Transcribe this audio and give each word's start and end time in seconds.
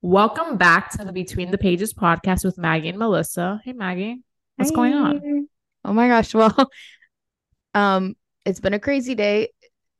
Welcome 0.00 0.58
back 0.58 0.90
to 0.92 1.04
the 1.04 1.12
Between 1.12 1.50
the 1.50 1.58
Pages 1.58 1.92
podcast 1.92 2.44
with 2.44 2.56
Maggie 2.56 2.88
and 2.88 2.98
Melissa. 2.98 3.60
Hey 3.64 3.72
Maggie, 3.72 4.22
what's 4.54 4.70
going 4.70 4.94
on? 4.94 5.48
Oh 5.84 5.92
my 5.92 6.06
gosh. 6.06 6.32
Well, 6.32 6.54
um, 7.74 8.14
it's 8.46 8.60
been 8.60 8.74
a 8.74 8.78
crazy 8.78 9.16
day 9.16 9.48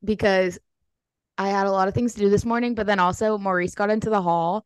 because 0.01 0.57
I 1.37 1.49
had 1.49 1.67
a 1.67 1.71
lot 1.71 1.89
of 1.89 1.93
things 1.93 2.13
to 2.13 2.21
do 2.21 2.29
this 2.29 2.45
morning, 2.45 2.75
but 2.75 2.85
then 2.85 2.99
also 2.99 3.37
Maurice 3.37 3.75
got 3.75 3.89
into 3.89 4.09
the 4.09 4.21
hall 4.21 4.65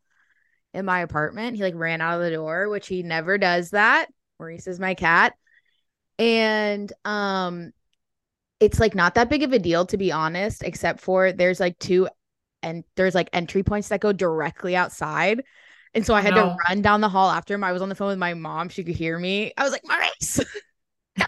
in 0.72 0.84
my 0.84 1.00
apartment. 1.00 1.56
He 1.56 1.64
like 1.64 1.74
ran 1.74 2.00
out 2.00 2.14
of 2.14 2.24
the 2.24 2.30
door, 2.30 2.68
which 2.68 2.86
he 2.86 3.02
never 3.02 3.36
does 3.36 3.70
that. 3.70 4.06
Maurice 4.38 4.68
is 4.68 4.78
my 4.78 4.94
cat. 4.94 5.34
And 6.16 6.92
um 7.04 7.72
it's 8.60 8.78
like 8.78 8.94
not 8.94 9.16
that 9.16 9.30
big 9.30 9.42
of 9.42 9.52
a 9.52 9.58
deal 9.58 9.84
to 9.86 9.96
be 9.96 10.12
honest, 10.12 10.62
except 10.62 11.00
for 11.00 11.32
there's 11.32 11.58
like 11.58 11.76
two 11.80 12.08
and 12.64 12.84
there's 12.96 13.14
like 13.14 13.28
entry 13.32 13.62
points 13.62 13.88
that 13.88 14.00
go 14.00 14.12
directly 14.12 14.74
outside. 14.74 15.44
And 15.94 16.04
so 16.04 16.14
I 16.14 16.22
had 16.22 16.34
No. 16.34 16.48
to 16.50 16.56
run 16.68 16.82
down 16.82 17.00
the 17.00 17.08
hall 17.08 17.30
after 17.30 17.54
him. 17.54 17.62
I 17.62 17.70
was 17.72 17.80
on 17.82 17.88
the 17.88 17.94
phone 17.94 18.08
with 18.08 18.18
my 18.18 18.34
mom. 18.34 18.68
She 18.68 18.82
could 18.82 18.96
hear 18.96 19.16
me. 19.18 19.52
I 19.56 19.62
was 19.62 19.70
like, 19.72 19.82
Maurice. 19.86 20.40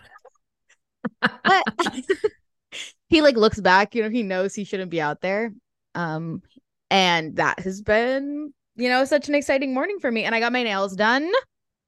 But 1.20 1.62
he 3.08 3.22
like 3.22 3.36
looks 3.36 3.60
back, 3.60 3.94
you 3.94 4.02
know, 4.02 4.10
he 4.10 4.22
knows 4.22 4.54
he 4.54 4.64
shouldn't 4.64 4.90
be 4.90 5.00
out 5.00 5.20
there. 5.20 5.52
Um, 5.94 6.42
and 6.90 7.36
that 7.36 7.60
has 7.60 7.80
been, 7.82 8.52
you 8.74 8.88
know, 8.88 9.04
such 9.04 9.28
an 9.28 9.34
exciting 9.34 9.72
morning 9.72 9.98
for 10.00 10.10
me. 10.10 10.24
And 10.24 10.34
I 10.34 10.40
got 10.40 10.52
my 10.52 10.62
nails 10.62 10.94
done. 10.96 11.30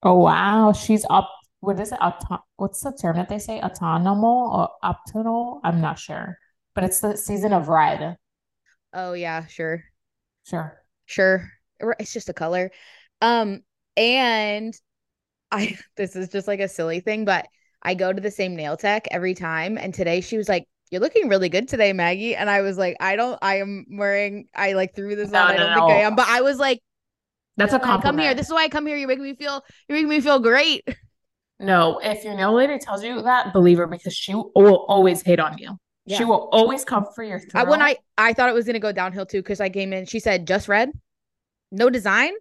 Oh 0.02 0.18
wow, 0.18 0.72
she's 0.72 1.04
up. 1.10 1.30
What 1.60 1.80
is 1.80 1.90
it? 1.92 1.98
Auto- 2.00 2.44
what's 2.56 2.80
the 2.80 2.92
term 2.92 3.16
that 3.16 3.28
they 3.28 3.38
say? 3.40 3.60
Autonomal 3.60 4.54
or 4.54 4.68
optional? 4.82 5.60
I'm 5.64 5.80
not 5.80 5.98
sure, 5.98 6.38
but 6.74 6.84
it's 6.84 7.00
the 7.00 7.16
season 7.16 7.52
of 7.52 7.68
red. 7.68 8.16
Oh 8.92 9.12
yeah, 9.12 9.46
sure. 9.46 9.84
Sure. 10.44 10.82
Sure. 11.06 11.50
It's 11.98 12.12
just 12.12 12.28
a 12.28 12.34
color. 12.34 12.70
Um, 13.20 13.62
and 13.96 14.74
I 15.52 15.78
this 15.96 16.16
is 16.16 16.28
just 16.30 16.48
like 16.48 16.60
a 16.60 16.68
silly 16.68 17.00
thing, 17.00 17.24
but 17.24 17.46
I 17.82 17.94
go 17.94 18.12
to 18.12 18.20
the 18.20 18.30
same 18.30 18.56
nail 18.56 18.76
tech 18.76 19.08
every 19.10 19.34
time. 19.34 19.78
And 19.78 19.94
today 19.94 20.20
she 20.20 20.38
was 20.38 20.48
like, 20.48 20.66
You're 20.90 21.00
looking 21.00 21.28
really 21.28 21.48
good 21.48 21.68
today, 21.68 21.92
Maggie. 21.92 22.36
And 22.36 22.50
I 22.50 22.62
was 22.62 22.78
like, 22.78 22.96
I 23.00 23.16
don't, 23.16 23.38
I 23.42 23.56
am 23.60 23.86
wearing, 23.90 24.48
I 24.54 24.74
like 24.74 24.94
threw 24.94 25.16
this 25.16 25.30
No, 25.30 25.44
on. 25.44 25.50
I 25.50 25.56
no, 25.56 25.56
don't 25.58 25.74
think 25.74 25.90
I 25.90 26.00
no. 26.00 26.02
am. 26.02 26.16
But 26.16 26.28
I 26.28 26.42
was 26.42 26.58
like, 26.58 26.80
That's 27.56 27.72
a 27.72 27.78
"When 27.78 27.90
I 27.90 27.98
come 27.98 28.18
here. 28.18 28.34
This 28.34 28.46
is 28.48 28.52
why 28.52 28.64
I 28.64 28.68
come 28.68 28.86
here. 28.86 28.96
You're 28.96 29.08
making 29.08 29.24
me 29.24 29.34
feel, 29.36 29.64
you're 29.88 29.96
making 29.96 30.10
me 30.10 30.20
feel 30.20 30.40
great. 30.40 30.86
No, 31.60 31.98
if 32.02 32.24
your 32.24 32.34
nail 32.34 32.52
lady 32.54 32.78
tells 32.78 33.02
you 33.02 33.20
that, 33.22 33.52
believe 33.52 33.78
her 33.78 33.86
because 33.86 34.14
she 34.14 34.34
will 34.34 34.84
always 34.88 35.22
hate 35.22 35.40
on 35.40 35.58
you. 35.58 35.78
She 36.16 36.24
will 36.24 36.48
always 36.52 36.84
come 36.84 37.06
for 37.14 37.22
your 37.22 37.40
I, 37.54 37.64
when. 37.64 37.82
I 37.82 37.96
I 38.16 38.32
thought 38.32 38.48
it 38.48 38.54
was 38.54 38.66
gonna 38.66 38.80
go 38.80 38.92
downhill 38.92 39.26
too 39.26 39.42
because 39.42 39.60
I 39.60 39.68
came 39.68 39.92
in. 39.92 40.06
She 40.06 40.20
said 40.20 40.46
just 40.46 40.68
red, 40.68 40.90
no 41.70 41.90
design. 41.90 42.32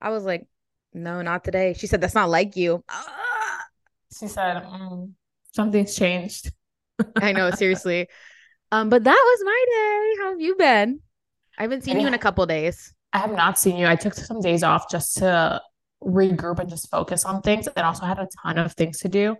I 0.00 0.10
was 0.10 0.24
like, 0.24 0.46
no, 0.92 1.22
not 1.22 1.44
today. 1.44 1.74
She 1.76 1.86
said 1.86 2.00
that's 2.00 2.14
not 2.14 2.28
like 2.28 2.56
you. 2.56 2.84
She 4.18 4.28
said, 4.28 4.62
mm, 4.62 5.10
something's 5.52 5.94
changed. 5.94 6.52
I 7.16 7.32
know, 7.32 7.50
seriously. 7.50 8.08
Um, 8.72 8.88
but 8.88 9.04
that 9.04 9.10
was 9.12 9.42
my 9.44 9.64
day. 9.68 10.22
How 10.22 10.30
have 10.30 10.40
you 10.40 10.56
been? 10.56 11.00
I 11.58 11.62
haven't 11.62 11.84
seen 11.84 12.00
you 12.00 12.06
in 12.06 12.14
a 12.14 12.18
couple 12.18 12.44
days. 12.46 12.94
I 13.12 13.18
have 13.18 13.32
not 13.32 13.58
seen 13.58 13.76
you. 13.76 13.86
I 13.86 13.96
took 13.96 14.14
some 14.14 14.40
days 14.40 14.62
off 14.62 14.90
just 14.90 15.18
to 15.18 15.60
regroup 16.02 16.58
and 16.58 16.68
just 16.68 16.90
focus 16.90 17.24
on 17.24 17.42
things, 17.42 17.66
and 17.66 17.86
also 17.86 18.04
had 18.04 18.18
a 18.18 18.28
ton 18.42 18.58
of 18.58 18.72
things 18.72 18.98
to 18.98 19.08
do. 19.08 19.36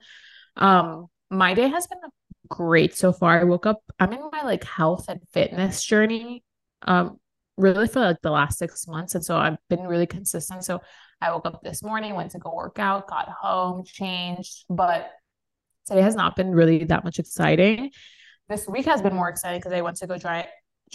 Um, 0.57 1.07
my 1.31 1.55
day 1.55 1.69
has 1.69 1.87
been 1.87 1.99
great 2.49 2.95
so 2.97 3.13
far. 3.13 3.41
I 3.41 3.45
woke 3.45 3.67
up, 3.67 3.81
I'm 3.99 4.13
in 4.13 4.21
my 4.33 4.43
like 4.43 4.65
health 4.65 5.07
and 5.09 5.21
fitness 5.33 5.83
journey, 5.83 6.43
um, 6.83 7.19
really 7.57 7.89
for 7.89 8.01
like 8.01 8.21
the 8.23 8.31
last 8.31 8.59
six 8.59 8.87
months, 8.87 9.15
and 9.15 9.25
so 9.25 9.37
I've 9.37 9.57
been 9.69 9.87
really 9.87 10.07
consistent. 10.07 10.65
So 10.65 10.81
I 11.21 11.31
woke 11.33 11.47
up 11.47 11.63
this 11.63 11.83
morning, 11.83 12.15
went 12.15 12.33
to 12.33 12.39
go 12.39 12.55
work 12.55 12.79
out, 12.79 13.09
got 13.09 13.29
home, 13.29 13.85
changed, 13.85 14.65
but 14.69 15.11
today 15.87 16.03
has 16.03 16.15
not 16.15 16.37
been 16.37 16.53
really 16.55 16.85
that 16.85 17.05
much 17.05 17.19
exciting. 17.19 17.91
This 18.49 18.69
week 18.69 18.85
has 18.87 19.03
been 19.03 19.15
more 19.15 19.29
exciting 19.29 19.59
because 19.61 19.73
I 19.73 19.81
went 19.81 19.97
to 19.99 20.07
go 20.07 20.19
try 20.19 20.47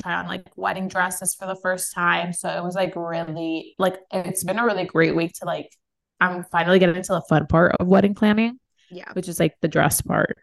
try 0.02 0.14
on 0.14 0.28
like 0.28 0.44
wedding 0.56 0.88
dresses 0.88 1.36
for 1.36 1.46
the 1.48 1.56
first 1.56 1.94
time. 1.94 2.32
So 2.32 2.48
it 2.50 2.64
was 2.64 2.76
like 2.76 2.96
really 2.96 3.76
like 3.78 3.98
it's 4.12 4.44
been 4.44 4.58
a 4.60 4.66
really 4.66 4.86
great 4.86 5.16
week 5.16 5.34
to 5.40 5.46
like 5.46 5.70
I'm 6.22 6.44
finally 6.46 6.80
getting 6.80 6.96
into 6.96 7.12
the 7.14 7.22
fun 7.28 7.48
part 7.48 7.76
of 7.78 7.88
wedding 7.88 8.14
planning, 8.16 8.60
Yeah. 8.90 9.12
which 9.14 9.28
is 9.28 9.40
like 9.40 9.56
the 9.62 9.68
dress 9.68 10.02
part. 10.02 10.38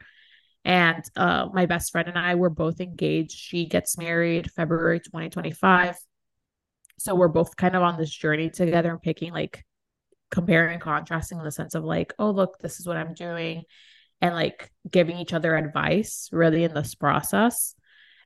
And 0.65 1.05
uh 1.17 1.49
my 1.53 1.67
best 1.67 1.93
friend 1.93 2.09
and 2.09 2.19
I 2.19 2.35
were 2.35 2.51
both 2.51 2.81
engaged. 2.81 3.33
She 3.33 3.67
gets 3.67 3.97
married 3.97 4.51
February 4.51 5.01
2025. 5.01 5.97
So 6.99 7.15
we're 7.15 7.29
both 7.29 7.57
kind 7.57 7.77
of 7.77 7.83
on 7.83 7.97
this 7.97 8.11
journey 8.11 8.51
together 8.51 8.91
and 8.91 9.01
picking 9.01 9.33
like 9.33 9.65
comparing 10.31 10.75
and 10.75 10.83
contrasting 10.83 11.39
in 11.39 11.45
the 11.45 11.53
sense 11.53 11.75
of 11.75 11.85
like, 11.85 12.13
oh 12.19 12.31
look, 12.31 12.59
this 12.59 12.81
is 12.81 12.87
what 12.87 12.97
I'm 12.97 13.15
doing 13.15 13.65
and 14.21 14.35
like 14.35 14.71
giving 14.91 15.19
each 15.19 15.33
other 15.33 15.57
advice 15.57 16.29
really 16.33 16.65
in 16.65 16.75
this 16.75 16.95
process. 16.95 17.75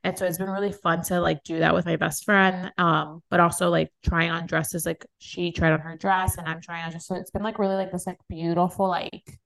And 0.03 0.17
so 0.17 0.25
it's 0.25 0.37
been 0.37 0.49
really 0.49 0.73
fun 0.73 1.01
to 1.03 1.21
like 1.21 1.43
do 1.43 1.59
that 1.59 1.73
with 1.73 1.85
my 1.85 1.95
best 1.95 2.25
friend. 2.25 2.73
Um, 2.77 3.21
but 3.29 3.39
also 3.39 3.69
like 3.69 3.89
trying 4.03 4.31
on 4.31 4.47
dresses, 4.47 4.85
like 4.85 5.05
she 5.19 5.51
tried 5.51 5.71
on 5.71 5.79
her 5.79 5.95
dress 5.95 6.37
and 6.37 6.47
I'm 6.47 6.59
trying 6.61 6.83
on 6.83 6.91
just 6.91 7.07
so 7.07 7.15
it's 7.15 7.31
been 7.31 7.43
like 7.43 7.57
really 7.59 7.75
like 7.75 7.91
this 7.91 8.05
like 8.05 8.19
beautiful 8.27 8.87
like 8.89 9.39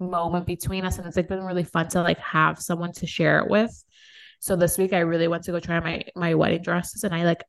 moment 0.00 0.46
between 0.46 0.84
us. 0.84 0.98
And 0.98 1.06
it's 1.06 1.16
like 1.16 1.28
been 1.28 1.44
really 1.44 1.64
fun 1.64 1.88
to 1.88 2.02
like 2.02 2.18
have 2.18 2.58
someone 2.60 2.92
to 2.94 3.06
share 3.06 3.38
it 3.40 3.48
with. 3.50 3.72
So 4.40 4.56
this 4.56 4.78
week 4.78 4.92
I 4.92 5.00
really 5.00 5.28
went 5.28 5.44
to 5.44 5.52
go 5.52 5.60
try 5.60 5.80
my 5.80 6.02
my 6.16 6.34
wedding 6.34 6.62
dresses 6.62 7.04
and 7.04 7.14
I 7.14 7.24
like 7.24 7.44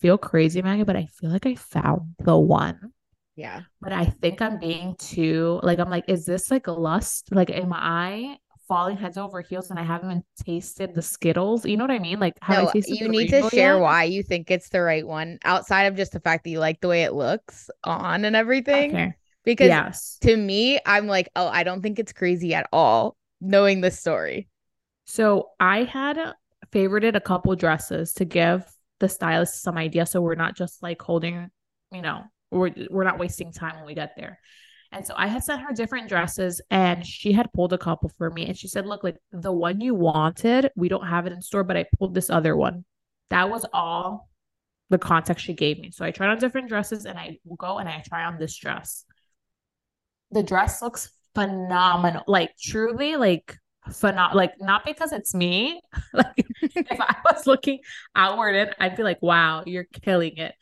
feel 0.00 0.18
crazy, 0.18 0.62
Maggie, 0.62 0.84
but 0.84 0.96
I 0.96 1.06
feel 1.06 1.30
like 1.30 1.46
I 1.46 1.54
found 1.54 2.14
the 2.18 2.36
one 2.38 2.92
Yeah. 3.36 3.62
but 3.80 3.92
I 3.92 4.04
think 4.06 4.40
I'm 4.42 4.58
being 4.58 4.96
too 4.98 5.60
like 5.62 5.78
I'm 5.78 5.90
like, 5.90 6.04
is 6.08 6.24
this 6.26 6.50
like 6.50 6.66
a 6.66 6.72
lust? 6.72 7.28
Like, 7.32 7.50
am 7.50 7.72
I 7.72 8.38
falling 8.68 8.96
heads 8.96 9.16
over 9.16 9.40
heels 9.42 9.70
and 9.70 9.78
I 9.78 9.82
haven't 9.84 10.10
even 10.10 10.24
tasted 10.44 10.94
the 10.94 11.02
Skittles? 11.02 11.64
You 11.66 11.76
know 11.76 11.84
what 11.84 11.90
I 11.90 11.98
mean? 12.00 12.18
Like, 12.20 12.34
No, 12.48 12.72
you 12.74 13.08
need 13.08 13.28
to 13.30 13.42
share 13.50 13.74
yet? 13.74 13.80
why 13.80 14.04
you 14.04 14.22
think 14.22 14.50
it's 14.50 14.68
the 14.70 14.80
right 14.82 15.06
one 15.06 15.38
outside 15.44 15.84
of 15.84 15.96
just 15.96 16.12
the 16.12 16.20
fact 16.20 16.44
that 16.44 16.50
you 16.50 16.58
like 16.60 16.80
the 16.80 16.88
way 16.88 17.04
it 17.04 17.12
looks 17.12 17.70
on 17.84 18.24
and 18.24 18.34
everything. 18.36 18.90
Okay. 18.94 19.14
Because 19.46 19.68
Yes. 19.68 20.18
to 20.22 20.36
me, 20.36 20.78
I'm 20.84 21.06
like, 21.06 21.30
oh, 21.34 21.48
I 21.48 21.62
don't 21.62 21.80
think 21.80 21.98
it's 21.98 22.12
crazy 22.12 22.52
at 22.52 22.68
all 22.72 23.16
knowing 23.40 23.80
this 23.80 23.98
story. 23.98 24.48
So 25.06 25.50
I 25.58 25.84
had 25.84 26.18
favorited 26.72 27.14
a 27.14 27.20
couple 27.20 27.54
dresses 27.56 28.12
to 28.14 28.26
give 28.26 28.64
the 29.00 29.08
stylist 29.08 29.62
some 29.62 29.78
idea. 29.78 30.04
So 30.04 30.20
we're 30.20 30.34
not 30.34 30.56
just 30.56 30.82
like 30.82 31.00
holding, 31.00 31.48
you 31.92 32.02
know, 32.02 32.24
we're 32.50 32.72
we're 32.90 33.04
not 33.04 33.18
wasting 33.18 33.52
time 33.52 33.76
when 33.76 33.86
we 33.86 33.94
get 33.94 34.12
there. 34.16 34.38
And 34.92 35.06
so 35.06 35.14
I 35.16 35.26
had 35.26 35.44
sent 35.44 35.62
her 35.62 35.72
different 35.74 36.08
dresses 36.08 36.60
and 36.70 37.04
she 37.06 37.32
had 37.32 37.52
pulled 37.52 37.72
a 37.72 37.78
couple 37.78 38.10
for 38.18 38.30
me. 38.30 38.46
And 38.46 38.56
she 38.56 38.68
said, 38.68 38.86
Look, 38.86 39.04
like 39.04 39.16
the 39.32 39.52
one 39.52 39.80
you 39.80 39.94
wanted, 39.94 40.70
we 40.76 40.88
don't 40.88 41.06
have 41.06 41.26
it 41.26 41.32
in 41.32 41.40
store, 41.40 41.64
but 41.64 41.76
I 41.76 41.86
pulled 41.98 42.14
this 42.14 42.30
other 42.30 42.56
one. 42.56 42.84
That 43.30 43.50
was 43.50 43.64
all 43.72 44.28
the 44.90 44.98
context 44.98 45.44
she 45.44 45.54
gave 45.54 45.78
me. 45.78 45.90
So 45.90 46.04
I 46.04 46.10
tried 46.10 46.30
on 46.30 46.38
different 46.38 46.68
dresses 46.68 47.06
and 47.06 47.18
I 47.18 47.38
will 47.44 47.56
go 47.56 47.78
and 47.78 47.88
I 47.88 48.02
try 48.06 48.24
on 48.24 48.38
this 48.38 48.56
dress. 48.56 49.04
The 50.36 50.42
dress 50.42 50.82
looks 50.82 51.10
phenomenal. 51.34 52.22
Like 52.26 52.50
truly 52.60 53.16
like 53.16 53.56
phenomenal. 53.90 54.36
Like 54.36 54.60
not 54.60 54.84
because 54.84 55.10
it's 55.12 55.32
me. 55.32 55.80
like 56.12 56.26
if 56.60 57.00
I 57.00 57.16
was 57.24 57.46
looking 57.46 57.78
outward 58.14 58.54
in, 58.54 58.68
I'd 58.78 58.98
be 58.98 59.02
like, 59.02 59.22
wow, 59.22 59.62
you're 59.64 59.86
killing 60.02 60.36
it. 60.36 60.54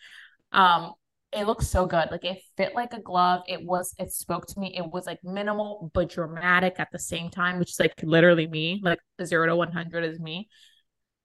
Um, 0.53 0.93
it 1.33 1.49
looks 1.49 1.67
so 1.67 1.87
good. 1.87 2.09
Like 2.13 2.25
it 2.25 2.41
fit 2.57 2.77
like 2.77 2.93
a 2.93 3.01
glove. 3.01 3.43
It 3.49 3.65
was, 3.65 3.97
it 3.99 4.13
spoke 4.13 4.47
to 4.47 4.61
me. 4.61 4.77
It 4.77 4.93
was 4.93 5.07
like 5.07 5.19
minimal 5.25 5.91
but 5.93 6.09
dramatic 6.09 6.77
at 6.79 6.93
the 6.93 6.99
same 7.01 7.29
time, 7.31 7.59
which 7.59 7.73
is 7.73 7.81
like 7.81 7.95
literally 8.05 8.47
me. 8.47 8.81
Like 8.81 9.01
zero 9.25 9.49
to 9.49 9.57
100 9.57 10.05
is 10.05 10.21
me. 10.21 10.47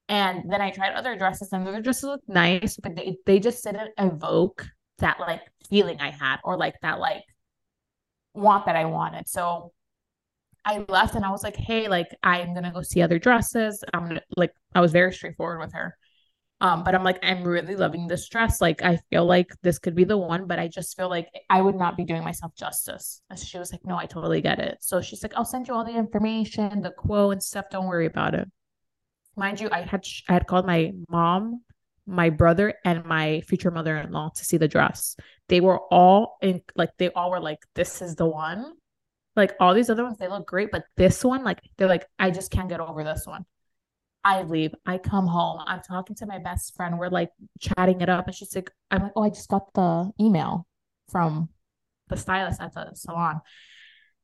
And 0.07 0.51
then 0.51 0.59
I 0.59 0.71
tried 0.71 0.95
other 0.95 1.15
dresses 1.15 1.53
and 1.53 1.67
other 1.67 1.83
dresses 1.83 2.05
look 2.05 2.21
nice, 2.27 2.77
but 2.77 2.95
they, 2.95 3.15
they 3.27 3.39
just 3.39 3.63
didn't 3.63 3.91
evoke 3.99 4.65
that 4.97 5.19
like 5.19 5.41
feeling 5.69 6.01
I 6.01 6.09
had 6.09 6.37
or 6.43 6.57
like 6.57 6.73
that 6.81 6.97
like 6.97 7.23
want 8.33 8.65
that 8.65 8.75
I 8.75 8.85
wanted. 8.85 9.27
So 9.27 9.73
I 10.65 10.85
left 10.87 11.15
and 11.15 11.25
I 11.25 11.31
was 11.31 11.43
like, 11.43 11.55
hey, 11.55 11.87
like 11.87 12.09
I'm 12.23 12.53
gonna 12.53 12.71
go 12.71 12.81
see 12.81 13.01
other 13.01 13.19
dresses. 13.19 13.83
I'm 13.93 14.07
gonna 14.07 14.21
like 14.35 14.53
I 14.75 14.81
was 14.81 14.91
very 14.91 15.13
straightforward 15.13 15.59
with 15.59 15.73
her. 15.73 15.95
Um, 16.61 16.83
but 16.83 16.93
I'm 16.93 17.03
like, 17.05 17.19
I'm 17.23 17.43
really 17.43 17.75
loving 17.77 18.07
this 18.07 18.27
dress. 18.27 18.59
Like, 18.59 18.83
I 18.83 18.99
feel 19.09 19.25
like 19.25 19.49
this 19.63 19.79
could 19.79 19.95
be 19.95 20.03
the 20.03 20.17
one, 20.17 20.45
but 20.45 20.59
I 20.59 20.67
just 20.67 20.97
feel 20.97 21.07
like 21.09 21.29
I 21.49 21.61
would 21.61 21.75
not 21.75 21.95
be 21.95 22.03
doing 22.03 22.21
myself 22.21 22.53
justice. 22.53 23.21
And 23.29 23.39
she 23.39 23.57
was 23.57 23.71
like, 23.71 23.85
No, 23.85 23.97
I 23.97 24.05
totally 24.05 24.41
get 24.41 24.59
it. 24.59 24.77
So 24.81 24.99
she's 24.99 25.23
like, 25.23 25.33
I'll 25.35 25.45
send 25.45 25.67
you 25.67 25.73
all 25.73 25.85
the 25.85 25.95
information, 25.95 26.81
the 26.81 26.91
quote 26.91 27.33
and 27.33 27.43
stuff. 27.43 27.65
Don't 27.71 27.87
worry 27.87 28.07
about 28.07 28.35
it. 28.35 28.49
Mind 29.37 29.61
you, 29.61 29.69
I 29.71 29.81
had 29.81 30.05
I 30.27 30.33
had 30.33 30.47
called 30.47 30.65
my 30.65 30.91
mom, 31.07 31.61
my 32.05 32.29
brother, 32.29 32.73
and 32.83 33.05
my 33.05 33.41
future 33.47 33.71
mother-in-law 33.71 34.31
to 34.35 34.45
see 34.45 34.57
the 34.57 34.67
dress. 34.67 35.15
They 35.49 35.61
were 35.61 35.79
all 35.91 36.37
in 36.41 36.61
like 36.75 36.91
they 36.97 37.09
all 37.09 37.31
were 37.31 37.41
like, 37.41 37.59
This 37.75 38.01
is 38.01 38.15
the 38.15 38.25
one. 38.25 38.73
Like 39.35 39.53
all 39.59 39.73
these 39.73 39.89
other 39.89 40.03
ones, 40.03 40.17
they 40.17 40.27
look 40.27 40.47
great, 40.47 40.71
but 40.71 40.83
this 40.97 41.23
one, 41.23 41.43
like 41.43 41.59
they're 41.77 41.87
like, 41.87 42.05
I 42.17 42.31
just 42.31 42.51
can't 42.51 42.69
get 42.69 42.79
over 42.79 43.03
this 43.03 43.25
one. 43.25 43.45
I 44.23 44.43
leave. 44.43 44.75
I 44.85 44.97
come 44.97 45.27
home. 45.27 45.61
I'm 45.65 45.81
talking 45.81 46.15
to 46.17 46.25
my 46.25 46.39
best 46.39 46.75
friend. 46.75 46.99
We're 46.99 47.09
like 47.09 47.31
chatting 47.59 48.01
it 48.01 48.09
up. 48.09 48.27
And 48.27 48.35
she's 48.35 48.53
like, 48.53 48.71
I'm 48.91 49.03
like, 49.03 49.11
oh, 49.15 49.23
I 49.23 49.29
just 49.29 49.49
got 49.49 49.73
the 49.73 50.11
email 50.19 50.67
from 51.09 51.49
the 52.09 52.17
stylist 52.17 52.61
at 52.61 52.73
the 52.73 52.91
salon. 52.95 53.41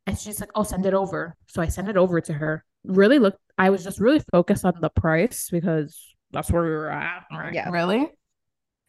And 0.05 0.17
she's 0.17 0.39
like, 0.39 0.51
oh, 0.53 0.63
send 0.63 0.85
it 0.85 0.93
over. 0.93 1.35
So 1.47 1.61
I 1.61 1.67
send 1.67 1.87
it 1.87 1.97
over 1.97 2.19
to 2.21 2.33
her. 2.33 2.63
Really 2.83 3.19
look, 3.19 3.37
I 3.57 3.69
was 3.69 3.83
just 3.83 3.99
really 3.99 4.21
focused 4.31 4.65
on 4.65 4.73
the 4.81 4.89
price 4.89 5.49
because 5.49 5.97
that's 6.31 6.51
where 6.51 6.63
we 6.63 6.69
were 6.69 6.91
at. 6.91 7.23
Right? 7.31 7.53
Yeah. 7.53 7.69
Really? 7.69 8.07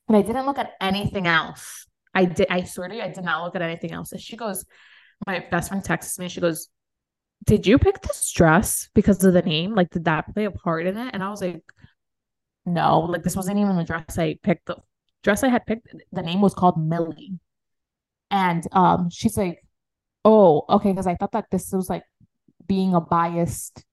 And 0.08 0.16
I 0.16 0.22
didn't 0.22 0.46
look 0.46 0.58
at 0.58 0.72
anything 0.80 1.26
else. 1.26 1.86
I 2.16 2.24
did, 2.24 2.46
I 2.48 2.64
swear 2.64 2.88
to 2.88 2.96
you, 2.96 3.02
I 3.02 3.10
did 3.10 3.24
not 3.24 3.44
look 3.44 3.54
at 3.54 3.62
anything 3.62 3.92
else. 3.92 4.10
And 4.12 4.20
she 4.20 4.36
goes, 4.36 4.64
my 5.26 5.44
best 5.50 5.68
friend 5.68 5.84
texts 5.84 6.18
me. 6.18 6.28
She 6.28 6.40
goes, 6.40 6.68
did 7.44 7.66
you 7.66 7.78
pick 7.78 8.00
this 8.00 8.32
dress 8.32 8.88
because 8.94 9.22
of 9.22 9.34
the 9.34 9.42
name? 9.42 9.74
Like, 9.74 9.90
did 9.90 10.06
that 10.06 10.32
play 10.32 10.46
a 10.46 10.50
part 10.50 10.86
in 10.86 10.96
it? 10.96 11.10
And 11.12 11.22
I 11.22 11.28
was 11.28 11.42
like, 11.42 11.62
no, 12.64 13.00
like 13.00 13.22
this 13.22 13.36
wasn't 13.36 13.58
even 13.58 13.76
the 13.76 13.84
dress 13.84 14.18
I 14.18 14.38
picked. 14.42 14.66
The 14.66 14.76
dress 15.22 15.44
I 15.44 15.48
had 15.48 15.66
picked, 15.66 15.94
the 16.10 16.22
name 16.22 16.40
was 16.40 16.54
called 16.54 16.80
Millie. 16.82 17.38
And 18.30 18.66
um, 18.72 19.10
she's 19.10 19.36
like, 19.36 19.62
oh, 20.24 20.64
okay, 20.70 20.90
because 20.92 21.06
I 21.06 21.16
thought 21.16 21.32
that 21.32 21.50
this 21.50 21.70
was 21.70 21.90
like 21.90 22.04
being 22.66 22.94
a 22.94 23.00
biased 23.00 23.84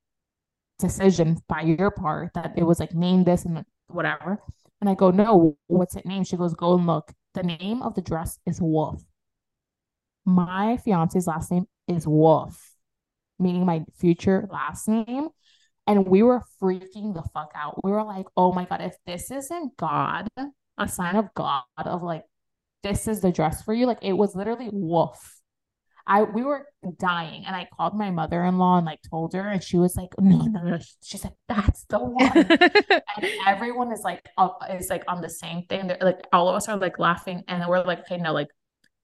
decision 0.80 1.38
by 1.50 1.62
your 1.62 1.92
part 1.92 2.31
that 2.36 2.54
it 2.56 2.64
was 2.64 2.80
like 2.80 2.94
name 2.94 3.25
this 3.25 3.44
and 3.44 3.66
whatever. 3.88 4.40
And 4.80 4.90
I 4.90 4.96
go, 4.96 5.12
no, 5.12 5.58
what's 5.68 5.98
it 5.98 6.06
name? 6.06 6.24
She 6.24 6.38
goes, 6.38 6.54
go 6.54 6.75
and 6.75 6.88
look. 6.88 7.12
The 7.34 7.44
name 7.44 7.82
of 7.82 7.96
the 7.96 8.02
dress 8.02 8.40
is 8.46 8.62
Wolf. 8.62 9.04
My 10.26 10.78
fiance's 10.78 11.28
last 11.28 11.52
name 11.52 11.66
is 11.88 12.08
Wolf, 12.08 12.76
meaning 13.40 13.66
my 13.66 13.84
future 13.98 14.48
last 14.52 14.88
name. 14.88 15.30
And 15.86 16.08
we 16.08 16.24
were 16.24 16.44
freaking 16.62 17.14
the 17.14 17.24
fuck 17.34 17.52
out. 17.56 17.84
We 17.84 17.92
were 17.92 18.04
like, 18.04 18.28
oh 18.38 18.54
my 18.54 18.66
God, 18.66 18.82
if 18.82 18.96
this 19.06 19.32
isn't 19.32 19.76
God, 19.76 20.28
a 20.78 20.88
sign 20.88 21.16
of 21.16 21.34
God, 21.34 21.64
of 21.78 22.04
like, 22.04 22.24
this 22.84 23.08
is 23.08 23.22
the 23.22 23.32
dress 23.32 23.64
for 23.64 23.74
you, 23.74 23.86
like 23.86 24.00
it 24.02 24.14
was 24.14 24.36
literally 24.36 24.70
Wolf. 24.72 25.42
I 26.06 26.24
we 26.24 26.44
were 26.44 26.68
dying 27.00 27.46
and 27.46 27.56
I 27.56 27.68
called 27.76 27.96
my 27.96 28.12
mother-in-law 28.12 28.78
and 28.78 28.86
like 28.86 29.00
told 29.10 29.34
her 29.34 29.48
and 29.48 29.64
she 29.64 29.78
was 29.78 29.96
like 29.96 30.10
no 30.20 30.38
no 30.46 30.62
no. 30.62 30.80
She's 31.02 31.24
like 31.24 31.36
that's 31.48 31.86
the 31.86 32.00
one. 32.00 32.32
And 32.36 33.02
everyone 33.48 33.92
is 33.92 34.02
like 34.04 34.28
uh, 34.38 34.50
is 34.72 34.90
like 34.90 35.04
on 35.08 35.22
the 35.22 35.30
same 35.30 35.64
thing. 35.64 35.88
They're, 35.88 35.98
like 36.02 36.28
all 36.34 36.50
of 36.50 36.56
us 36.56 36.68
are 36.68 36.78
like 36.78 37.00
laughing 37.00 37.44
and 37.48 37.64
we're 37.68 37.84
like 37.84 38.00
okay 38.02 38.18
no 38.18 38.34
like 38.34 38.50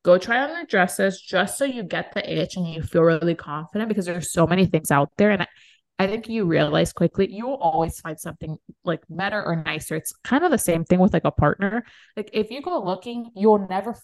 go 0.04 0.18
try 0.18 0.40
on 0.40 0.60
the 0.60 0.66
dresses 0.66 1.22
just 1.22 1.58
so 1.58 1.66
you 1.66 1.84
get 1.84 2.14
the 2.14 2.42
itch 2.42 2.56
and 2.56 2.68
you 2.68 2.82
feel 2.82 3.04
really 3.04 3.36
confident 3.36 3.90
because 3.90 4.06
there's 4.06 4.32
so 4.32 4.48
many 4.48 4.66
things 4.66 4.92
out 4.92 5.10
there. 5.18 5.32
And 5.32 5.44
I, 5.44 5.48
I 6.00 6.08
think 6.08 6.30
you 6.30 6.46
realize 6.46 6.94
quickly 6.94 7.30
you 7.30 7.46
will 7.46 7.58
always 7.58 8.00
find 8.00 8.18
something 8.18 8.58
like 8.86 9.04
better 9.10 9.46
or 9.46 9.58
nicer. 9.58 9.98
It's 9.98 10.14
kind 10.24 10.46
of 10.46 10.52
the 10.52 10.58
same 10.58 10.86
thing 10.86 11.00
with 11.00 11.12
like 11.12 11.26
a 11.26 11.32
partner. 11.32 11.84
Like 12.16 12.30
if 12.32 12.50
you 12.52 12.62
go 12.62 12.82
looking, 12.82 13.32
you'll 13.36 13.68
never. 13.68 13.96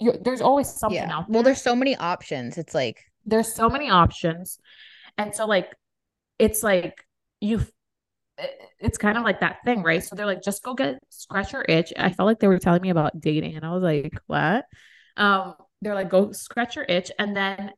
You 0.00 0.14
there's 0.20 0.40
always 0.40 0.68
something 0.68 0.96
yeah. 0.96 1.16
out 1.16 1.28
there. 1.28 1.34
Well, 1.34 1.42
there's 1.44 1.62
so 1.62 1.76
many 1.76 1.94
options. 1.94 2.58
It's 2.58 2.74
like 2.74 2.98
there's 3.24 3.54
so 3.54 3.70
many 3.70 3.88
options, 3.88 4.58
and 5.16 5.32
so 5.32 5.46
like 5.46 5.72
it's 6.40 6.64
like 6.64 7.06
you. 7.40 7.60
It's 8.80 8.98
kind 8.98 9.16
of 9.16 9.22
like 9.22 9.38
that 9.40 9.58
thing, 9.64 9.84
right? 9.84 10.02
So 10.02 10.16
they're 10.16 10.26
like, 10.26 10.42
just 10.42 10.64
go 10.64 10.74
get 10.74 10.98
scratch 11.08 11.52
your 11.52 11.64
itch. 11.68 11.92
I 11.96 12.10
felt 12.10 12.26
like 12.26 12.40
they 12.40 12.48
were 12.48 12.58
telling 12.58 12.82
me 12.82 12.90
about 12.90 13.20
dating, 13.20 13.54
and 13.54 13.64
I 13.64 13.72
was 13.72 13.82
like, 13.84 14.18
what? 14.26 14.64
Um, 15.16 15.54
they're 15.80 15.94
like, 15.94 16.10
go 16.10 16.32
scratch 16.32 16.74
your 16.74 16.84
itch, 16.88 17.12
and 17.16 17.36
then 17.36 17.70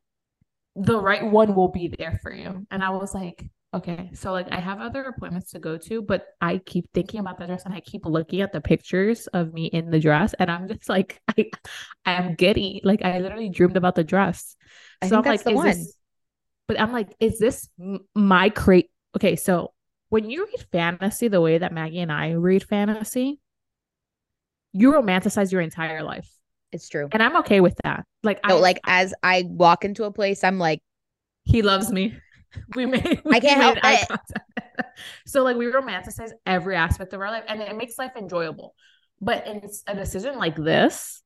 the 0.77 0.99
right 0.99 1.31
one 1.31 1.55
will 1.55 1.69
be 1.69 1.89
there 1.89 2.19
for 2.23 2.33
you. 2.33 2.67
And 2.71 2.83
I 2.83 2.91
was 2.91 3.15
like, 3.15 3.45
okay, 3.77 4.11
so 4.15 4.33
like 4.33 4.51
I 4.53 4.61
have 4.61 4.81
other 4.81 5.05
appointments 5.05 5.51
to 5.53 5.59
go 5.59 5.77
to, 5.79 6.03
but 6.03 6.27
I 6.41 6.59
keep 6.59 6.87
thinking 6.95 7.21
about 7.21 7.39
the 7.39 7.47
dress 7.47 7.65
and 7.65 7.75
I 7.75 7.81
keep 7.81 8.05
looking 8.07 8.41
at 8.41 8.53
the 8.53 8.61
pictures 8.61 9.27
of 9.29 9.53
me 9.53 9.67
in 9.67 9.91
the 9.91 10.01
dress, 10.01 10.35
and 10.39 10.51
I'm 10.51 10.69
just 10.69 10.89
like, 10.89 11.21
I, 11.29 11.51
I 12.05 12.13
am 12.15 12.35
giddy. 12.35 12.81
Like 12.85 13.03
I 13.05 13.19
literally 13.21 13.51
dreamed 13.51 13.77
about 13.77 13.95
the 13.95 14.05
dress. 14.05 14.57
I 15.03 15.07
So 15.09 15.17
I'm 15.19 15.27
like, 15.27 15.47
is 15.49 15.55
one. 15.55 15.67
this? 15.67 15.97
But 16.69 16.81
I'm 16.81 16.93
like, 16.93 17.15
is 17.21 17.39
this 17.39 17.69
my 18.15 18.51
crate? 18.51 18.91
Okay, 19.17 19.37
so 19.37 19.73
when 20.09 20.31
you 20.31 20.47
read 20.47 20.67
fantasy 20.73 21.29
the 21.29 21.41
way 21.41 21.59
that 21.59 21.73
Maggie 21.73 22.01
and 22.01 22.13
I 22.13 22.33
read 22.33 22.65
fantasy, 22.65 23.41
you 24.73 24.93
romanticize 24.93 25.53
your 25.53 25.61
entire 25.61 26.03
life, 26.03 26.29
It's 26.73 26.89
true. 26.89 27.13
and 27.13 27.23
I'm 27.23 27.37
okay 27.39 27.61
with 27.61 27.77
that. 27.85 28.05
Like, 28.23 28.41
No, 28.45 28.59
I 28.59 28.61
like 28.61 28.81
as 28.87 29.15
I 29.23 29.45
walk 29.47 29.85
into 29.85 30.05
a 30.05 30.13
place, 30.13 30.45
I'm 30.45 30.59
like, 30.59 30.81
he 31.45 31.63
loves 31.63 31.93
me. 31.93 32.17
We 32.75 32.87
made. 32.87 33.23
I 33.31 33.41
can't 33.41 33.59
we 33.59 33.65
help 33.65 33.79
it. 33.83 34.85
so 35.27 35.43
like 35.43 35.57
we 35.57 35.67
romanticize 35.67 36.31
every 36.45 36.77
aspect 36.77 37.13
of 37.13 37.21
our 37.21 37.31
life, 37.31 37.45
and 37.49 37.61
it 37.61 37.77
makes 37.77 37.99
life 37.99 38.13
enjoyable. 38.17 38.75
But 39.21 39.47
in 39.47 39.63
a 39.87 39.95
decision 39.95 40.39
like 40.39 40.57
this, 40.57 41.23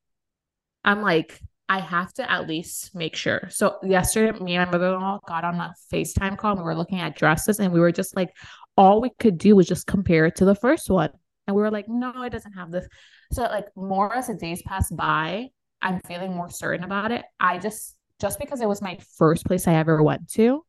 I'm 0.84 1.02
like, 1.02 1.40
I 1.68 1.80
have 1.80 2.12
to 2.14 2.30
at 2.30 2.48
least 2.48 2.94
make 2.94 3.16
sure. 3.16 3.48
So 3.50 3.78
yesterday, 3.82 4.38
me 4.38 4.56
and 4.56 4.70
my 4.70 4.78
mother-in-law 4.78 5.20
got 5.26 5.44
on 5.44 5.56
a 5.56 5.74
FaceTime 5.92 6.36
call. 6.38 6.52
And 6.52 6.60
we 6.60 6.64
were 6.64 6.76
looking 6.76 7.00
at 7.00 7.16
dresses, 7.16 7.58
and 7.60 7.72
we 7.72 7.80
were 7.80 7.92
just 7.92 8.16
like, 8.16 8.30
all 8.76 9.00
we 9.00 9.10
could 9.18 9.38
do 9.38 9.56
was 9.56 9.66
just 9.66 9.86
compare 9.86 10.26
it 10.26 10.36
to 10.36 10.44
the 10.44 10.54
first 10.54 10.88
one, 10.88 11.10
and 11.46 11.56
we 11.56 11.62
were 11.62 11.70
like, 11.70 11.88
no, 11.88 12.22
it 12.22 12.30
doesn't 12.30 12.52
have 12.52 12.70
this. 12.70 12.86
So 13.32 13.42
like 13.42 13.66
more 13.76 14.14
as 14.14 14.28
the 14.28 14.34
days 14.34 14.62
pass 14.62 14.90
by, 14.90 15.48
I'm 15.82 16.00
feeling 16.00 16.32
more 16.32 16.50
certain 16.50 16.84
about 16.84 17.12
it. 17.12 17.24
I 17.38 17.58
just 17.58 17.96
just 18.20 18.38
because 18.38 18.60
it 18.60 18.68
was 18.68 18.82
my 18.82 18.98
first 19.16 19.46
place 19.46 19.66
I 19.66 19.74
ever 19.74 20.02
went 20.02 20.28
to, 20.32 20.64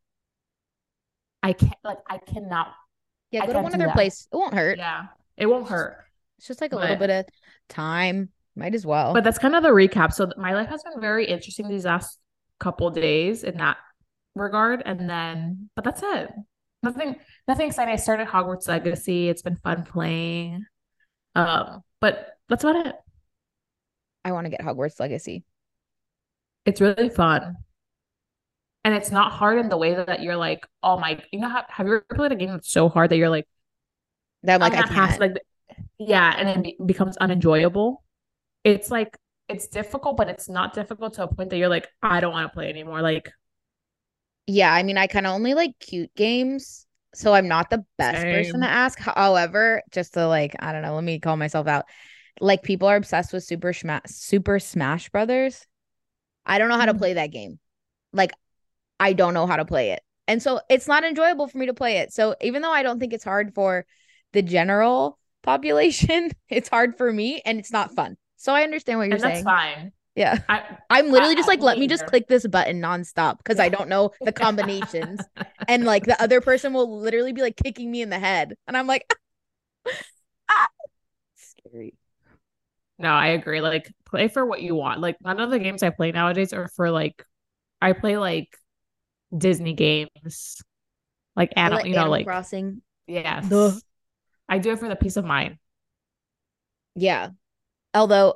I 1.44 1.54
can't 1.54 1.74
like 1.84 1.98
I 2.10 2.18
cannot. 2.18 2.74
yeah, 3.32 3.46
go 3.46 3.54
to 3.54 3.62
one 3.62 3.74
other 3.74 3.86
that. 3.86 3.96
place. 3.96 4.28
It 4.32 4.36
won't 4.36 4.54
hurt. 4.54 4.78
Yeah, 4.78 5.08
it 5.38 5.46
won't 5.46 5.68
hurt. 5.68 6.06
It's 6.38 6.48
just 6.48 6.62
like 6.62 6.74
a 6.74 6.76
little 6.76 6.96
bit 6.96 7.10
of 7.10 7.26
time. 7.70 8.30
Might 8.56 8.76
as 8.76 8.86
well. 8.86 9.14
But 9.14 9.24
that's 9.24 9.38
kind 9.38 9.56
of 9.56 9.64
the 9.64 9.70
recap. 9.70 10.14
So 10.14 10.30
my 10.38 10.54
life 10.54 10.70
has 10.70 10.84
been 10.84 11.00
very 11.00 11.26
interesting 11.26 11.70
these 11.70 11.86
last 11.86 12.20
couple 12.60 12.90
days 12.90 13.44
in 13.44 13.58
that 13.58 13.78
regard, 14.36 14.84
and 14.86 15.10
then 15.10 15.70
but 15.76 15.84
that's 15.84 16.02
it. 16.04 16.32
Nothing, 16.84 17.16
nothing 17.48 17.68
exciting. 17.68 17.94
I 17.94 17.98
started 17.98 18.28
Hogwarts 18.28 18.68
Legacy. 18.68 19.30
It's 19.30 19.44
been 19.44 19.58
fun 19.58 19.84
playing. 19.84 20.66
Um, 21.36 21.82
but 22.00 22.38
that's 22.50 22.64
about 22.64 22.88
it. 22.88 22.96
I 24.26 24.32
want 24.32 24.46
to 24.46 24.50
get 24.50 24.62
Hogwarts 24.62 25.00
Legacy. 25.00 25.44
It's 26.66 26.82
really 26.82 27.10
fun. 27.10 27.58
And 28.84 28.96
it's 28.96 29.12
not 29.12 29.32
hard 29.32 29.60
in 29.60 29.70
the 29.70 29.78
way 29.78 29.94
that 29.94 30.22
you're 30.24 30.38
like, 30.38 30.68
oh 30.82 31.00
my, 31.00 31.20
you 31.32 31.40
know, 31.40 31.50
how, 31.50 31.64
have 31.70 31.88
you 31.88 31.94
ever 31.96 32.06
played 32.16 32.32
a 32.32 32.36
game 32.36 32.50
that's 32.50 32.72
so 32.72 32.90
hard 32.90 33.12
that 33.12 33.18
you're 33.18 33.30
like, 33.30 33.48
That 34.44 34.62
I'm 34.62 34.62
like, 34.62 34.76
I'm 34.76 34.78
I 34.78 34.84
can't. 34.84 35.20
like 35.20 35.34
yeah 36.00 36.36
and 36.38 36.50
it 36.50 36.64
be- 36.64 36.86
becomes 36.86 37.18
unenjoyable 37.18 38.04
it's 38.64 38.92
like 38.92 39.18
it's 39.50 39.68
difficult 39.68 40.18
but 40.18 40.30
it's 40.30 40.50
not 40.50 40.74
difficult 40.74 41.14
to 41.16 41.24
a 41.24 41.28
point 41.36 41.50
that 41.52 41.58
you're 41.58 41.70
like 41.70 41.88
i 42.04 42.20
don't 42.20 42.34
want 42.34 42.50
to 42.52 42.54
play 42.56 42.70
anymore 42.70 43.02
like 43.02 43.32
Yeah, 44.48 44.74
I 44.74 44.84
mean, 44.84 44.98
I 44.98 45.08
kind 45.08 45.26
of 45.26 45.34
only 45.34 45.54
like 45.54 45.78
cute 45.80 46.14
games, 46.16 46.86
so 47.14 47.34
I'm 47.34 47.48
not 47.48 47.70
the 47.70 47.86
best 47.98 48.28
person 48.28 48.62
to 48.62 48.68
ask. 48.68 49.00
However, 49.00 49.82
just 49.92 50.14
to 50.16 50.28
like, 50.28 50.56
I 50.60 50.72
don't 50.72 50.82
know, 50.82 50.96
let 50.96 51.04
me 51.04 51.20
call 51.20 51.38
myself 51.38 51.68
out. 51.68 51.86
Like 52.42 52.64
people 52.64 52.88
are 52.88 52.96
obsessed 52.96 53.34
with 53.34 53.44
Super 53.44 53.74
Smash 53.74 54.04
Super 54.08 54.60
Smash 54.60 55.10
Brothers. 55.10 55.66
I 56.46 56.60
don't 56.60 56.70
know 56.70 56.78
how 56.78 56.88
to 56.88 56.94
Mhm. 56.94 56.98
play 56.98 57.14
that 57.16 57.32
game. 57.32 57.60
Like 58.14 58.32
I 59.02 59.14
don't 59.14 59.34
know 59.34 59.48
how 59.48 59.58
to 59.58 59.66
play 59.66 59.92
it. 59.92 60.02
And 60.30 60.42
so 60.42 60.62
it's 60.70 60.88
not 60.88 61.04
enjoyable 61.04 61.50
for 61.50 61.58
me 61.58 61.66
to 61.66 61.74
play 61.74 61.98
it. 61.98 62.14
So 62.14 62.36
even 62.42 62.62
though 62.62 62.72
I 62.72 62.84
don't 62.84 63.00
think 63.00 63.14
it's 63.14 63.26
hard 63.26 63.54
for 63.54 63.86
the 64.34 64.42
general 64.44 65.20
population, 65.44 66.32
it's 66.50 66.70
hard 66.70 66.98
for 66.98 67.12
me 67.12 67.42
and 67.46 67.60
it's 67.60 67.74
not 67.74 67.92
fun. 67.96 68.18
So 68.38 68.54
I 68.54 68.64
understand 68.64 69.00
what 69.00 69.10
you're 69.10 69.16
and 69.16 69.24
that's 69.24 69.36
saying. 69.36 69.46
fine 69.46 69.92
Yeah. 70.16 70.40
i 70.50 70.62
I'm 70.90 71.12
literally 71.12 71.34
I- 71.34 71.38
just 71.38 71.48
like, 71.50 71.62
let 71.62 71.78
me 71.78 71.82
me 71.82 71.88
just 71.88 72.06
click 72.06 72.28
this 72.28 72.48
button 72.48 72.82
nonstop 72.82 73.40
because 73.40 73.60
I 73.60 73.70
don't 73.70 73.90
know 73.90 74.12
the 74.24 74.32
combinations. 74.32 75.22
and 75.68 75.86
like 75.86 76.06
the 76.06 76.22
other 76.22 76.42
person 76.42 76.74
will 76.74 77.00
literally 77.00 77.34
be 77.34 77.42
like 77.42 77.58
kicking 77.58 77.92
me 77.92 78.02
in 78.02 78.10
the 78.10 78.20
head. 78.20 78.56
And 78.68 78.78
I'm 78.78 78.88
like, 78.88 79.06
ah, 80.50 80.68
scary. 81.36 81.96
no 83.00 83.10
i 83.10 83.28
agree 83.28 83.62
like 83.62 83.92
play 84.06 84.28
for 84.28 84.46
what 84.46 84.62
you 84.62 84.76
want 84.76 85.00
like 85.00 85.18
none 85.24 85.40
of 85.40 85.50
the 85.50 85.60
games 85.60 85.84
i 85.84 85.90
play 85.90 86.12
nowadays 86.12 86.54
are 86.54 86.68
for 86.70 86.92
like 86.92 87.26
i 87.82 87.94
play 87.94 88.18
like 88.18 88.50
disney 89.38 89.74
games 89.74 90.62
like 91.36 91.52
animal 91.56 91.78
like 91.80 91.86
you 91.88 91.92
know 91.94 92.00
Animal 92.00 92.12
like 92.12 92.26
Crossing. 92.26 92.82
yes 93.08 93.48
Duh. 93.48 93.72
i 94.50 94.58
do 94.58 94.72
it 94.72 94.80
for 94.80 94.90
the 94.90 94.96
peace 94.96 95.18
of 95.18 95.26
mind 95.26 95.58
Yeah. 96.96 97.30
Although 97.94 98.36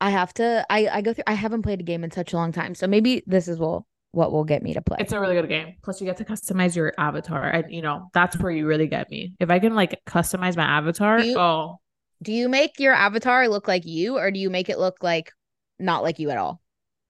I 0.00 0.10
have 0.10 0.32
to, 0.34 0.66
I 0.68 0.88
I 0.88 1.00
go 1.00 1.12
through. 1.14 1.24
I 1.26 1.34
haven't 1.34 1.62
played 1.62 1.80
a 1.80 1.82
game 1.84 2.04
in 2.04 2.10
such 2.10 2.32
a 2.32 2.36
long 2.36 2.52
time, 2.52 2.74
so 2.74 2.86
maybe 2.86 3.22
this 3.26 3.48
is 3.48 3.58
will 3.58 3.86
what 4.12 4.32
will 4.32 4.44
get 4.44 4.62
me 4.62 4.74
to 4.74 4.82
play. 4.82 4.98
It's 5.00 5.12
a 5.12 5.20
really 5.20 5.34
good 5.34 5.48
game. 5.48 5.76
Plus, 5.82 6.00
you 6.00 6.06
get 6.06 6.16
to 6.18 6.24
customize 6.24 6.76
your 6.76 6.92
avatar, 6.98 7.48
and 7.48 7.72
you 7.72 7.80
know 7.80 8.10
that's 8.12 8.38
where 8.38 8.52
you 8.52 8.66
really 8.66 8.86
get 8.86 9.10
me. 9.10 9.32
If 9.40 9.50
I 9.50 9.58
can 9.58 9.74
like 9.74 10.00
customize 10.06 10.56
my 10.56 10.64
avatar, 10.64 11.18
Do 11.18 11.26
you- 11.26 11.38
oh, 11.38 11.80
do 12.22 12.32
you 12.32 12.48
make 12.48 12.78
your 12.80 12.92
avatar 12.92 13.48
look 13.48 13.68
like 13.68 13.84
you, 13.86 14.18
or 14.18 14.30
do 14.30 14.38
you 14.38 14.50
make 14.50 14.68
it 14.68 14.78
look 14.78 14.96
like 15.02 15.32
not 15.78 16.02
like 16.02 16.18
you 16.18 16.28
at 16.30 16.38
all? 16.38 16.60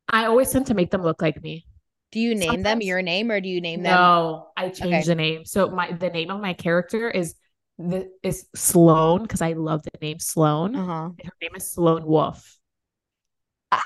I 0.09 0.27
always 0.27 0.51
tend 0.51 0.67
to 0.67 0.75
make 0.75 0.91
them 0.91 1.03
look 1.03 1.23
like 1.23 1.43
me. 1.43 1.67
Do 2.15 2.21
you 2.21 2.37
name 2.37 2.63
them 2.63 2.81
your 2.81 3.03
name, 3.03 3.33
or 3.33 3.41
do 3.41 3.49
you 3.49 3.61
name 3.61 3.83
them? 3.83 3.93
No, 3.93 4.51
I 4.57 4.69
changed 4.69 4.85
Okay. 4.85 5.03
the 5.03 5.15
name. 5.17 5.45
So 5.45 5.69
my 5.69 5.91
the 5.91 6.11
name 6.11 6.31
of 6.31 6.41
my 6.41 6.53
character 6.55 7.11
is 7.11 7.35
th- 7.91 8.07
is 8.23 8.47
Sloan 8.55 9.23
because 9.23 9.43
I 9.43 9.55
love 9.55 9.83
the 9.83 9.91
name 10.01 10.21
Sloan. 10.21 10.77
Uh-huh. 10.77 11.11
Her 11.25 11.33
name 11.43 11.51
is 11.57 11.73
Sloan 11.73 12.07
Wolf. 12.07 12.57
Ah. 13.73 13.83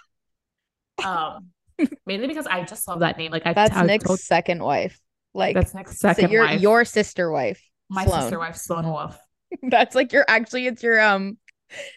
Um, 1.02 1.46
mainly 2.06 2.26
because 2.26 2.46
I 2.46 2.64
just 2.64 2.86
love 2.86 3.00
that 3.00 3.16
name. 3.16 3.32
Like 3.32 3.46
I 3.46 3.54
That's 3.54 3.74
I 3.74 3.86
Nick's 3.86 4.04
told- 4.04 4.20
second 4.20 4.62
wife. 4.62 5.00
Like 5.32 5.54
that's 5.54 5.74
Nick's 5.74 5.98
so 5.98 6.08
second 6.08 6.30
your 6.30 6.44
wife. 6.44 6.60
your 6.60 6.80
your 6.80 6.84
sister 6.84 7.30
wife. 7.30 7.62
my 7.88 8.04
Sloan. 8.04 8.20
sister 8.20 8.38
wife, 8.38 8.56
Sloan 8.56 8.86
Wolf. 8.90 9.18
That's 9.62 9.94
like 9.94 10.12
your 10.12 10.26
actually 10.28 10.66
it's 10.66 10.82
your 10.82 11.00
um 11.00 11.38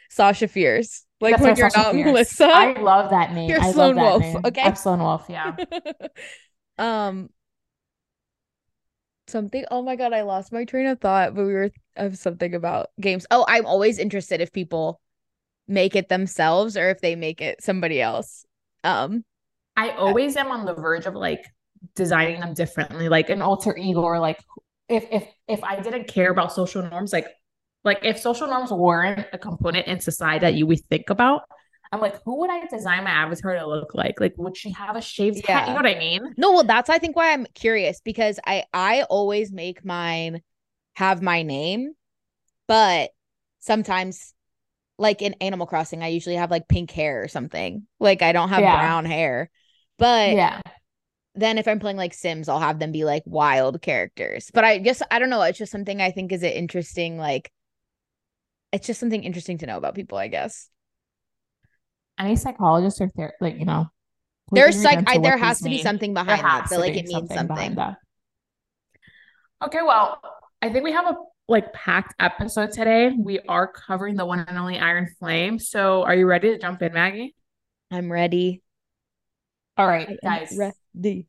Sasha 0.09 0.47
Fierce. 0.47 1.05
Like 1.21 1.37
That's 1.37 1.43
when 1.43 1.55
you're 1.55 1.69
not. 1.75 1.95
Melissa. 1.95 2.45
I 2.45 2.73
love 2.79 3.11
that 3.11 3.33
name. 3.33 3.49
You're 3.49 3.61
I 3.61 3.65
love 3.65 3.73
Sloan 3.73 3.95
that 3.95 4.01
Wolf, 4.01 4.21
name. 4.21 4.41
okay? 4.45 4.61
I'm 4.61 4.75
Sloan 4.75 4.99
Wolf. 4.99 5.25
Yeah. 5.29 5.55
um 6.77 7.29
something 9.27 9.63
oh 9.71 9.81
my 9.81 9.95
god, 9.95 10.13
I 10.13 10.23
lost 10.23 10.51
my 10.51 10.65
train 10.65 10.87
of 10.87 10.99
thought, 10.99 11.35
but 11.35 11.45
we 11.45 11.53
were 11.53 11.71
of 11.95 12.17
something 12.17 12.55
about 12.55 12.87
games. 12.99 13.25
Oh, 13.31 13.45
I'm 13.47 13.65
always 13.65 13.99
interested 13.99 14.41
if 14.41 14.51
people 14.51 14.99
make 15.67 15.95
it 15.95 16.09
themselves 16.09 16.75
or 16.75 16.89
if 16.89 16.99
they 17.01 17.15
make 17.15 17.39
it 17.39 17.63
somebody 17.63 18.01
else. 18.01 18.45
Um 18.83 19.23
I 19.77 19.91
always 19.91 20.35
am 20.35 20.51
on 20.51 20.65
the 20.65 20.73
verge 20.73 21.05
of 21.05 21.13
like 21.13 21.45
designing 21.95 22.41
them 22.41 22.53
differently, 22.53 23.09
like 23.09 23.29
an 23.29 23.41
alter 23.41 23.75
ego, 23.77 24.01
or 24.01 24.19
like 24.19 24.39
if 24.89 25.05
if 25.11 25.27
if 25.47 25.63
I 25.63 25.79
didn't 25.79 26.07
care 26.07 26.31
about 26.31 26.51
social 26.51 26.81
norms, 26.81 27.13
like 27.13 27.27
like 27.83 27.99
if 28.03 28.19
social 28.19 28.47
norms 28.47 28.71
weren't 28.71 29.25
a 29.33 29.37
component 29.37 29.87
in 29.87 29.99
society 29.99 30.39
that 30.41 30.53
you 30.55 30.67
would 30.67 30.79
think 30.89 31.09
about, 31.09 31.43
I'm 31.91 31.99
like, 31.99 32.21
who 32.23 32.39
would 32.39 32.49
I 32.49 32.65
design 32.67 33.03
my 33.03 33.09
avatar 33.11 33.55
to 33.57 33.67
look 33.67 33.93
like? 33.95 34.19
Like, 34.19 34.33
would 34.37 34.55
she 34.55 34.71
have 34.71 34.95
a 34.95 35.01
shaved 35.01 35.45
head? 35.45 35.67
You 35.67 35.73
know 35.73 35.81
what 35.81 35.87
I 35.95 35.99
mean? 35.99 36.35
No, 36.37 36.51
well, 36.53 36.63
that's 36.63 36.89
I 36.89 36.97
think 36.99 37.15
why 37.15 37.33
I'm 37.33 37.45
curious 37.53 38.01
because 38.01 38.39
I 38.45 38.63
I 38.73 39.03
always 39.03 39.51
make 39.51 39.83
mine 39.83 40.41
have 40.95 41.21
my 41.21 41.43
name, 41.43 41.93
but 42.67 43.11
sometimes 43.59 44.33
like 44.97 45.21
in 45.21 45.35
Animal 45.41 45.67
Crossing, 45.67 46.03
I 46.03 46.09
usually 46.09 46.35
have 46.37 46.51
like 46.51 46.67
pink 46.69 46.91
hair 46.91 47.23
or 47.23 47.27
something. 47.27 47.87
Like 47.99 48.21
I 48.21 48.31
don't 48.33 48.49
have 48.49 48.63
Yeah. 48.63 48.71
brown 48.71 49.05
hair. 49.05 49.49
But 49.97 50.37
Yeah. 50.37 50.61
then 51.35 51.57
if 51.57 51.67
I'm 51.67 51.79
playing 51.79 51.97
like 51.97 52.13
Sims, 52.13 52.49
I'll 52.49 52.59
have 52.59 52.79
them 52.79 52.91
be 52.91 53.05
like 53.05 53.23
wild 53.25 53.81
characters. 53.81 54.51
But 54.53 54.63
I 54.65 54.77
guess 54.79 55.01
I 55.11 55.19
don't 55.19 55.29
know, 55.29 55.41
it's 55.43 55.57
just 55.57 55.71
something 55.71 56.01
I 56.01 56.11
think 56.11 56.31
is 56.31 56.43
an 56.43 56.51
interesting 56.51 57.17
like 57.17 57.51
it's 58.71 58.87
just 58.87 58.99
something 58.99 59.23
interesting 59.23 59.57
to 59.59 59.65
know 59.65 59.77
about 59.77 59.95
people, 59.95 60.17
I 60.17 60.27
guess. 60.27 60.69
Any 62.19 62.35
psychologist 62.35 63.01
or 63.01 63.09
ther- 63.09 63.33
like 63.41 63.57
you 63.57 63.65
know, 63.65 63.87
There's 64.51 64.83
read 64.83 65.05
I, 65.07 65.17
there 65.17 65.37
has 65.37 65.59
to 65.59 65.65
be 65.65 65.69
mean. 65.71 65.83
something 65.83 66.13
There 66.13 66.23
behind 66.23 66.43
that. 66.43 66.67
But 66.69 66.79
like 66.79 66.95
it 66.95 67.07
means 67.07 67.27
behind 67.27 67.49
something. 67.49 67.77
Okay, 69.63 69.79
well, 69.83 70.21
I 70.61 70.69
think 70.69 70.83
we 70.83 70.91
have 70.91 71.05
a 71.05 71.15
like 71.47 71.73
packed 71.73 72.15
episode 72.19 72.71
today. 72.71 73.11
We 73.17 73.39
are 73.47 73.67
covering 73.67 74.15
the 74.15 74.25
one 74.25 74.39
and 74.39 74.57
only 74.57 74.79
Iron 74.79 75.07
Flame. 75.19 75.59
So, 75.59 76.03
are 76.03 76.15
you 76.15 76.25
ready 76.25 76.51
to 76.51 76.57
jump 76.57 76.81
in, 76.81 76.93
Maggie? 76.93 77.35
I'm 77.91 78.11
ready. 78.11 78.61
All 79.77 79.87
right, 79.87 80.17
I 80.23 80.39
guys. 80.39 80.57
ready. 80.57 81.27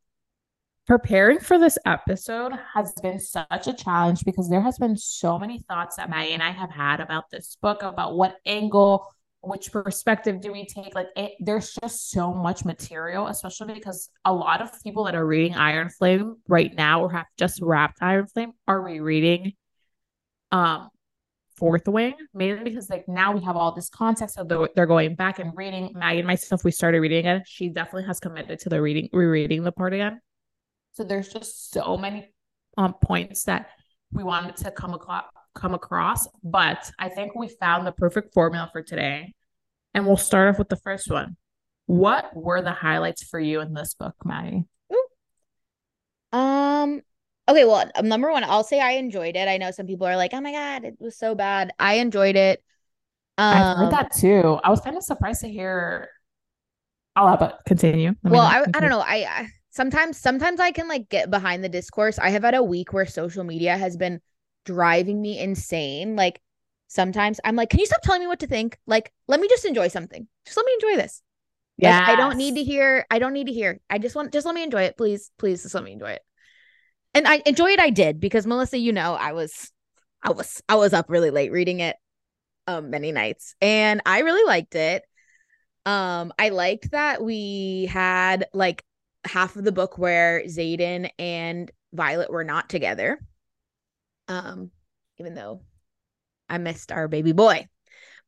Preparing 0.87 1.39
for 1.39 1.59
this 1.59 1.79
episode 1.87 2.53
has 2.75 2.93
been 3.03 3.21
such 3.21 3.69
a 3.69 3.73
challenge 3.73 4.25
because 4.25 4.51
there 4.51 4.61
has 4.61 4.79
been 4.79 4.97
so 4.97 5.39
many 5.39 5.61
thoughts 5.69 5.97
that 5.97 6.11
Maggie 6.11 6.33
and 6.33 6.43
I 6.43 6.51
have 6.51 6.71
had 6.71 6.99
about 6.99 7.31
this 7.31 7.57
book, 7.63 7.85
about 7.85 8.17
what 8.17 8.37
angle, 8.45 9.07
which 9.43 9.71
perspective 9.71 10.41
do 10.41 10.53
we 10.53 10.67
take? 10.67 10.93
Like, 10.97 11.07
it, 11.15 11.33
there's 11.39 11.73
just 11.81 12.11
so 12.11 12.35
much 12.35 12.65
material, 12.65 13.29
especially 13.29 13.75
because 13.75 14.11
a 14.25 14.33
lot 14.33 14.61
of 14.61 14.71
people 14.83 15.05
that 15.05 15.15
are 15.15 15.25
reading 15.25 15.55
Iron 15.55 15.89
Flame 15.89 16.37
right 16.49 16.75
now 16.75 17.03
or 17.05 17.13
have 17.13 17.27
just 17.39 17.61
wrapped 17.63 17.99
Iron 18.03 18.27
Flame 18.27 18.53
are 18.67 18.81
rereading 18.81 19.53
um 20.51 20.89
Fourth 21.57 21.87
Wing, 21.87 22.15
mainly 22.35 22.65
because 22.65 22.91
like 22.91 23.07
now 23.07 23.33
we 23.33 23.45
have 23.45 23.57
all 23.57 23.73
this 23.73 23.89
context 23.89 24.37
the, 24.37 24.69
they're 24.75 24.87
going 24.87 25.15
back 25.15 25.39
and 25.39 25.57
reading. 25.57 25.93
Maggie 25.95 26.19
and 26.19 26.27
myself, 26.27 26.65
we 26.65 26.73
started 26.73 26.99
reading 27.01 27.21
again. 27.21 27.45
She 27.47 27.69
definitely 27.69 28.05
has 28.07 28.19
committed 28.19 28.59
to 28.61 28.69
the 28.69 28.83
reading, 28.83 29.09
rereading 29.13 29.63
the 29.63 29.71
part 29.71 29.93
again. 29.93 30.21
So 30.95 31.05
there's 31.05 31.29
just 31.29 31.71
so 31.71 31.97
many 31.97 32.33
um 32.77 32.95
points 33.03 33.45
that 33.45 33.69
we 34.13 34.23
wanted 34.25 34.57
to 34.57 34.71
come 34.71 34.95
across 34.95 35.25
come 35.55 35.75
across, 35.75 36.27
but 36.43 36.91
I 36.99 37.11
think 37.11 37.35
we 37.35 37.49
found 37.49 37.87
the 37.87 37.93
perfect 37.93 38.33
formula 38.33 38.71
for 38.73 38.83
today. 38.83 39.35
And 39.95 40.07
we'll 40.07 40.17
start 40.17 40.49
off 40.49 40.59
with 40.59 40.71
the 40.71 40.77
first 40.77 41.11
one. 41.11 41.37
What 41.87 42.35
were 42.35 42.63
the 42.63 42.73
highlights 42.73 43.23
for 43.23 43.39
you 43.39 43.61
in 43.61 43.75
this 43.75 43.93
book, 43.95 44.15
Maggie? 44.25 44.65
Um, 46.33 47.03
okay, 47.49 47.65
well, 47.65 47.91
um, 47.95 48.09
number 48.09 48.31
one, 48.31 48.45
I'll 48.45 48.65
say 48.65 48.81
I 48.81 48.93
enjoyed 48.93 49.37
it. 49.37 49.49
I 49.49 49.59
know 49.59 49.71
some 49.71 49.87
people 49.87 50.07
are 50.07 50.17
like, 50.17 50.33
"Oh 50.33 50.41
my 50.41 50.53
God, 50.53 50.85
it 50.85 50.97
was 50.99 51.19
so 51.19 51.35
bad." 51.35 51.73
I 51.79 51.95
enjoyed 51.95 52.37
it. 52.37 52.63
I've 53.37 53.77
heard 53.77 53.85
Um, 53.85 53.91
that 53.91 54.13
too. 54.15 54.59
I 54.65 54.71
was 54.71 54.81
kind 54.81 54.97
of 54.97 55.03
surprised 55.03 55.43
to 55.43 55.49
hear. 55.49 56.09
I'll 57.15 57.29
have 57.29 57.43
it 57.43 57.55
continue. 57.67 58.15
Well. 58.23 58.41
I 58.41 58.65
I 58.73 58.81
don't 58.81 58.89
know. 58.91 59.01
I, 59.01 59.27
I 59.29 59.49
sometimes 59.73 60.19
sometimes 60.19 60.61
I 60.61 60.71
can 60.71 60.87
like 60.87 61.09
get 61.09 61.31
behind 61.31 61.65
the 61.65 61.69
discourse. 61.69 62.19
I 62.19 62.31
have 62.31 62.45
had 62.45 62.55
a 62.55 62.63
week 62.63 62.93
where 62.93 63.07
social 63.07 63.43
media 63.43 63.77
has 63.77 63.97
been 63.97 64.21
driving 64.65 65.21
me 65.21 65.39
insane. 65.41 66.15
Like 66.15 66.41
sometimes 66.87 67.41
I'm 67.43 67.57
like, 67.57 67.71
"Can 67.71 67.81
you 67.81 67.87
stop 67.87 68.03
telling 68.03 68.21
me 68.21 68.29
what 68.29 68.41
to 68.41 68.47
think? 68.47 68.79
Like, 68.87 69.13
let 69.27 69.41
me 69.41 69.49
just 69.49 69.65
enjoy 69.65 69.89
something. 69.89 70.29
Just 70.47 70.57
let 70.57 70.67
me 70.67 70.73
enjoy 70.75 71.03
this." 71.03 71.23
Like, 71.79 72.09
I 72.09 72.17
don't 72.17 72.37
need 72.37 72.57
to 72.57 72.63
hear. 72.63 73.07
I 73.11 73.19
don't 73.19 73.33
need 73.33 73.49
to 73.49 73.53
hear. 73.53 73.81
I 73.91 73.99
just 73.99 74.15
want 74.15 74.33
just 74.33 74.47
let 74.47 74.55
me 74.55 74.63
enjoy 74.63 74.83
it, 74.83 74.97
please. 74.97 75.31
Please 75.39 75.63
just 75.63 75.75
let 75.75 75.85
me 75.85 75.93
enjoy 75.93 76.13
it. 76.13 76.23
And 77.15 77.27
I 77.27 77.43
enjoy 77.45 77.71
it. 77.71 77.81
I 77.81 77.91
did 77.91 78.21
because 78.21 78.47
Melissa, 78.47 78.79
you 78.79 78.93
know, 78.93 79.15
I 79.15 79.33
was, 79.33 79.71
I 80.23 80.33
was, 80.33 80.63
I 80.69 80.77
was 80.77 80.93
up 80.95 81.11
really 81.11 81.31
late 81.31 81.53
reading 81.53 81.81
it, 81.81 81.97
um, 82.67 82.91
many 82.91 83.13
nights, 83.13 83.55
and 83.61 84.01
I 84.07 84.21
really 84.21 84.45
liked 84.45 84.75
it. 84.75 85.03
Um, 85.85 86.33
I 86.39 86.51
liked 86.51 86.93
that 86.93 87.23
we 87.23 87.87
had 87.91 88.47
like 88.55 88.85
half 89.25 89.57
of 89.57 89.65
the 89.65 89.73
book 89.73 89.99
where 89.99 90.43
Xaden 90.45 91.11
and 91.19 91.71
Violet 91.93 92.31
were 92.31 92.45
not 92.45 92.69
together. 92.69 93.19
Um, 94.29 94.71
even 95.19 95.35
though 95.35 95.63
I 96.49 96.59
missed 96.59 96.93
our 96.93 97.09
baby 97.09 97.33
boy. 97.33 97.69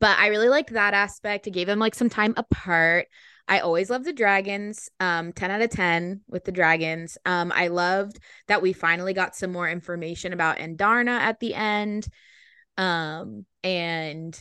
But 0.01 0.19
I 0.19 0.29
really 0.29 0.49
liked 0.49 0.73
that 0.73 0.95
aspect. 0.95 1.47
It 1.47 1.53
gave 1.53 1.67
them 1.67 1.79
like 1.79 1.95
some 1.95 2.11
time 2.11 2.35
apart. 2.37 3.07
I 3.47 3.61
always 3.61 3.91
love 3.91 4.05
the 4.05 4.13
dragons. 4.13 4.89
Um, 5.01 5.33
10 5.33 5.51
out 5.51 5.61
of 5.61 5.71
10 5.71 6.23
with 6.29 6.45
the 6.45 6.53
dragons. 6.53 7.19
Um, 7.27 7.53
I 7.55 7.69
loved 7.69 8.19
that 8.49 8.63
we 8.63 8.73
finally 8.73 9.13
got 9.13 9.37
some 9.37 9.53
more 9.53 9.69
information 9.69 10.33
about 10.33 10.59
Andarna 10.59 11.19
at 11.19 11.41
the 11.41 11.55
end. 11.55 12.09
Um, 12.77 13.45
and 13.63 14.39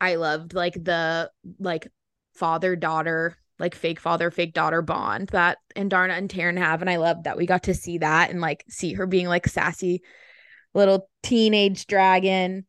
I 0.00 0.16
loved 0.16 0.54
like 0.54 0.74
the 0.74 1.30
like 1.58 1.88
father 2.34 2.76
daughter, 2.76 3.36
like 3.58 3.74
fake 3.74 4.00
father, 4.00 4.30
fake 4.30 4.54
daughter 4.54 4.82
bond 4.82 5.28
that 5.28 5.58
Andarna 5.76 6.16
and 6.16 6.30
Tairn 6.30 6.56
have. 6.56 6.80
And 6.80 6.90
I 6.90 6.96
loved 6.96 7.24
that 7.24 7.36
we 7.36 7.46
got 7.46 7.64
to 7.64 7.74
see 7.74 7.98
that 7.98 8.30
and 8.30 8.40
like 8.40 8.64
see 8.68 8.92
her 8.94 9.06
being 9.06 9.26
like 9.26 9.46
sassy 9.46 10.02
little 10.74 11.08
teenage 11.22 11.86
dragon. 11.86 12.66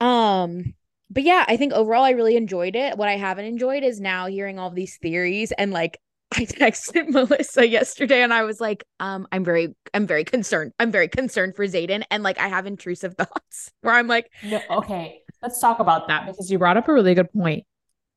Um, 0.00 0.74
but 1.10 1.22
yeah, 1.22 1.44
I 1.46 1.56
think 1.56 1.72
overall 1.72 2.04
I 2.04 2.10
really 2.10 2.36
enjoyed 2.36 2.76
it. 2.76 2.96
What 2.96 3.08
I 3.08 3.16
haven't 3.16 3.44
enjoyed 3.44 3.84
is 3.84 4.00
now 4.00 4.26
hearing 4.26 4.58
all 4.58 4.70
these 4.70 4.96
theories 4.98 5.52
and 5.52 5.72
like 5.72 6.00
I 6.34 6.44
texted 6.44 7.08
Melissa 7.08 7.66
yesterday 7.66 8.22
and 8.22 8.34
I 8.34 8.42
was 8.42 8.60
like, 8.60 8.84
um, 8.98 9.28
I'm 9.30 9.44
very 9.44 9.74
I'm 9.94 10.06
very 10.06 10.24
concerned. 10.24 10.72
I'm 10.80 10.90
very 10.90 11.08
concerned 11.08 11.54
for 11.54 11.64
Xaden 11.64 12.02
and 12.10 12.22
like 12.22 12.38
I 12.38 12.48
have 12.48 12.66
intrusive 12.66 13.14
thoughts 13.18 13.72
where 13.82 13.94
I'm 13.94 14.08
like, 14.08 14.30
No, 14.42 14.60
okay, 14.70 15.20
let's 15.42 15.60
talk 15.60 15.78
about 15.78 16.08
that 16.08 16.26
because 16.26 16.50
you 16.50 16.58
brought 16.58 16.76
up 16.76 16.88
a 16.88 16.92
really 16.92 17.14
good 17.14 17.32
point. 17.32 17.64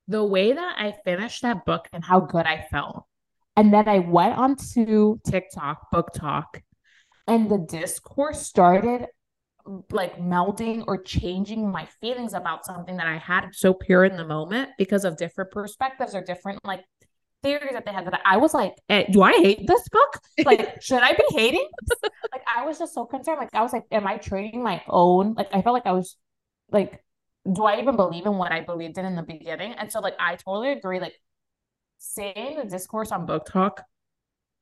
The 0.09 0.25
way 0.25 0.51
that 0.51 0.75
I 0.77 0.95
finished 1.05 1.43
that 1.43 1.65
book 1.65 1.87
and 1.93 2.03
how 2.03 2.19
good 2.19 2.45
I 2.45 2.65
felt. 2.69 3.05
And 3.55 3.71
then 3.71 3.87
I 3.87 3.99
went 3.99 4.37
onto 4.37 5.19
TikTok, 5.25 5.91
BookTok, 5.93 6.61
and 7.27 7.49
the 7.49 7.59
discourse 7.59 8.41
started 8.41 9.05
like 9.91 10.17
melding 10.17 10.83
or 10.87 11.01
changing 11.01 11.71
my 11.71 11.85
feelings 12.01 12.33
about 12.33 12.65
something 12.65 12.97
that 12.97 13.05
I 13.05 13.17
had 13.17 13.49
so 13.51 13.73
pure 13.73 14.03
in 14.03 14.17
the 14.17 14.25
moment 14.25 14.71
because 14.77 15.05
of 15.05 15.15
different 15.15 15.51
perspectives 15.51 16.15
or 16.15 16.23
different 16.23 16.65
like 16.65 16.83
theories 17.43 17.73
that 17.73 17.85
they 17.85 17.91
had 17.91 18.07
that 18.07 18.19
I 18.25 18.37
was 18.37 18.53
like, 18.53 18.73
eh, 18.89 19.05
do 19.11 19.21
I 19.21 19.33
hate 19.33 19.67
this 19.67 19.87
book? 19.89 20.19
Like, 20.43 20.81
should 20.81 21.03
I 21.03 21.13
be 21.13 21.23
hating? 21.29 21.67
Like, 22.31 22.41
I 22.53 22.65
was 22.65 22.79
just 22.79 22.93
so 22.93 23.05
concerned. 23.05 23.37
Like, 23.39 23.53
I 23.53 23.61
was 23.61 23.73
like, 23.73 23.85
am 23.91 24.07
I 24.07 24.17
trading 24.17 24.63
my 24.63 24.81
own? 24.87 25.35
Like, 25.35 25.49
I 25.53 25.61
felt 25.61 25.73
like 25.73 25.85
I 25.85 25.91
was 25.91 26.17
like, 26.71 27.03
do 27.53 27.63
I 27.63 27.79
even 27.79 27.95
believe 27.95 28.25
in 28.25 28.37
what 28.37 28.51
I 28.51 28.61
believed 28.61 28.97
in 28.97 29.05
in 29.05 29.15
the 29.15 29.23
beginning? 29.23 29.73
And 29.73 29.91
so, 29.91 29.99
like, 29.99 30.15
I 30.19 30.35
totally 30.35 30.71
agree. 30.71 30.99
Like, 30.99 31.15
saying 31.97 32.57
the 32.57 32.65
discourse 32.65 33.11
on 33.11 33.27
BookTok, 33.27 33.79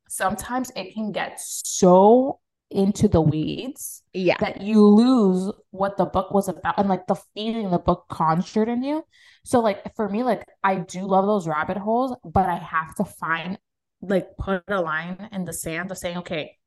sometimes 0.09 0.71
it 0.75 0.93
can 0.93 1.11
get 1.11 1.39
so 1.39 2.39
into 2.69 3.07
the 3.07 3.21
weeds 3.21 4.03
yeah. 4.13 4.35
that 4.39 4.61
you 4.61 4.85
lose 4.85 5.53
what 5.71 5.95
the 5.97 6.05
book 6.05 6.31
was 6.31 6.49
about 6.49 6.77
and 6.77 6.89
like 6.89 7.07
the 7.07 7.15
feeling 7.33 7.71
the 7.71 7.79
book 7.79 8.05
conjured 8.09 8.67
in 8.67 8.83
you. 8.83 9.03
So 9.45 9.59
like 9.59 9.95
for 9.95 10.09
me, 10.09 10.23
like 10.23 10.45
I 10.63 10.75
do 10.75 11.01
love 11.07 11.25
those 11.25 11.47
rabbit 11.47 11.77
holes, 11.77 12.15
but 12.25 12.45
I 12.45 12.57
have 12.57 12.93
to 12.95 13.05
find 13.05 13.57
like 14.01 14.35
put 14.37 14.63
a 14.67 14.81
line 14.81 15.29
in 15.31 15.45
the 15.45 15.53
sand 15.53 15.91
of 15.91 15.97
saying, 15.97 16.17
okay, 16.17 16.57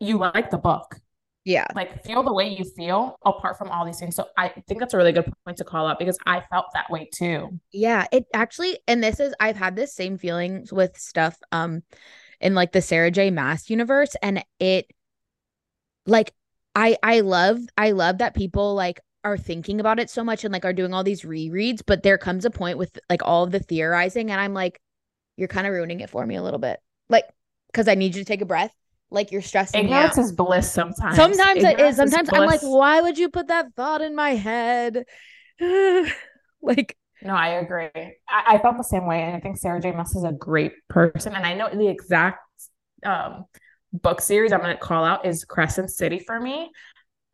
you 0.00 0.18
like 0.18 0.50
the 0.50 0.58
book. 0.58 0.96
Yeah. 1.48 1.66
Like 1.74 2.04
feel 2.04 2.22
the 2.22 2.32
way 2.34 2.46
you 2.46 2.62
feel 2.62 3.18
apart 3.24 3.56
from 3.56 3.70
all 3.70 3.86
these 3.86 3.98
things. 3.98 4.14
So 4.14 4.26
I 4.36 4.48
think 4.68 4.80
that's 4.80 4.92
a 4.92 4.98
really 4.98 5.12
good 5.12 5.32
point 5.46 5.56
to 5.56 5.64
call 5.64 5.86
out 5.86 5.98
because 5.98 6.18
I 6.26 6.42
felt 6.50 6.66
that 6.74 6.90
way 6.90 7.08
too. 7.10 7.58
Yeah, 7.72 8.06
it 8.12 8.26
actually 8.34 8.78
and 8.86 9.02
this 9.02 9.18
is 9.18 9.34
I've 9.40 9.56
had 9.56 9.74
this 9.74 9.94
same 9.94 10.18
feelings 10.18 10.74
with 10.74 10.98
stuff 10.98 11.38
um 11.50 11.82
in 12.38 12.54
like 12.54 12.72
the 12.72 12.82
Sarah 12.82 13.10
J 13.10 13.30
Maas 13.30 13.70
universe 13.70 14.14
and 14.20 14.44
it 14.60 14.90
like 16.04 16.34
I 16.74 16.98
I 17.02 17.20
love 17.20 17.60
I 17.78 17.92
love 17.92 18.18
that 18.18 18.34
people 18.34 18.74
like 18.74 19.00
are 19.24 19.38
thinking 19.38 19.80
about 19.80 19.98
it 19.98 20.10
so 20.10 20.22
much 20.22 20.44
and 20.44 20.52
like 20.52 20.66
are 20.66 20.74
doing 20.74 20.92
all 20.92 21.02
these 21.02 21.22
rereads, 21.22 21.80
but 21.86 22.02
there 22.02 22.18
comes 22.18 22.44
a 22.44 22.50
point 22.50 22.76
with 22.76 22.98
like 23.08 23.22
all 23.24 23.44
of 23.44 23.52
the 23.52 23.60
theorizing 23.60 24.30
and 24.30 24.38
I'm 24.38 24.52
like 24.52 24.82
you're 25.38 25.48
kind 25.48 25.66
of 25.66 25.72
ruining 25.72 26.00
it 26.00 26.10
for 26.10 26.26
me 26.26 26.36
a 26.36 26.42
little 26.42 26.60
bit. 26.60 26.78
Like 27.08 27.24
cuz 27.72 27.88
I 27.88 27.94
need 27.94 28.14
you 28.14 28.22
to 28.22 28.28
take 28.28 28.42
a 28.42 28.44
breath. 28.44 28.74
Like 29.10 29.32
you're 29.32 29.42
stressing 29.42 29.84
Ignorance 29.84 30.16
me 30.16 30.22
out. 30.22 30.26
is 30.26 30.32
bliss 30.32 30.70
sometimes. 30.70 31.16
Sometimes 31.16 31.62
it 31.62 31.72
Ignorance 31.72 31.98
is. 31.98 32.10
Sometimes 32.10 32.30
I'm 32.32 32.46
like, 32.46 32.60
why 32.60 33.00
would 33.00 33.18
you 33.18 33.28
put 33.30 33.48
that 33.48 33.74
thought 33.74 34.02
in 34.02 34.14
my 34.14 34.30
head? 34.30 35.04
like, 36.62 36.96
No, 37.22 37.34
I 37.34 37.48
agree. 37.54 37.88
I, 37.94 38.12
I 38.28 38.58
felt 38.58 38.76
the 38.76 38.84
same 38.84 39.06
way. 39.06 39.22
And 39.22 39.36
I 39.36 39.40
think 39.40 39.56
Sarah 39.56 39.80
J. 39.80 39.92
Maas 39.92 40.14
is 40.14 40.24
a 40.24 40.32
great 40.32 40.72
person. 40.88 41.34
And 41.34 41.46
I 41.46 41.54
know 41.54 41.68
the 41.70 41.88
exact 41.88 42.40
um, 43.04 43.46
book 43.92 44.20
series 44.20 44.52
I'm 44.52 44.60
going 44.60 44.76
to 44.76 44.82
call 44.82 45.04
out 45.04 45.24
is 45.26 45.44
Crescent 45.44 45.90
City 45.90 46.18
for 46.18 46.38
me. 46.38 46.70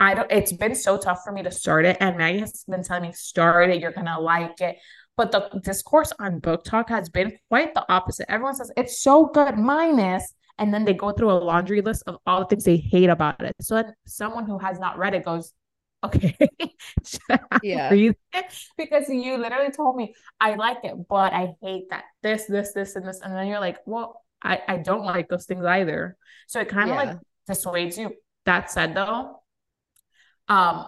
I 0.00 0.14
don't, 0.14 0.30
it's 0.30 0.52
been 0.52 0.74
so 0.74 0.96
tough 0.96 1.22
for 1.24 1.32
me 1.32 1.42
to 1.42 1.50
start 1.50 1.86
it. 1.86 1.96
And 2.00 2.16
Maggie 2.18 2.40
has 2.40 2.64
been 2.68 2.82
telling 2.82 3.04
me, 3.04 3.12
start 3.12 3.70
it, 3.70 3.80
you're 3.80 3.92
going 3.92 4.06
to 4.06 4.20
like 4.20 4.60
it. 4.60 4.76
But 5.16 5.30
the 5.30 5.60
discourse 5.62 6.12
on 6.18 6.40
BookTok 6.40 6.88
has 6.88 7.08
been 7.08 7.38
quite 7.48 7.74
the 7.74 7.84
opposite. 7.90 8.30
Everyone 8.30 8.56
says 8.56 8.72
it's 8.76 9.00
so 9.00 9.26
good, 9.26 9.56
minus, 9.56 10.34
and 10.58 10.72
then 10.72 10.84
they 10.84 10.94
go 10.94 11.12
through 11.12 11.30
a 11.30 11.34
laundry 11.34 11.80
list 11.82 12.04
of 12.06 12.18
all 12.26 12.40
the 12.40 12.46
things 12.46 12.64
they 12.64 12.76
hate 12.76 13.10
about 13.10 13.42
it. 13.42 13.54
So 13.60 13.76
then 13.76 13.94
someone 14.06 14.46
who 14.46 14.58
has 14.58 14.78
not 14.78 14.98
read 14.98 15.14
it 15.14 15.24
goes, 15.24 15.52
okay, 16.04 16.36
Yeah. 17.60 17.90
read 17.90 18.16
it? 18.32 18.44
Because 18.76 19.08
you 19.08 19.36
literally 19.38 19.70
told 19.70 19.96
me 19.96 20.14
I 20.40 20.56
like 20.56 20.78
it, 20.84 20.94
but 21.08 21.32
I 21.32 21.54
hate 21.62 21.90
that 21.90 22.04
this, 22.22 22.46
this, 22.46 22.72
this, 22.72 22.96
and 22.96 23.06
this. 23.06 23.20
And 23.20 23.34
then 23.34 23.46
you're 23.46 23.60
like, 23.60 23.78
well, 23.86 24.22
I, 24.42 24.60
I 24.66 24.76
don't 24.78 25.04
like 25.04 25.28
those 25.28 25.46
things 25.46 25.64
either. 25.64 26.16
So 26.48 26.60
it 26.60 26.68
kind 26.68 26.90
of 26.90 26.96
Yeah. 26.96 26.96
like 26.96 27.16
dissuades 27.48 27.96
you. 27.96 28.12
That 28.46 28.70
said 28.70 28.94
though, 28.94 29.40
um, 30.48 30.86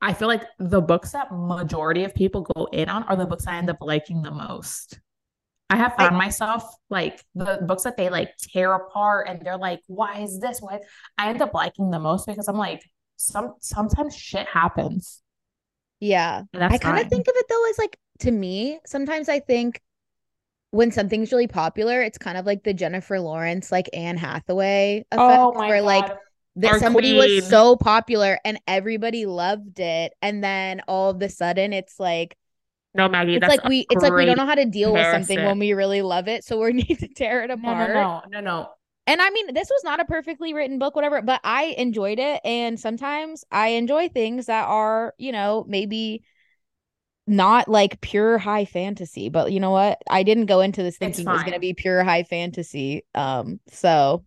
I 0.00 0.12
feel 0.14 0.28
like 0.28 0.42
the 0.58 0.80
books 0.80 1.12
that 1.12 1.28
majority 1.32 2.04
of 2.04 2.14
people 2.14 2.42
go 2.56 2.66
in 2.72 2.88
on 2.88 3.04
are 3.04 3.16
the 3.16 3.26
books 3.26 3.46
I 3.46 3.56
end 3.56 3.70
up 3.70 3.78
liking 3.80 4.22
the 4.22 4.30
most. 4.30 5.00
I 5.72 5.76
have 5.76 5.94
I- 5.98 6.04
found 6.04 6.16
myself 6.16 6.62
like 6.90 7.24
the 7.34 7.60
books 7.66 7.84
that 7.84 7.96
they 7.96 8.08
like 8.10 8.36
tear 8.38 8.72
apart 8.74 9.28
and 9.28 9.40
they're 9.40 9.56
like, 9.56 9.80
why 9.86 10.20
is 10.20 10.38
this? 10.40 10.60
Why? 10.60 10.80
I 11.18 11.30
end 11.30 11.40
up 11.42 11.54
liking 11.54 11.90
the 11.90 11.98
most 11.98 12.26
because 12.26 12.48
I'm 12.48 12.56
like, 12.58 12.82
some 13.16 13.54
sometimes 13.60 14.16
shit 14.16 14.46
happens. 14.48 15.22
yeah. 16.00 16.42
I 16.54 16.78
kind 16.78 16.98
of 16.98 17.08
think 17.08 17.26
of 17.28 17.34
it 17.36 17.46
though 17.48 17.70
as 17.70 17.78
like, 17.78 17.96
to 18.20 18.30
me, 18.30 18.78
sometimes 18.86 19.28
I 19.28 19.40
think 19.40 19.80
when 20.70 20.90
something's 20.90 21.32
really 21.32 21.46
popular, 21.46 22.02
it's 22.02 22.18
kind 22.18 22.36
of 22.38 22.46
like 22.46 22.64
the 22.64 22.74
Jennifer 22.74 23.20
Lawrence, 23.20 23.70
like 23.70 23.88
Anne 23.92 24.16
Hathaway 24.16 25.04
effect, 25.12 25.20
oh 25.20 25.52
where 25.52 25.78
God. 25.80 25.86
like 25.86 26.12
that 26.56 26.72
Our 26.72 26.78
somebody 26.80 27.16
queen. 27.18 27.36
was 27.36 27.48
so 27.48 27.76
popular 27.76 28.38
and 28.44 28.58
everybody 28.66 29.26
loved 29.26 29.80
it. 29.80 30.12
And 30.20 30.42
then 30.42 30.82
all 30.88 31.10
of 31.10 31.22
a 31.22 31.28
sudden 31.28 31.72
it's 31.72 31.98
like, 32.00 32.36
no, 32.94 33.08
Maggie, 33.08 33.36
it's 33.36 33.46
that's 33.46 33.58
like 33.58 33.68
we, 33.68 33.86
it's 33.90 34.02
like 34.02 34.12
we 34.12 34.24
don't 34.24 34.36
know 34.36 34.46
how 34.46 34.54
to 34.54 34.66
deal 34.66 34.92
with 34.92 35.06
something 35.06 35.44
when 35.44 35.58
we 35.58 35.72
really 35.72 36.02
love 36.02 36.28
it. 36.28 36.44
So 36.44 36.60
we 36.60 36.72
need 36.72 36.98
to 36.98 37.08
tear 37.08 37.42
it 37.44 37.50
apart. 37.50 37.90
no, 37.90 37.94
no, 37.94 38.22
no, 38.28 38.40
no. 38.40 38.68
And 39.06 39.20
I 39.20 39.30
mean, 39.30 39.52
this 39.52 39.68
was 39.68 39.82
not 39.82 39.98
a 39.98 40.04
perfectly 40.04 40.54
written 40.54 40.78
book, 40.78 40.94
whatever, 40.94 41.22
but 41.22 41.40
I 41.42 41.74
enjoyed 41.76 42.20
it. 42.20 42.40
And 42.44 42.78
sometimes 42.78 43.44
I 43.50 43.68
enjoy 43.68 44.08
things 44.08 44.46
that 44.46 44.68
are, 44.68 45.14
you 45.18 45.32
know, 45.32 45.64
maybe 45.66 46.22
not 47.26 47.66
like 47.68 48.00
pure 48.00 48.38
high 48.38 48.64
fantasy. 48.64 49.28
But 49.28 49.52
you 49.52 49.58
know 49.58 49.70
what? 49.70 49.98
I 50.08 50.22
didn't 50.22 50.46
go 50.46 50.60
into 50.60 50.82
this 50.84 50.98
thinking 50.98 51.26
it 51.26 51.30
was 51.32 51.42
going 51.42 51.54
to 51.54 51.60
be 51.60 51.74
pure 51.74 52.04
high 52.04 52.22
fantasy. 52.22 53.04
Um, 53.14 53.58
so 53.68 54.24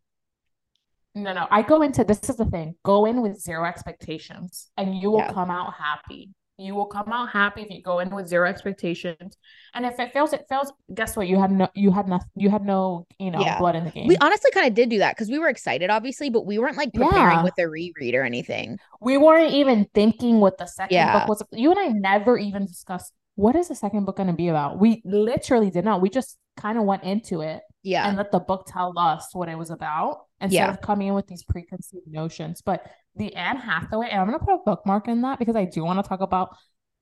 No, 1.14 1.32
no. 1.32 1.48
I 1.50 1.62
go 1.62 1.82
into 1.82 2.04
this 2.04 2.30
is 2.30 2.36
the 2.36 2.46
thing. 2.46 2.76
Go 2.84 3.06
in 3.06 3.22
with 3.22 3.40
zero 3.40 3.64
expectations 3.66 4.72
and 4.76 4.94
you 4.98 5.12
will 5.12 5.20
Yeah. 5.20 5.32
come 5.32 5.52
out 5.52 5.74
happy. 5.76 6.32
You 6.58 6.74
will 6.74 6.86
come 6.86 7.12
out 7.12 7.30
happy 7.30 7.64
if 7.64 7.70
you 7.70 7.82
go 7.82 8.00
in 8.00 8.10
with 8.16 8.28
zero 8.28 8.48
expectations. 8.48 9.38
And 9.74 9.86
if 9.86 10.00
it 10.00 10.14
fails, 10.14 10.32
it 10.32 10.46
fails. 10.48 10.72
Guess 10.94 11.18
what? 11.18 11.28
You 11.28 11.38
had 11.40 11.52
no 11.52 11.68
you 11.76 11.92
had 11.92 12.08
no 12.08 12.20
you 12.36 12.50
had 12.50 12.64
no, 12.66 13.06
you 13.20 13.30
know, 13.32 13.42
Yeah. 13.42 13.60
blood 13.60 13.76
in 13.76 13.84
the 13.84 13.92
game. 13.92 14.08
we 14.08 14.16
honestly 14.22 14.52
kind 14.52 14.68
of 14.68 14.74
did 14.74 14.90
do 14.90 15.00
that 15.00 15.16
because 15.16 15.30
we 15.30 15.38
were 15.38 15.50
excited, 15.50 15.90
obviously, 15.90 16.30
but 16.30 16.46
we 16.46 16.58
weren't 16.58 16.78
like 16.78 16.94
preparing 16.94 17.38
Yeah. 17.40 17.44
with 17.44 17.54
a 17.60 17.68
reread 17.68 18.16
or 18.16 18.24
anything. 18.24 18.80
we 19.02 19.18
weren't 19.18 19.54
even 19.54 19.86
thinking 19.94 20.40
what 20.40 20.58
the 20.58 20.66
second 20.66 20.96
Yeah. 20.96 21.20
book 21.20 21.28
was. 21.28 21.44
You 21.52 21.72
and 21.72 21.80
I 21.80 21.88
never 21.90 22.38
even 22.38 22.66
discussed 22.66 23.12
what 23.36 23.56
is 23.58 23.68
the 23.68 23.76
second 23.76 24.06
book 24.06 24.16
going 24.16 24.28
to 24.28 24.34
be 24.34 24.48
about. 24.48 24.80
We 24.80 25.02
literally 25.04 25.70
did 25.70 25.84
not. 25.84 26.02
We 26.02 26.10
just 26.10 26.38
kind 26.56 26.78
of 26.78 26.86
went 26.86 27.04
into 27.04 27.42
it 27.42 27.62
Yeah. 27.84 28.08
and 28.08 28.16
let 28.16 28.32
the 28.32 28.40
book 28.40 28.66
tell 28.66 28.98
us 28.98 29.36
what 29.36 29.50
it 29.50 29.58
was 29.58 29.70
about 29.72 30.22
instead 30.40 30.58
Yeah. 30.58 30.70
of 30.70 30.80
coming 30.80 31.10
in 31.10 31.14
with 31.16 31.28
these 31.28 31.44
preconceived 31.44 32.08
notions. 32.08 32.62
But 32.62 32.86
the 33.16 33.34
Anne 33.36 33.58
Hathaway, 33.58 34.10
and 34.10 34.20
I'm 34.22 34.28
gonna 34.28 34.40
put 34.40 34.56
a 34.56 34.64
bookmark 34.66 35.08
in 35.08 35.22
that 35.22 35.40
because 35.40 35.56
I 35.56 35.66
do 35.66 35.84
want 35.84 36.04
to 36.04 36.08
talk 36.08 36.22
about 36.22 36.56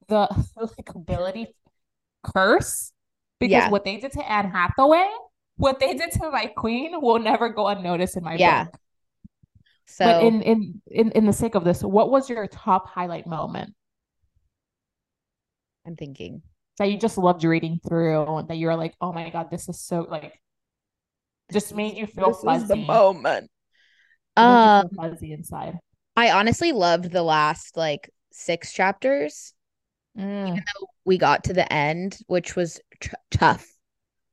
the 0.07 0.27
likability 0.57 1.47
curse. 2.23 2.91
Because 3.39 3.51
Yeah. 3.63 3.69
what 3.69 3.83
they 3.83 3.97
did 3.97 4.11
to 4.13 4.31
Anne 4.31 4.49
Hathaway, 4.51 5.09
what 5.57 5.79
they 5.79 5.93
did 5.93 6.11
to 6.11 6.31
my 6.31 6.47
queen 6.47 7.01
will 7.01 7.19
never 7.19 7.49
go 7.49 7.67
unnoticed 7.67 8.15
in 8.15 8.23
my 8.23 8.37
Yeah. 8.37 8.65
book. 8.65 8.77
So 9.85 10.05
But 10.05 10.23
in, 10.23 10.41
in 10.41 10.81
in 10.87 11.11
in 11.11 11.25
the 11.25 11.33
sake 11.33 11.55
of 11.55 11.63
this, 11.63 11.83
what 11.83 12.09
was 12.09 12.29
your 12.29 12.47
top 12.47 12.87
highlight 12.87 13.27
moment 13.27 13.73
I'm 15.85 15.95
thinking. 15.95 16.41
that 16.77 16.89
you 16.89 16.97
just 16.97 17.17
loved 17.17 17.43
reading 17.43 17.79
through 17.87 18.45
that 18.47 18.57
you're 18.57 18.75
like, 18.75 18.95
oh 19.01 19.13
my 19.13 19.29
God, 19.29 19.49
this 19.51 19.69
is 19.69 19.79
so 19.79 20.01
like 20.09 20.39
just 21.51 21.75
made 21.75 21.95
you 21.97 22.07
feel 22.07 22.31
This 22.31 22.61
is 22.61 22.67
the 22.67 22.75
moment. 22.75 23.51
Um, 24.35 24.89
feel 24.95 25.09
fuzzy 25.11 25.31
inside. 25.33 25.79
I 26.15 26.31
honestly 26.31 26.71
loved 26.71 27.11
the 27.11 27.23
last 27.23 27.75
like 27.77 28.09
six 28.31 28.71
chapters. 28.73 29.53
Mm. 30.17 30.47
Even 30.47 30.63
though 30.79 30.87
we 31.05 31.17
got 31.17 31.45
to 31.45 31.53
the 31.53 31.71
end, 31.71 32.17
which 32.27 32.55
was 32.55 32.79
tr- 32.99 33.15
tough, 33.31 33.67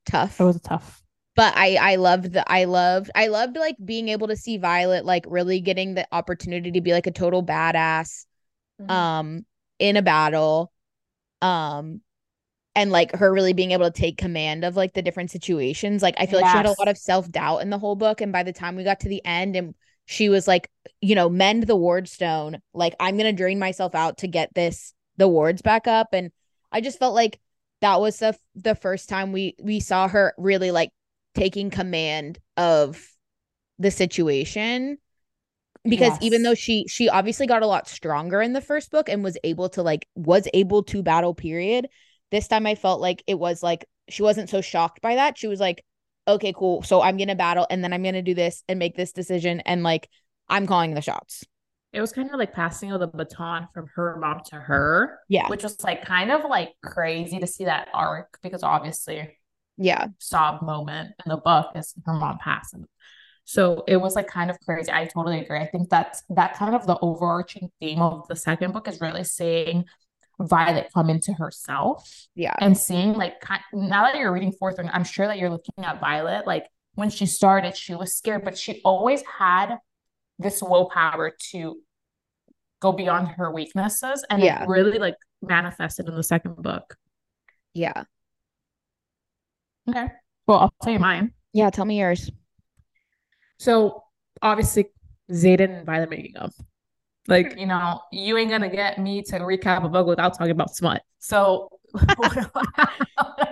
tough. 0.07 0.41
It 0.41 0.45
was 0.45 0.61
tough. 0.61 1.03
but 1.37 1.55
I 1.57 1.77
I 1.77 1.97
loved 1.97 2.33
the 2.33 2.45
I 2.51 2.65
loved 2.65 3.11
I 3.15 3.29
loved 3.29 3.57
like 3.57 3.77
being 3.85 4.09
able 4.09 4.29
to 4.29 4.37
see 4.37 4.59
Violet 4.59 5.05
like 5.05 5.25
really 5.29 5.61
getting 5.61 5.95
the 5.95 6.07
opportunity 6.13 6.73
to 6.73 6.81
be 6.81 6.93
like 6.93 7.07
a 7.07 7.11
total 7.13 7.45
badass 7.45 8.27
Mhm. 8.81 8.91
um 8.91 9.47
in 9.79 9.97
a 9.97 10.03
battle 10.03 10.73
um 11.43 12.03
and 12.75 12.91
like 12.93 13.13
her 13.17 13.33
really 13.33 13.53
being 13.55 13.73
able 13.73 13.91
to 13.91 14.01
take 14.01 14.19
command 14.19 14.65
of 14.65 14.77
like 14.77 14.95
the 14.95 15.03
different 15.03 15.31
situations 15.31 16.03
like 16.03 16.15
I 16.19 16.27
feel 16.27 16.41
like 16.41 16.51
she 16.51 16.57
had 16.57 16.67
a 16.67 16.75
lot 16.79 16.89
of 16.89 16.99
self-doubt 16.99 17.63
in 17.63 17.71
the 17.71 17.79
whole 17.79 17.97
book 17.97 18.21
and 18.21 18.33
by 18.33 18.43
the 18.45 18.53
time 18.53 18.77
we 18.77 18.85
got 18.85 19.01
to 19.01 19.09
the 19.09 19.25
end 19.25 19.57
and 19.57 19.75
she 20.11 20.29
was 20.29 20.49
like 20.49 20.69
you 21.01 21.15
know 21.15 21.29
mend 21.29 21.65
the 21.65 21.77
ward 21.77 22.09
stone. 22.09 22.59
Like 22.75 22.95
I'm 22.99 23.17
going 23.17 23.33
to 23.33 23.37
drain 23.37 23.59
myself 23.59 23.95
out 23.95 24.19
to 24.19 24.27
get 24.27 24.53
this 24.55 24.93
the 25.17 25.29
wards 25.29 25.63
back 25.63 25.87
up. 25.87 26.09
And 26.13 26.31
I 26.73 26.81
just 26.81 26.99
felt 26.99 27.15
like 27.15 27.39
that 27.81 28.01
was 28.01 28.19
the 28.19 28.37
the 28.57 28.75
first 28.75 29.09
time 29.09 29.33
we 29.33 29.55
we 29.63 29.79
saw 29.81 30.09
her 30.09 30.35
really 30.37 30.73
like 30.73 30.91
taking 31.35 31.71
command 31.71 32.39
of 32.57 33.07
the 33.79 33.91
situation. 33.91 34.99
Because 35.85 36.19
even 36.21 36.43
though 36.43 36.55
she 36.55 36.87
she 36.89 37.09
obviously 37.09 37.47
got 37.47 37.63
a 37.63 37.67
lot 37.67 37.89
stronger 37.89 38.43
in 38.43 38.53
the 38.53 38.61
first 38.61 38.91
book 38.91 39.09
and 39.09 39.25
was 39.25 39.39
able 39.45 39.69
to 39.71 39.83
like 39.83 40.07
was 40.15 40.47
able 40.53 40.83
to 40.83 41.03
battle 41.03 41.35
period 41.35 41.89
this 42.31 42.47
time 42.49 42.67
i 42.67 42.75
felt 42.75 43.01
like 43.01 43.25
it 43.27 43.39
was 43.39 43.63
like 43.63 43.87
she 44.11 44.23
wasn't 44.23 44.51
so 44.51 44.61
shocked 44.61 45.01
by 45.01 45.15
that. 45.15 45.39
She 45.39 45.47
was 45.47 45.61
like 45.61 45.85
okay 46.29 46.53
cool 46.57 46.83
so 46.83 47.03
i'm 47.03 47.17
gonna 47.17 47.35
battle 47.35 47.67
and 47.71 47.83
then 47.83 47.93
i'm 47.93 48.03
gonna 48.03 48.23
do 48.23 48.35
this 48.35 48.63
and 48.69 48.79
make 48.79 48.97
this 48.97 49.13
decision 49.13 49.61
and 49.61 49.83
like 49.83 50.09
i'm 50.49 50.67
calling 50.67 50.95
the 50.95 51.01
shots 51.01 51.45
It 51.93 52.01
was 52.01 52.13
kind 52.13 52.31
of 52.31 52.39
like 52.39 52.53
passing 52.53 52.93
of 52.93 53.01
the 53.01 53.09
baton 53.09 53.69
from 53.75 53.87
her 53.95 54.17
mom 54.19 54.41
to 54.47 54.57
her, 54.57 55.19
yeah 55.29 55.49
which 55.49 55.63
was 55.63 55.83
like 55.83 56.05
kind 56.05 56.31
of 56.31 56.45
like 56.45 56.73
crazy 56.83 57.39
to 57.39 57.47
see 57.47 57.65
that 57.65 57.89
arc 57.93 58.39
because 58.43 58.63
obviously 58.63 59.37
yeah 59.77 60.09
sob 60.19 60.63
moment 60.63 61.13
in 61.25 61.31
the 61.31 61.37
book 61.39 61.73
is 61.75 61.95
her 62.05 62.13
mom 62.15 62.39
passing. 62.39 62.87
So 63.45 63.83
it 63.89 63.97
was 63.97 64.15
like 64.15 64.29
kind 64.29 64.49
of 64.49 64.61
crazy. 64.61 64.93
I 64.93 65.07
totally 65.07 65.41
agree. 65.41 65.59
I 65.59 65.67
think 65.67 65.89
that's 65.89 66.23
that 66.29 66.55
kind 66.55 66.73
of 66.73 66.87
the 66.87 66.97
overarching 67.01 67.71
theme 67.81 68.01
of 68.01 68.29
the 68.29 68.37
second 68.37 68.73
book 68.73 68.87
is 68.87 69.01
really 69.01 69.25
seeing 69.25 69.87
Violet 70.41 70.89
come 70.95 71.11
into 71.11 71.33
herself 71.35 72.27
yeah 72.35 72.55
and 72.61 72.77
seeing 72.77 73.13
like 73.13 73.35
now 73.75 74.05
that 74.05 74.17
you're 74.17 74.33
reading 74.33 74.53
Fourth 74.53 74.79
Wing, 74.79 74.89
I'm 74.93 75.05
sure 75.05 75.27
that 75.27 75.39
you're 75.39 75.51
looking 75.51 75.85
at 75.85 76.01
Violet. 76.01 76.47
Like 76.47 76.67
when 76.95 77.11
she 77.11 77.27
started, 77.27 77.77
she 77.77 77.95
was 77.95 78.15
scared, 78.15 78.45
but 78.45 78.57
she 78.59 78.81
always 78.85 79.23
had 79.39 79.77
this 80.39 80.63
willpower 80.63 81.33
to 81.51 81.79
go 82.81 82.93
beyond 82.93 83.29
her 83.29 83.51
weaknesses, 83.53 84.25
and 84.31 84.43
Yeah. 84.43 84.63
it 84.63 84.69
really 84.69 84.99
like 84.99 85.17
manifested 85.43 86.09
in 86.09 86.15
the 86.15 86.23
second 86.23 86.57
book. 86.57 86.97
yeah 87.75 88.05
Okay, 89.89 90.09
well 90.47 90.59
I'll 90.61 90.75
tell 90.83 90.93
you 90.93 90.99
mine. 90.99 91.33
yeah 91.53 91.69
tell 91.71 91.85
me 91.85 91.99
yours 91.99 92.31
So 93.59 94.05
obviously, 94.41 94.87
Xaden 95.31 95.77
and 95.79 95.87
Violet 95.87 96.09
making 96.11 96.37
up. 96.39 96.53
Like, 97.29 97.59
you 97.59 97.67
know, 97.67 98.01
you 98.13 98.37
ain't 98.37 98.51
gonna 98.51 98.71
get 98.71 98.99
me 98.99 99.23
to 99.25 99.39
recap 99.41 99.85
a 99.85 99.89
book 99.89 100.07
without 100.07 100.37
talking 100.37 100.53
about 100.53 100.75
smut. 100.75 101.03
So 101.19 101.69
one 101.91 102.39
of 102.39 102.51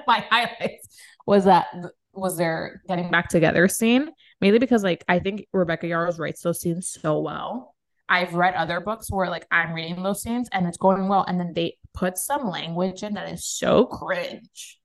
my 0.07 0.25
highlights 0.31 0.89
was 1.27 1.45
that 1.45 1.67
was 2.13 2.37
their 2.37 2.83
getting 2.89 3.11
back 3.11 3.29
together 3.29 3.69
scene, 3.69 4.09
mainly 4.41 4.59
because 4.59 4.83
like 4.83 5.05
I 5.09 5.19
think 5.19 5.47
Rebecca 5.53 5.87
Yarros 5.87 6.19
writes 6.19 6.43
those 6.43 6.61
scenes 6.61 6.97
so 7.01 7.21
well. 7.21 7.75
I've 8.09 8.35
read 8.35 8.55
other 8.55 8.81
books 8.81 9.11
where 9.11 9.29
like 9.29 9.47
I'm 9.51 9.75
reading 9.75 10.03
those 10.03 10.23
scenes 10.23 10.49
and 10.53 10.67
it's 10.67 10.79
going 10.79 11.09
well, 11.09 11.25
and 11.29 11.39
then 11.39 11.53
they 11.55 11.77
put 11.95 12.17
some 12.17 12.49
language 12.49 13.03
in 13.03 13.15
that 13.15 13.31
is 13.31 13.45
so 13.45 13.85
cringe 13.85 14.81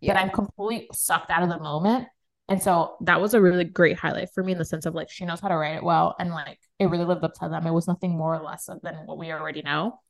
yeah. 0.00 0.14
that 0.14 0.22
I'm 0.22 0.30
completely 0.30 0.88
sucked 0.92 1.30
out 1.30 1.42
of 1.42 1.48
the 1.48 1.58
moment. 1.58 2.08
And 2.48 2.62
so 2.62 2.96
that 3.02 3.20
was 3.20 3.34
a 3.34 3.40
really 3.40 3.64
great 3.64 3.98
highlight 3.98 4.30
for 4.34 4.42
me 4.42 4.52
in 4.52 4.58
the 4.58 4.64
sense 4.64 4.86
of 4.86 4.94
like 4.94 5.10
she 5.10 5.26
knows 5.26 5.40
how 5.40 5.48
to 5.48 5.56
write 5.56 5.76
it 5.76 5.84
well 5.84 6.16
and 6.18 6.30
like 6.30 6.58
it 6.78 6.86
really 6.86 7.04
lived 7.04 7.22
up 7.22 7.34
to 7.34 7.48
them. 7.48 7.66
It 7.66 7.72
was 7.72 7.86
nothing 7.86 8.16
more 8.16 8.34
or 8.34 8.42
less 8.42 8.70
than 8.82 8.94
what 9.04 9.18
we 9.18 9.32
already 9.32 9.60
know. 9.62 10.00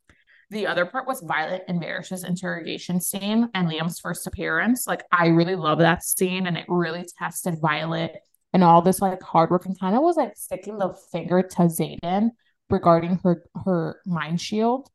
The 0.50 0.66
other 0.66 0.86
part 0.86 1.06
was 1.06 1.20
Violet 1.20 1.64
and 1.68 1.80
Varrish's 1.80 2.24
interrogation 2.24 3.00
scene 3.00 3.50
and 3.54 3.68
Liam's 3.68 3.98
first 3.98 4.26
appearance. 4.26 4.86
Like 4.86 5.02
I 5.10 5.26
really 5.28 5.56
love 5.56 5.78
that 5.78 6.04
scene 6.04 6.46
and 6.46 6.56
it 6.56 6.64
really 6.68 7.04
tested 7.18 7.60
Violet 7.60 8.16
and 8.52 8.62
all 8.64 8.82
this 8.82 9.00
like 9.00 9.22
hard 9.22 9.50
work 9.50 9.66
and 9.66 9.78
kind 9.78 9.96
of 9.96 10.02
was 10.02 10.16
like 10.16 10.36
sticking 10.36 10.78
the 10.78 10.94
finger 11.12 11.42
to 11.42 11.62
Xaden 11.62 12.30
regarding 12.70 13.18
her 13.24 13.44
her 13.64 14.00
mind 14.06 14.40
shield. 14.40 14.88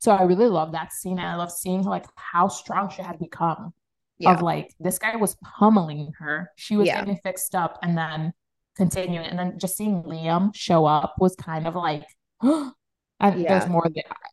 So 0.00 0.12
I 0.12 0.24
really 0.24 0.48
love 0.48 0.72
that 0.72 0.92
scene 0.92 1.18
and 1.18 1.26
I 1.26 1.36
love 1.36 1.52
seeing 1.52 1.82
like 1.82 2.06
how 2.16 2.48
strong 2.48 2.90
she 2.90 3.02
had 3.02 3.18
become 3.18 3.72
yeah. 4.18 4.34
of 4.34 4.42
like 4.42 4.74
this 4.80 4.98
guy 4.98 5.16
was 5.16 5.36
pummeling 5.36 6.12
her. 6.18 6.50
She 6.56 6.76
was 6.76 6.86
yeah. 6.86 7.00
getting 7.00 7.18
fixed 7.22 7.54
up 7.54 7.78
and 7.82 7.96
then 7.96 8.32
continuing. 8.76 9.26
And 9.26 9.38
then 9.38 9.58
just 9.58 9.76
seeing 9.76 10.02
Liam 10.02 10.54
show 10.54 10.86
up 10.86 11.14
was 11.18 11.34
kind 11.36 11.66
of 11.66 11.74
like, 11.74 12.04
and 12.42 12.72
yeah. 13.20 13.34
there's 13.58 13.68
more. 13.68 13.86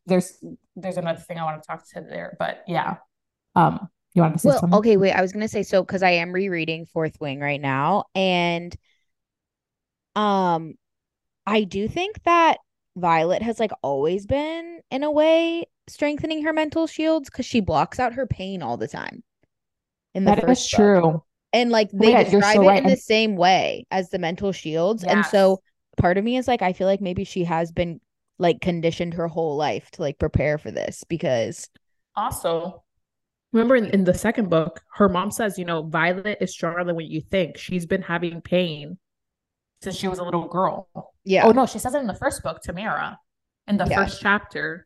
There's 0.06 0.38
there's 0.76 0.98
another 0.98 1.19
thing 1.19 1.38
I 1.38 1.43
want 1.43 1.62
to 1.62 1.67
talk 1.67 1.88
to 1.93 2.02
there, 2.02 2.36
but 2.39 2.63
yeah. 2.67 2.98
Um, 3.56 3.89
you 4.13 4.21
want 4.21 4.36
to 4.36 4.39
say 4.39 4.50
well, 4.50 4.60
something? 4.60 4.80
Okay, 4.80 4.98
wait. 4.98 5.12
I 5.12 5.21
was 5.21 5.32
gonna 5.32 5.48
say 5.48 5.63
so 5.63 5.84
because 5.84 6.04
I 6.04 6.12
am 6.12 6.32
rereading 6.32 6.86
Fourth 6.86 7.17
Wing 7.19 7.39
right 7.39 7.62
now, 7.62 8.06
and 8.15 8.76
um, 10.15 10.76
I 11.45 11.63
do 11.63 11.88
think 11.88 12.24
that 12.24 12.58
Violet 12.95 13.41
has 13.41 13.60
like 13.60 13.71
always 13.82 14.26
been 14.26 14.80
in 14.89 15.04
a 15.04 15.12
way 15.12 15.65
strengthening 15.88 16.43
her 16.43 16.54
mental 16.54 16.88
shields 16.88 17.30
because 17.30 17.45
she 17.45 17.60
blocks 17.60 18.00
out 18.00 18.13
her 18.13 18.26
pain 18.26 18.63
all 18.63 18.78
the 18.78 18.88
time 18.88 19.24
in 20.15 20.23
the 20.23 20.36
that 20.36 20.49
is 20.49 20.67
true. 20.67 21.21
And 21.54 21.69
like 21.69 21.89
oh 21.93 21.99
they 21.99 22.12
yeah, 22.12 22.23
describe 22.23 22.56
so 22.56 22.63
it 22.63 22.67
right. 22.67 22.84
in 22.84 22.89
the 22.89 22.97
same 22.97 23.36
way 23.36 23.86
as 23.91 24.10
the 24.10 24.17
mental 24.17 24.51
shields. 24.51 25.04
Yes. 25.04 25.13
And 25.13 25.25
so 25.25 25.62
part 25.97 26.17
of 26.17 26.23
me 26.23 26.38
is 26.38 26.47
like, 26.47 26.62
I 26.62 26.73
feel 26.73 26.88
like 26.88 27.01
maybe 27.01 27.23
she 27.23 27.43
has 27.43 27.71
been 27.71 28.01
like 28.39 28.60
conditioned 28.62 29.13
her 29.13 29.28
whole 29.28 29.56
life 29.56 29.89
to 29.91 30.01
like 30.01 30.19
prepare 30.19 30.58
for 30.58 30.71
this 30.71 31.04
because 31.08 31.69
also 32.15 32.84
remember 33.54 33.75
in, 33.75 33.86
in 33.88 34.04
the 34.04 34.13
second 34.13 34.49
book, 34.49 34.82
her 34.93 35.08
mom 35.08 35.32
says, 35.32 35.58
you 35.58 35.65
know, 35.65 35.84
Violet 35.84 36.39
is 36.41 36.51
stronger 36.51 36.84
than 36.84 36.95
what 36.95 37.06
you 37.06 37.21
think. 37.21 37.58
She's 37.58 37.86
been 37.86 38.01
having 38.01 38.41
pain 38.41 38.97
since 39.82 39.95
she 39.95 40.08
was 40.08 40.19
a 40.19 40.23
little 40.23 40.47
girl. 40.47 40.89
Yeah. 41.23 41.45
Oh 41.45 41.51
no, 41.51 41.65
she 41.65 41.80
says 41.80 41.93
it 41.93 41.99
in 41.99 42.08
the 42.08 42.15
first 42.15 42.43
book, 42.43 42.62
Tamara, 42.62 43.17
in 43.67 43.78
the 43.78 43.86
yeah. 43.86 44.04
first 44.04 44.21
chapter 44.21 44.86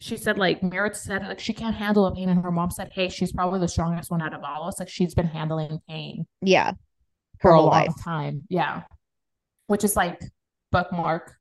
she 0.00 0.16
said 0.16 0.38
like 0.38 0.62
Merritt 0.62 0.96
said 0.96 1.22
like 1.22 1.40
she 1.40 1.52
can't 1.52 1.74
handle 1.74 2.04
the 2.04 2.14
pain, 2.14 2.28
and 2.28 2.42
her 2.42 2.50
mom 2.50 2.70
said, 2.70 2.90
"Hey, 2.92 3.08
she's 3.08 3.32
probably 3.32 3.60
the 3.60 3.68
strongest 3.68 4.10
one 4.10 4.22
out 4.22 4.34
of 4.34 4.42
all 4.42 4.62
of 4.62 4.68
us. 4.68 4.78
Like 4.78 4.88
she's 4.88 5.14
been 5.14 5.26
handling 5.26 5.80
pain, 5.88 6.26
yeah, 6.42 6.72
for 7.40 7.52
a 7.52 7.60
long 7.60 7.70
life. 7.70 7.94
time, 8.02 8.42
yeah." 8.48 8.82
Which 9.66 9.84
is 9.84 9.96
like 9.96 10.20
bookmark. 10.70 11.34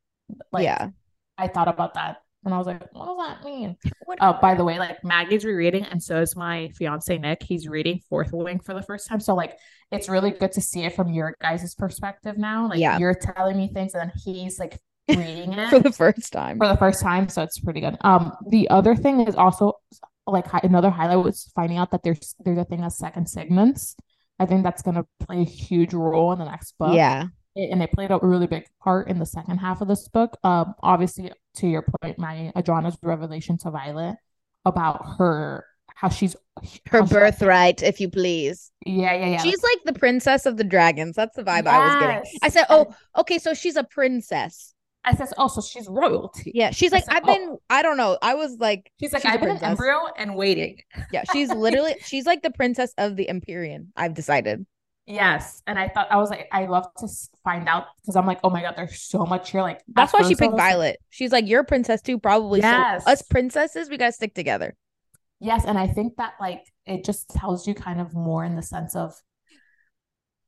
Like, 0.52 0.64
yeah, 0.64 0.90
I 1.38 1.48
thought 1.48 1.68
about 1.68 1.96
that, 1.96 2.22
and 2.46 2.54
I 2.54 2.58
was 2.58 2.68
like, 2.68 2.82
"What 2.94 3.06
does 3.06 3.18
that 3.18 3.44
mean?" 3.44 3.76
Oh, 4.08 4.16
uh, 4.20 4.40
by 4.40 4.56
the 4.56 4.64
way, 4.64 4.80
like 4.80 5.04
Maggie's 5.04 5.44
rereading, 5.44 5.84
and 5.86 6.02
so 6.02 6.22
is 6.22 6.36
my 6.36 6.70
fiance 6.76 7.18
Nick. 7.18 7.44
He's 7.44 7.68
reading 7.68 8.00
Fourth 8.08 8.32
Wing 8.32 8.60
for 8.60 8.74
the 8.74 8.84
first 8.84 9.10
time, 9.10 9.20
so 9.20 9.36
like 9.36 9.58
it's 9.92 10.08
really 10.08 10.32
good 10.32 10.54
to 10.54 10.62
see 10.62 10.84
it 10.86 10.96
from 10.96 11.12
your 11.12 11.36
guys' 11.42 11.76
perspective 11.76 12.38
now. 12.38 12.70
Like 12.70 12.80
yeah. 12.80 12.98
you're 12.98 13.16
telling 13.16 13.58
me 13.58 13.70
things, 13.74 13.94
and 13.94 14.10
then 14.10 14.12
he's 14.24 14.58
like 14.60 14.80
reading 15.10 15.54
it 15.54 15.70
for 15.70 15.80
the 15.80 15.92
first 15.92 16.32
time. 16.32 16.58
For 16.58 16.68
the 16.68 16.78
first 16.78 17.02
time, 17.02 17.30
so 17.30 17.42
it's 17.42 17.60
pretty 17.60 17.82
good. 17.82 17.98
Um, 18.02 18.34
the 18.48 18.70
other 18.70 18.96
thing 18.96 19.22
is 19.22 19.36
also 19.36 19.74
like 20.26 20.46
another 20.64 20.90
highlight 20.90 21.24
was 21.24 21.52
finding 21.56 21.78
out 21.78 21.92
that 21.92 22.04
there's 22.04 22.36
there's 22.44 22.58
a 22.58 22.66
thing 22.66 22.84
as 22.84 22.98
second 22.98 23.28
signets. 23.28 23.96
I 24.40 24.46
think 24.46 24.64
that's 24.64 24.82
gonna 24.82 25.06
play 25.20 25.42
a 25.42 25.46
huge 25.46 25.94
role 25.94 26.32
in 26.32 26.40
the 26.40 26.46
next 26.46 26.78
book. 26.78 26.96
Yeah. 26.96 27.28
It, 27.56 27.70
and 27.70 27.84
it 27.84 27.92
played 27.92 28.10
a 28.10 28.18
really 28.22 28.48
big 28.48 28.66
part 28.82 29.10
in 29.10 29.20
the 29.20 29.28
second 29.28 29.60
half 29.60 29.82
of 29.82 29.88
this 29.88 30.08
book. 30.08 30.38
Um, 30.44 30.74
obviously, 30.82 31.32
to 31.58 31.68
your 31.68 31.86
point, 32.02 32.18
my 32.18 32.52
Andarna's 32.56 32.98
revelation 33.04 33.60
to 33.60 33.70
Violet 33.70 34.16
about 34.66 35.06
her 35.20 35.66
how 35.96 36.10
she's 36.10 36.36
her 36.88 37.02
how 37.02 37.06
birthright, 37.06 37.80
she, 37.80 37.86
if 37.86 38.00
you 38.00 38.10
please. 38.10 38.72
Yeah, 38.86 39.14
yeah, 39.14 39.28
yeah. 39.28 39.42
She's 39.42 39.62
like 39.62 39.80
the 39.86 39.94
princess 39.94 40.46
of 40.46 40.58
the 40.58 40.64
dragons. 40.64 41.16
That's 41.16 41.36
the 41.36 41.44
vibe 41.44 41.66
yes. 41.66 41.74
I 41.74 41.80
was 41.80 42.00
getting. 42.00 42.40
I 42.42 42.50
said, 42.50 42.66
"Oh, 42.70 42.94
okay, 43.20 43.40
so 43.40 43.54
she's 43.54 43.76
a 43.76 43.84
princess." 43.84 44.73
I 45.06 45.16
says, 45.16 45.34
"Oh, 45.38 45.48
so 45.48 45.62
she's 45.62 45.88
royalty." 45.88 46.52
Yeah, 46.54 46.72
she's 46.72 46.92
like, 46.92 47.06
said, 47.06 47.16
"I've 47.16 47.26
been, 47.26 47.50
oh. 47.52 47.62
I 47.70 47.82
don't 47.82 47.98
know." 47.98 48.18
I 48.22 48.36
was 48.36 48.58
like, 48.60 48.92
"She's 49.00 49.12
like, 49.14 49.24
she's 49.24 49.32
I've 49.32 49.42
been 49.42 49.50
an 49.50 49.64
embryo 49.64 50.08
and 50.18 50.36
waiting." 50.36 50.78
Yeah, 51.12 51.24
she's 51.32 51.50
literally, 51.50 51.96
she's 52.06 52.26
like 52.26 52.42
the 52.42 52.52
princess 52.52 52.94
of 52.98 53.16
the 53.16 53.28
Empyrean. 53.30 53.92
I've 53.96 54.14
decided. 54.14 54.66
Yes, 55.06 55.62
and 55.68 55.78
I 55.78 55.90
thought 55.90 56.08
I 56.10 56.16
was 56.18 56.30
like, 56.30 56.48
I 56.54 56.66
love 56.66 56.88
to 57.00 57.08
find 57.44 57.68
out 57.68 57.88
because 58.02 58.16
I'm 58.16 58.26
like, 58.26 58.40
oh 58.44 58.50
my 58.50 58.62
god, 58.62 58.76
there's 58.78 59.02
so 59.02 59.26
much 59.26 59.52
here. 59.52 59.62
Like 59.62 59.82
that's 59.90 60.14
why 60.14 60.22
she 60.24 60.36
picked 60.36 60.56
Violet. 60.56 60.98
She's 61.10 61.32
like, 61.32 61.46
you're 61.48 61.62
a 61.62 61.66
princess 61.66 62.02
too, 62.02 62.18
probably. 62.18 62.62
Yes, 62.62 63.04
so 63.04 63.12
us 63.12 63.22
princesses, 63.22 63.90
we 63.90 63.98
gotta 63.98 64.14
stick 64.14 64.34
together. 64.34 64.76
Yes, 65.42 65.66
and 65.66 65.78
I 65.78 65.88
think 65.88 66.16
that 66.16 66.36
like 66.40 66.62
it 66.86 67.04
just 67.04 67.30
tells 67.30 67.68
you 67.68 67.74
kind 67.74 68.00
of 68.00 68.14
more 68.14 68.46
in 68.46 68.56
the 68.56 68.62
sense 68.62 68.96
of 68.96 69.14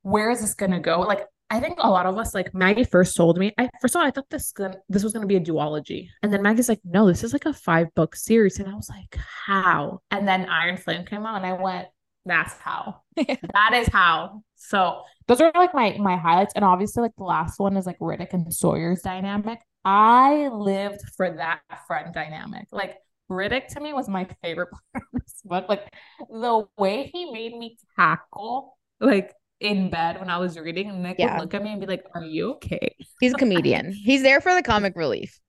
where 0.04 0.32
is 0.32 0.39
this 0.39 0.54
gonna 0.54 0.80
go? 0.80 1.02
Like 1.02 1.28
I 1.49 1.60
think 1.60 1.77
a 1.79 1.89
lot 1.89 2.05
of 2.05 2.17
us, 2.17 2.34
like 2.34 2.53
Maggie 2.53 2.84
first 2.84 3.15
told 3.15 3.38
me, 3.38 3.53
I 3.58 3.69
first 3.81 3.95
of 3.95 3.99
all, 3.99 4.08
I 4.08 4.12
thought 4.12 4.29
this 4.29 4.51
gonna, 4.51 4.77
this 4.89 5.03
was 5.03 5.13
gonna 5.13 5.27
be 5.27 5.36
a 5.36 5.41
duology. 5.41 6.08
And 6.23 6.34
then 6.34 6.41
Maggie's 6.41 6.69
like, 6.69 6.81
no, 6.84 7.08
this 7.08 7.23
is 7.23 7.34
like 7.34 7.45
a 7.45 7.53
five 7.53 7.93
book 7.95 8.15
series. 8.15 8.60
And 8.60 8.67
I 8.67 8.73
was 8.73 8.89
like, 8.89 9.15
how? 9.45 10.01
And 10.10 10.27
then 10.27 10.47
Iron 10.49 10.77
Flame 10.77 11.05
came 11.05 11.25
out 11.25 11.38
and 11.38 11.45
I 11.45 11.53
went, 11.53 11.88
that's 12.25 12.53
how. 12.55 13.01
that 13.15 13.73
is 13.73 13.88
how. 13.88 14.41
So 14.55 15.01
those 15.27 15.41
are 15.41 15.51
like 15.53 15.73
my 15.73 15.95
my 15.99 16.17
highlights. 16.17 16.53
And 16.55 16.65
obviously, 16.65 17.01
like 17.01 17.15
the 17.17 17.23
last 17.23 17.60
one 17.60 17.77
is 17.77 17.86
like 17.86 17.99
Ridoc 17.99 18.34
and 18.34 18.53
Sawyer's 18.53 19.01
dynamic. 19.01 19.60
I 19.84 20.47
lived 20.47 21.01
for 21.15 21.29
that 21.29 21.62
friend 21.88 22.13
dynamic. 22.13 22.67
Like 22.71 22.97
Ridoc 23.29 23.67
to 23.67 23.79
me 23.79 23.93
was 23.93 24.10
my 24.10 24.27
favorite 24.41 24.69
part 24.93 25.05
of 25.13 25.21
this 25.21 25.41
book. 25.43 25.65
Like 25.69 25.93
the 26.29 26.65
way 26.77 27.12
he 27.13 27.31
made 27.31 27.55
me 27.55 27.77
tackle 27.95 28.77
like 28.99 29.34
in 29.60 29.89
bed 29.89 30.20
when 30.20 30.30
I 30.30 30.38
was 30.38 30.58
reading, 30.60 30.89
and 30.89 31.04
Nick 31.04 31.18
yeah. 31.20 31.36
would 31.36 31.44
look 31.44 31.54
at 31.54 31.63
me 31.63 31.72
and 31.72 31.80
be 31.80 31.88
like, 31.88 32.04
"Are 32.13 32.24
you 32.24 32.54
okay?" 32.54 32.96
He's 33.20 33.34
a 33.34 33.38
comedian. 33.38 33.94
He's 33.94 34.22
there 34.22 34.41
for 34.41 34.54
the 34.54 34.63
comic 34.63 34.96
relief. 34.96 35.39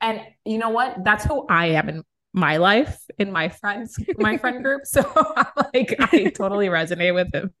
And 0.00 0.20
you 0.44 0.58
know 0.58 0.70
what? 0.70 1.04
That's 1.04 1.24
who 1.24 1.46
I 1.48 1.66
am 1.66 1.88
in 1.88 2.04
my 2.32 2.56
life, 2.56 3.04
in 3.18 3.30
my 3.30 3.48
friends, 3.48 3.96
my 4.18 4.36
friend 4.36 4.62
group. 4.62 4.82
So 4.84 5.00
like, 5.74 5.94
I 5.98 6.30
totally 6.34 6.66
resonate 6.66 7.14
with 7.14 7.32
him. 7.32 7.52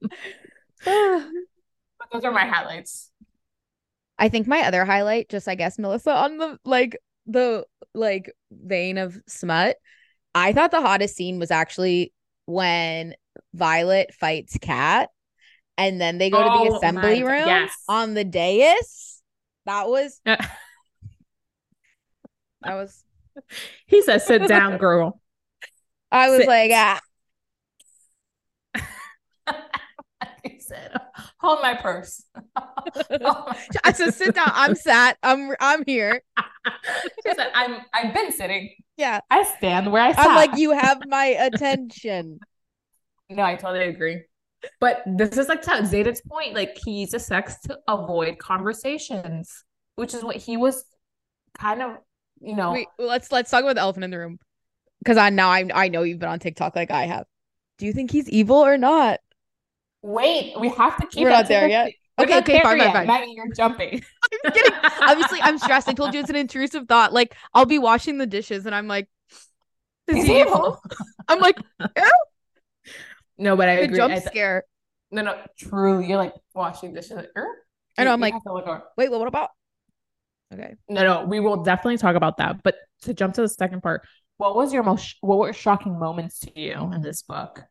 but 0.84 2.08
those 2.12 2.24
are 2.24 2.32
my 2.32 2.46
highlights. 2.46 3.10
I 4.18 4.28
think 4.28 4.46
my 4.46 4.60
other 4.62 4.84
highlight, 4.84 5.28
just 5.28 5.48
I 5.48 5.54
guess, 5.54 5.78
Melissa, 5.78 6.12
on 6.12 6.38
the 6.38 6.58
like 6.64 6.98
the 7.26 7.64
like 7.94 8.32
vein 8.50 8.98
of 8.98 9.16
smut. 9.26 9.76
I 10.34 10.52
thought 10.52 10.70
the 10.70 10.80
hottest 10.80 11.16
scene 11.16 11.38
was 11.38 11.50
actually 11.50 12.12
when 12.46 13.14
Violet 13.54 14.14
fights 14.14 14.56
Cat 14.60 15.10
and 15.78 16.00
then 16.00 16.18
they 16.18 16.30
go 16.30 16.38
oh, 16.38 16.42
to 16.42 16.68
the 16.68 16.74
oh 16.74 16.76
assembly 16.76 17.22
room 17.22 17.46
yes. 17.46 17.72
on 17.88 18.14
the 18.14 18.24
dais. 18.24 19.20
That 19.66 19.88
was 19.88 20.20
that 20.24 20.48
was 22.62 23.04
he 23.86 24.02
said, 24.02 24.22
sit 24.22 24.46
down, 24.48 24.78
girl. 24.78 25.20
I 26.10 26.28
was 26.30 26.40
sit. 26.40 26.48
like, 26.48 26.70
ah. 26.74 27.00
he 30.44 30.58
said, 30.60 30.92
hold 31.38 31.60
my 31.62 31.74
purse. 31.74 32.24
I 33.84 33.92
said, 33.92 34.14
sit 34.14 34.34
down. 34.34 34.50
I'm 34.52 34.74
sat. 34.74 35.16
I'm 35.22 35.54
I'm 35.60 35.84
here. 35.86 36.22
she 37.24 37.34
said, 37.34 37.50
I'm 37.54 37.78
I've 37.94 38.14
been 38.14 38.32
sitting. 38.32 38.70
Yeah. 38.96 39.20
I 39.30 39.44
stand 39.56 39.90
where 39.90 40.02
I 40.02 40.12
sat. 40.12 40.26
I'm 40.26 40.34
like, 40.36 40.58
you 40.58 40.72
have 40.72 41.02
my 41.06 41.26
attention. 41.26 42.40
No, 43.30 43.42
I 43.42 43.54
totally 43.56 43.86
agree. 43.86 44.22
But 44.80 45.02
this 45.06 45.36
is 45.36 45.48
like 45.48 45.62
to 45.62 45.70
Xaden's 45.70 46.22
point. 46.22 46.54
Like 46.54 46.78
he 46.82 47.00
uses 47.00 47.26
sex 47.26 47.58
to 47.62 47.78
avoid 47.88 48.38
conversations, 48.38 49.64
which 49.96 50.14
is 50.14 50.22
what 50.22 50.36
he 50.36 50.56
was 50.56 50.84
kind 51.58 51.82
of, 51.82 51.96
you 52.40 52.54
know. 52.54 52.72
Wait, 52.72 52.88
let's 52.98 53.32
let's 53.32 53.50
talk 53.50 53.62
about 53.62 53.74
the 53.74 53.80
elephant 53.80 54.04
in 54.04 54.10
the 54.10 54.18
room. 54.18 54.38
Because 55.00 55.16
I 55.16 55.30
now 55.30 55.48
I 55.50 55.68
I 55.74 55.88
know 55.88 56.02
you've 56.02 56.18
been 56.18 56.28
on 56.28 56.38
TikTok 56.38 56.76
like 56.76 56.90
I 56.90 57.06
have. 57.06 57.26
Do 57.78 57.86
you 57.86 57.92
think 57.92 58.10
he's 58.10 58.28
evil 58.28 58.56
or 58.56 58.78
not? 58.78 59.20
Wait, 60.02 60.54
we 60.58 60.68
have 60.68 60.96
to 60.98 61.06
keep. 61.06 61.24
We're 61.24 61.30
not 61.30 61.48
there 61.48 61.68
yet. 61.68 61.92
Okay, 62.18 62.38
okay, 62.38 62.60
fine, 62.60 62.78
fine, 62.78 62.92
fine. 62.92 63.06
Maggie, 63.06 63.32
you're 63.34 63.52
jumping. 63.52 64.02
I'm 64.44 64.52
kidding. 64.52 64.72
Obviously, 65.00 65.40
I'm 65.40 65.58
stressed. 65.58 65.88
I 65.88 65.92
told 65.92 66.12
you 66.14 66.20
it's 66.20 66.30
an 66.30 66.36
intrusive 66.36 66.86
thought. 66.86 67.12
Like, 67.12 67.34
I'll 67.54 67.66
be 67.66 67.78
washing 67.78 68.18
the 68.18 68.26
dishes 68.26 68.66
and 68.66 68.74
I'm 68.74 68.86
like, 68.86 69.08
is 70.08 70.18
Is 70.18 70.24
he 70.24 70.34
he 70.34 70.40
evil? 70.40 70.80
I'm 71.28 71.40
like, 71.40 71.56
no, 73.38 73.56
but 73.56 73.68
I 73.68 73.72
agree. 73.72 73.96
jump 73.96 74.12
I 74.12 74.18
th- 74.18 74.28
scare. 74.28 74.64
no, 75.10 75.22
no, 75.22 75.38
truly, 75.58 76.06
you're 76.08 76.18
like 76.18 76.34
washing 76.54 76.92
dishes. 76.94 77.12
Like, 77.12 77.30
er? 77.36 77.46
I 77.98 78.04
know, 78.04 78.10
You- 78.10 78.14
I'm 78.14 78.20
like- 78.20 78.32
have 78.34 78.42
to 78.44 78.52
look 78.52 78.66
over. 78.66 78.82
Wait, 78.96 79.10
well, 79.10 79.18
what 79.20 79.28
about? 79.28 79.50
Okay. 80.52 80.74
No, 80.88 81.02
no, 81.02 81.24
we 81.26 81.40
will 81.40 81.62
definitely 81.62 81.96
talk 81.98 82.14
about 82.14 82.36
that. 82.36 82.62
But 82.62 82.76
to 83.02 83.14
jump 83.14 83.34
to 83.34 83.40
the 83.42 83.48
second 83.48 83.82
part, 83.82 84.06
what 84.36 84.54
was 84.54 84.72
your 84.72 84.82
most 84.82 85.16
what 85.20 85.38
were 85.38 85.52
shocking 85.52 85.98
moments 85.98 86.40
to 86.40 86.60
you 86.60 86.74
in 86.92 87.00
this 87.00 87.22
book? 87.22 87.62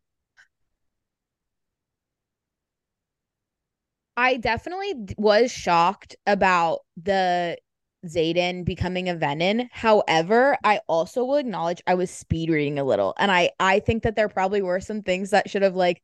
I 4.18 4.38
definitely 4.38 4.94
was 5.18 5.52
shocked 5.52 6.16
about 6.28 6.80
the 7.02 7.58
Xaden 8.06 8.66
becoming 8.66 9.10
a 9.10 9.16
Venin. 9.16 9.70
However, 9.72 10.58
I 10.64 10.82
also 10.88 11.24
will 11.24 11.36
acknowledge 11.36 11.82
I 11.86 11.96
was 11.96 12.10
speed 12.10 12.50
reading 12.50 12.80
a 12.80 12.84
little, 12.84 13.14
and 13.18 13.32
I 13.32 13.52
I 13.60 13.80
think 13.80 14.04
that 14.04 14.16
there 14.16 14.30
probably 14.30 14.62
were 14.62 14.80
some 14.80 15.02
things 15.04 15.30
that 15.32 15.50
should 15.50 15.62
have 15.62 15.76
like 15.76 16.02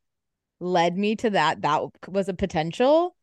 led 0.59 0.97
me 0.97 1.15
to 1.17 1.31
that. 1.31 1.61
That 1.61 1.81
was 2.07 2.29
a 2.29 2.33
potential, 2.33 3.15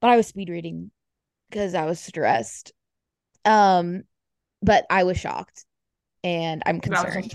but 0.00 0.10
I 0.10 0.16
was 0.16 0.26
speed 0.26 0.50
reading 0.50 0.90
because 1.50 1.74
I 1.74 1.86
was 1.86 2.00
stressed. 2.00 2.72
Um, 3.44 4.04
but 4.62 4.84
I 4.90 5.04
was 5.04 5.18
shocked, 5.18 5.64
and 6.24 6.62
I'm 6.66 6.80
concerned. 6.80 7.32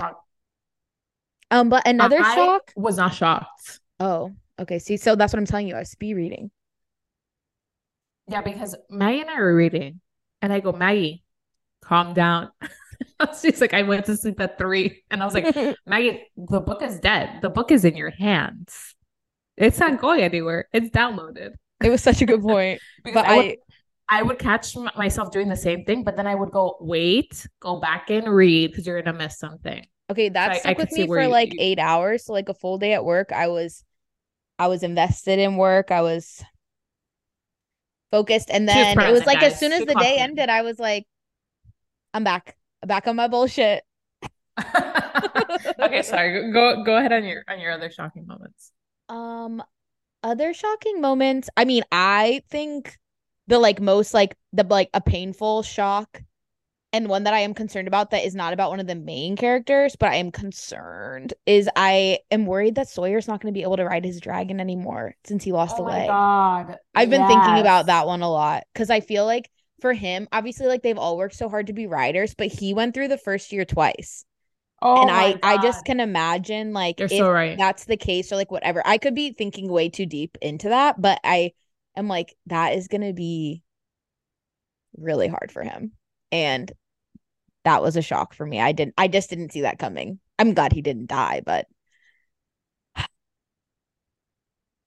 Um, 1.50 1.70
but 1.70 1.88
another 1.88 2.20
I 2.20 2.36
shock. 2.36 2.72
was 2.76 2.98
not 2.98 3.14
shocked. 3.14 3.80
Oh, 4.00 4.32
okay. 4.60 4.80
See, 4.80 4.98
so 4.98 5.16
that's 5.16 5.34
what 5.34 5.40
I'm 5.40 5.46
telling 5.46 5.68
you. 5.68 5.76
I 5.76 5.80
was 5.80 5.90
speed 5.90 6.14
reading. 6.16 6.52
Yeah, 8.28 8.42
because 8.42 8.76
Maggie 8.90 9.22
and 9.22 9.30
I 9.30 9.40
were 9.40 9.54
reading, 9.54 10.00
and 10.42 10.52
I 10.54 10.60
go, 10.60 10.72
Maggie, 10.72 11.24
calm 11.82 12.14
down. 12.14 12.50
She's 13.42 13.62
like, 13.62 13.74
I 13.74 13.84
went 13.84 14.06
to 14.06 14.18
sleep 14.18 14.40
at 14.40 14.58
three, 14.58 15.04
and 15.12 15.22
I 15.22 15.26
was 15.26 15.34
like, 15.34 15.56
Maggie, 15.86 16.24
the 16.38 16.60
book 16.60 16.82
is 16.82 17.00
dead. 17.00 17.40
The 17.42 17.50
book 17.50 17.72
is 17.72 17.86
in 17.86 17.96
your 17.96 18.10
hands. 18.12 18.96
It's 19.58 19.80
not 19.80 20.00
going 20.00 20.22
anywhere. 20.22 20.68
It's 20.74 20.90
downloaded. 20.90 21.52
it 21.84 21.90
was 21.90 22.02
such 22.02 22.22
a 22.22 22.26
good 22.26 22.42
point. 22.52 22.80
But 23.04 23.26
I 23.26 23.36
would, 23.38 23.46
I 23.46 23.58
I 24.20 24.22
would 24.24 24.40
catch 24.40 24.76
m- 24.76 24.90
myself 24.98 25.32
doing 25.32 25.48
the 25.50 25.56
same 25.56 25.86
thing, 25.86 26.04
but 26.04 26.18
then 26.18 26.28
I 26.28 26.36
would 26.36 26.52
go, 26.52 26.78
wait, 26.82 27.48
go 27.60 27.80
back 27.80 28.10
and 28.10 28.28
read 28.28 28.72
because 28.72 28.86
you're 28.86 29.02
gonna 29.02 29.18
miss 29.18 29.38
something. 29.40 29.86
Okay, 30.10 30.30
that 30.30 30.52
I- 30.52 30.56
I 30.56 30.58
stuck 30.60 30.78
could 30.78 30.84
with 30.90 30.92
see 30.92 31.02
me 31.04 31.08
for 31.08 31.22
you- 31.22 31.28
like 31.30 31.54
you- 31.54 31.60
eight 31.62 31.80
hours. 31.80 32.26
So 32.26 32.34
like 32.34 32.50
a 32.50 32.54
full 32.54 32.78
day 32.78 32.94
at 32.94 33.06
work, 33.06 33.32
I 33.32 33.48
was 33.48 33.84
I 34.60 34.68
was 34.68 34.84
invested 34.84 35.40
in 35.40 35.56
work. 35.58 35.92
I 35.92 36.02
was 36.02 36.44
focused. 38.12 38.50
And 38.52 38.68
then 38.68 39.00
it 39.00 39.12
was 39.12 39.26
like 39.26 39.42
as 39.42 39.60
soon 39.60 39.72
as 39.72 39.86
the 39.86 39.96
day 39.96 40.18
ended, 40.20 40.50
I 40.50 40.62
was 40.62 40.80
like, 40.80 41.06
I'm 42.14 42.24
back. 42.24 42.58
I'm 42.84 42.88
back 42.88 43.08
on 43.08 43.16
my 43.16 43.28
bullshit. 43.28 43.84
okay, 45.80 46.02
sorry. 46.02 46.52
Go 46.52 46.84
go 46.84 46.98
ahead 46.98 47.14
on 47.14 47.24
your 47.24 47.44
on 47.48 47.60
your 47.60 47.72
other 47.72 47.90
shocking 47.90 48.28
moments. 48.28 48.72
Um 49.10 49.64
other 50.24 50.54
shocking 50.54 51.02
moments. 51.02 51.50
I 51.58 51.66
mean, 51.66 51.84
I 51.92 52.44
think 52.50 52.98
the 53.48 53.60
like 53.60 53.82
most 53.82 54.14
like 54.14 54.36
the 54.54 54.64
like 54.64 54.90
a 54.94 55.02
painful 55.02 55.64
shock 55.64 56.22
and 56.94 57.08
one 57.08 57.24
that 57.24 57.34
I 57.34 57.40
am 57.40 57.54
concerned 57.54 57.88
about 57.88 58.12
that 58.12 58.26
is 58.26 58.36
not 58.36 58.54
about 58.54 58.70
one 58.70 58.80
of 58.80 58.88
the 58.88 58.96
main 58.96 59.36
characters, 59.38 59.96
but 59.96 60.10
I 60.12 60.16
am 60.16 60.32
concerned 60.32 61.34
is 61.46 61.70
I 61.76 62.20
am 62.32 62.46
worried 62.46 62.76
that 62.76 62.90
Sawyer's 62.90 63.28
not 63.28 63.42
going 63.42 63.54
to 63.54 63.58
be 63.58 63.64
able 63.64 63.78
to 63.78 63.86
ride 63.86 64.06
his 64.06 64.20
dragon 64.20 64.60
anymore 64.60 65.16
since 65.26 65.44
he 65.44 65.52
lost 65.54 65.78
Oh 65.78 65.84
a 65.84 65.84
leg. 65.84 66.08
god. 66.08 66.78
I've 66.96 67.10
been 67.10 67.26
thinking 67.26 67.58
about 67.58 67.88
that 67.88 68.08
one 68.08 68.22
a 68.22 68.30
lot 68.30 68.64
because 68.74 68.90
I 68.90 69.00
feel 69.02 69.26
like 69.26 69.50
for 69.82 69.94
him, 69.94 70.28
obviously, 70.32 70.68
like 70.68 70.84
they've 70.84 70.98
all 70.98 71.18
worked 71.18 71.36
so 71.36 71.50
hard 71.50 71.68
to 71.68 71.74
be 71.74 71.88
riders, 71.88 72.36
but 72.36 72.48
he 72.48 72.74
went 72.74 72.94
through 72.94 73.08
the 73.10 73.18
first 73.18 73.52
year 73.52 73.66
twice. 73.66 74.26
Oh 74.82 75.02
and 75.02 75.10
my 75.10 75.36
I 75.44 75.44
I 75.44 75.58
just 75.58 75.86
can 75.86 76.00
imagine 76.00 76.74
like 76.74 77.00
You're 77.00 77.10
if 77.10 77.10
so 77.10 77.32
right. 77.32 77.58
that's 77.58 77.86
the 77.86 77.98
case 77.98 78.32
or 78.32 78.36
like 78.38 78.52
whatever. 78.52 78.82
I 78.86 78.98
could 78.98 79.16
be 79.16 79.34
thinking 79.34 79.70
way 79.72 79.90
too 79.90 80.06
deep 80.06 80.38
into 80.42 80.70
that, 80.70 81.02
but 81.02 81.20
I 81.24 81.54
am 81.96 82.08
like 82.08 82.36
that 82.48 82.76
is 82.76 82.88
going 82.88 83.02
to 83.08 83.14
be 83.14 83.64
really 84.98 85.28
hard 85.28 85.52
for 85.52 85.64
him. 85.64 85.92
And 86.32 86.72
that 87.64 87.82
was 87.82 87.96
a 87.96 88.02
shock 88.02 88.34
for 88.34 88.46
me. 88.46 88.60
I 88.60 88.72
didn't 88.72 88.96
I 88.98 89.08
just 89.08 89.30
didn't 89.30 89.52
see 89.52 89.62
that 89.62 89.80
coming. 89.80 90.20
I'm 90.40 90.54
glad 90.54 90.74
he 90.74 90.82
didn't 90.82 91.08
die, 91.08 91.42
but 91.46 91.68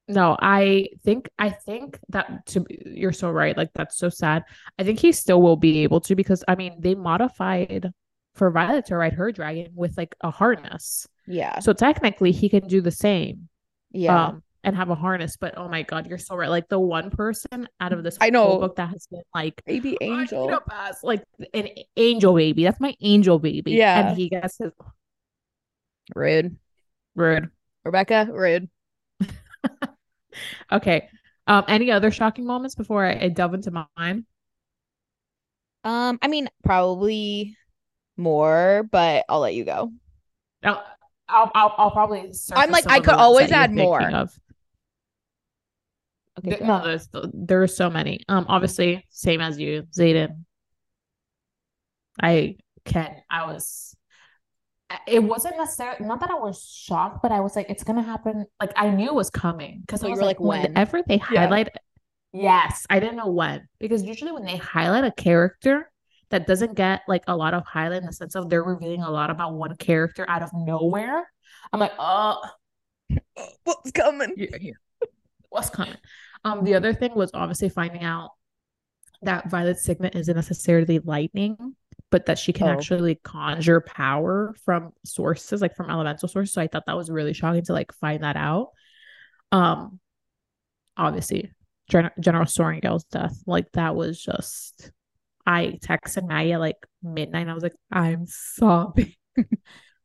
No, 0.07 0.37
I 0.39 0.89
think 1.03 1.31
I 1.39 1.49
think 1.49 1.99
that 2.11 2.45
to 2.47 2.67
you're 2.69 3.13
so 3.13 3.31
right. 3.31 3.57
Like 3.57 3.71
that's 3.75 3.97
so 3.97 4.11
sad. 4.11 4.45
I 4.79 4.85
think 4.85 4.99
he 5.01 5.13
still 5.13 5.41
will 5.41 5.57
be 5.57 5.83
able 5.83 6.01
to 6.03 6.15
because 6.15 6.45
I 6.47 6.57
mean 6.57 6.77
they 6.81 6.95
modified 6.95 7.91
for 8.35 8.51
Violet 8.51 8.87
to 8.87 8.97
ride 8.97 9.15
her 9.15 9.33
dragon 9.33 9.73
with 9.75 9.97
like 9.97 10.15
a 10.21 10.31
harness. 10.31 11.07
yeah. 11.27 11.59
So 11.61 11.73
technically 11.73 12.33
he 12.33 12.49
can 12.51 12.67
do 12.67 12.83
the 12.83 12.91
same. 12.91 13.49
Yeah. 13.93 14.27
Um 14.27 14.43
and 14.65 14.75
have 14.75 14.91
a 14.91 14.95
harness. 14.97 15.37
But 15.37 15.57
oh 15.57 15.69
my 15.69 15.83
god, 15.83 16.07
you're 16.09 16.19
so 16.19 16.35
right. 16.37 16.49
Like 16.51 16.69
the 16.69 16.81
one 16.81 17.11
person 17.11 17.69
out 17.81 17.93
of 17.93 18.03
this 18.03 18.19
I 18.21 18.25
whole 18.25 18.33
know. 18.33 18.59
book 18.59 18.77
that 18.77 18.89
has 18.89 19.07
been 19.09 19.23
like 19.35 19.63
Baby 19.65 19.97
angel. 20.01 20.59
pass," 20.69 21.05
like 21.05 21.23
an 21.53 21.69
angel 21.97 22.35
baby. 22.35 22.65
That's 22.65 22.81
my 22.81 22.97
angel 23.01 23.39
baby. 23.39 23.73
Yeah. 23.73 24.09
And 24.09 24.17
he 24.19 24.29
gets 24.29 24.59
his 24.59 24.73
Rude. 26.15 26.57
rude. 27.15 27.51
Rebecca, 27.85 28.29
rude. 28.33 28.69
Okay. 30.73 31.09
Um, 31.47 31.65
any 31.69 31.91
other 31.93 32.11
shocking 32.11 32.47
moments 32.47 32.75
before 32.75 33.05
I, 33.05 33.13
I 33.13 33.29
delve 33.29 33.55
into 33.55 33.71
mine? 33.71 34.27
Um, 35.85 36.19
I 36.23 36.29
mean, 36.29 36.49
probably 36.65 37.57
more, 38.17 38.89
but 38.91 39.25
I'll 39.29 39.41
let 39.41 39.55
you 39.55 39.65
go. 39.65 39.93
I'll, 40.63 40.83
I'll, 41.29 41.51
I'll, 41.55 41.75
I'll 41.79 41.91
probably. 41.91 42.33
surface 42.33 42.71
like, 42.71 42.89
I 42.89 43.01
could 43.01 43.15
always 43.15 43.53
add 43.53 43.73
more. 43.73 44.01
Of. 44.03 44.37
Okay. 46.39 46.51
Th- 46.51 46.61
go. 46.61 46.67
no, 46.67 46.85
there's 46.85 47.09
there's 47.33 47.77
so 47.77 47.91
many. 47.91 48.21
Um, 48.29 48.47
obviously, 48.49 49.05
same 49.11 49.41
as 49.41 49.59
you, 49.59 49.85
Xaden. 49.97 50.45
I 52.23 52.57
can. 52.85 53.17
I 53.31 53.47
was. 53.47 53.97
It 55.09 55.21
wasn't 55.23 55.57
necessarily 55.57 56.05
not 56.07 56.21
that 56.21 56.31
I 56.31 56.35
was 56.35 56.63
shocked, 56.63 57.21
but 57.23 57.33
I 57.33 57.41
was 57.41 57.57
like, 57.57 57.69
it's 57.71 57.83
gonna 57.85 58.03
happen. 58.03 58.47
Like 58.61 58.73
I 58.77 58.91
knew 58.91 59.09
it 59.09 59.15
was 59.15 59.31
coming 59.31 59.81
because 59.81 60.01
So 60.01 60.07
I 60.07 60.11
you 60.11 60.13
was 60.13 60.21
were 60.21 60.27
like, 60.27 60.41
like, 60.41 60.41
when? 60.41 60.63
whenever 60.63 61.03
they 61.07 61.21
Yeah. 61.31 61.47
highlight. 61.47 61.69
Yes, 62.33 62.85
I 62.91 63.01
didn't 63.01 63.17
know 63.17 63.29
when 63.31 63.69
because 63.79 64.03
usually 64.03 64.33
when 64.33 64.45
they 64.45 64.57
highlight 64.57 65.05
a 65.05 65.13
character 65.13 65.91
that 66.31 66.47
doesn't 66.47 66.75
get 66.75 67.03
like 67.09 67.23
a 67.29 67.37
lot 67.37 67.55
of 67.55 67.65
highlight 67.65 67.99
in 68.01 68.07
the 68.07 68.13
sense 68.13 68.35
of 68.35 68.51
they're 68.51 68.63
revealing 68.63 69.03
a 69.03 69.11
lot 69.11 69.31
about 69.31 69.55
one 69.55 69.77
character 69.77 70.27
out 70.29 70.43
of 70.43 70.51
nowhere. 70.53 71.31
I'm 71.73 71.81
like, 71.81 71.93
oh, 71.99 72.43
What's 73.65 73.93
coming? 73.93 74.33
yeah, 74.37 74.57
yeah. 74.61 74.73
What's 75.55 75.71
coming? 75.71 75.95
Um, 76.45 76.65
the 76.65 76.75
other 76.75 76.93
thing 76.93 77.15
was 77.15 77.31
obviously 77.33 77.69
finding 77.69 78.03
out 78.03 78.31
that 79.23 79.49
Violet's 79.49 79.85
signet 79.85 80.17
isn't 80.17 80.35
necessarily 80.35 80.99
lightning, 80.99 81.77
but 82.11 82.27
that 82.27 82.39
she 82.41 82.53
can 82.53 82.69
Oh. 82.69 82.73
actually 82.73 83.15
conjure 83.15 83.81
power 83.81 84.55
from 84.65 84.93
sources, 85.05 85.63
like 85.63 85.77
from 85.77 85.91
elemental 85.91 86.29
sources. 86.29 86.53
So 86.53 86.61
I 86.61 86.67
thought 86.67 86.87
that 86.87 86.97
was 86.97 87.09
really 87.09 87.35
shocking 87.35 87.65
to 87.67 87.73
like 87.73 87.93
find 87.95 88.25
that 88.25 88.37
out. 88.37 88.71
Um, 89.53 90.01
obviously, 90.97 91.53
Gen- 91.89 92.11
General 92.19 92.47
Sorrengail's 92.47 93.05
death, 93.05 93.41
like 93.47 93.71
that 93.75 93.95
was 93.95 94.21
just. 94.21 94.91
I 95.47 95.79
texted 95.85 96.29
at 96.53 96.59
like 96.59 96.79
midnight. 97.03 97.49
I 97.49 97.55
was 97.55 97.63
like, 97.63 97.77
I'm 97.93 98.25
sobbing 98.27 99.15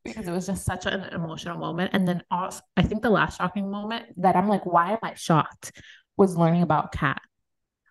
because 0.04 0.28
it 0.28 0.32
was 0.32 0.48
just 0.48 0.66
such 0.66 0.86
an 0.86 1.04
emotional 1.14 1.58
moment. 1.58 1.92
And 1.94 2.08
then 2.08 2.24
also, 2.32 2.62
I 2.78 2.84
think 2.84 3.02
the 3.02 3.10
last 3.10 3.38
shocking 3.38 3.70
moment 3.70 4.06
that 4.22 4.36
I'm 4.36 4.48
like, 4.48 4.66
why 4.66 4.92
am 4.92 5.00
I 5.04 5.14
shocked? 5.16 5.72
Was 6.18 6.36
learning 6.38 6.64
about 6.64 6.92
Cat. 6.92 7.22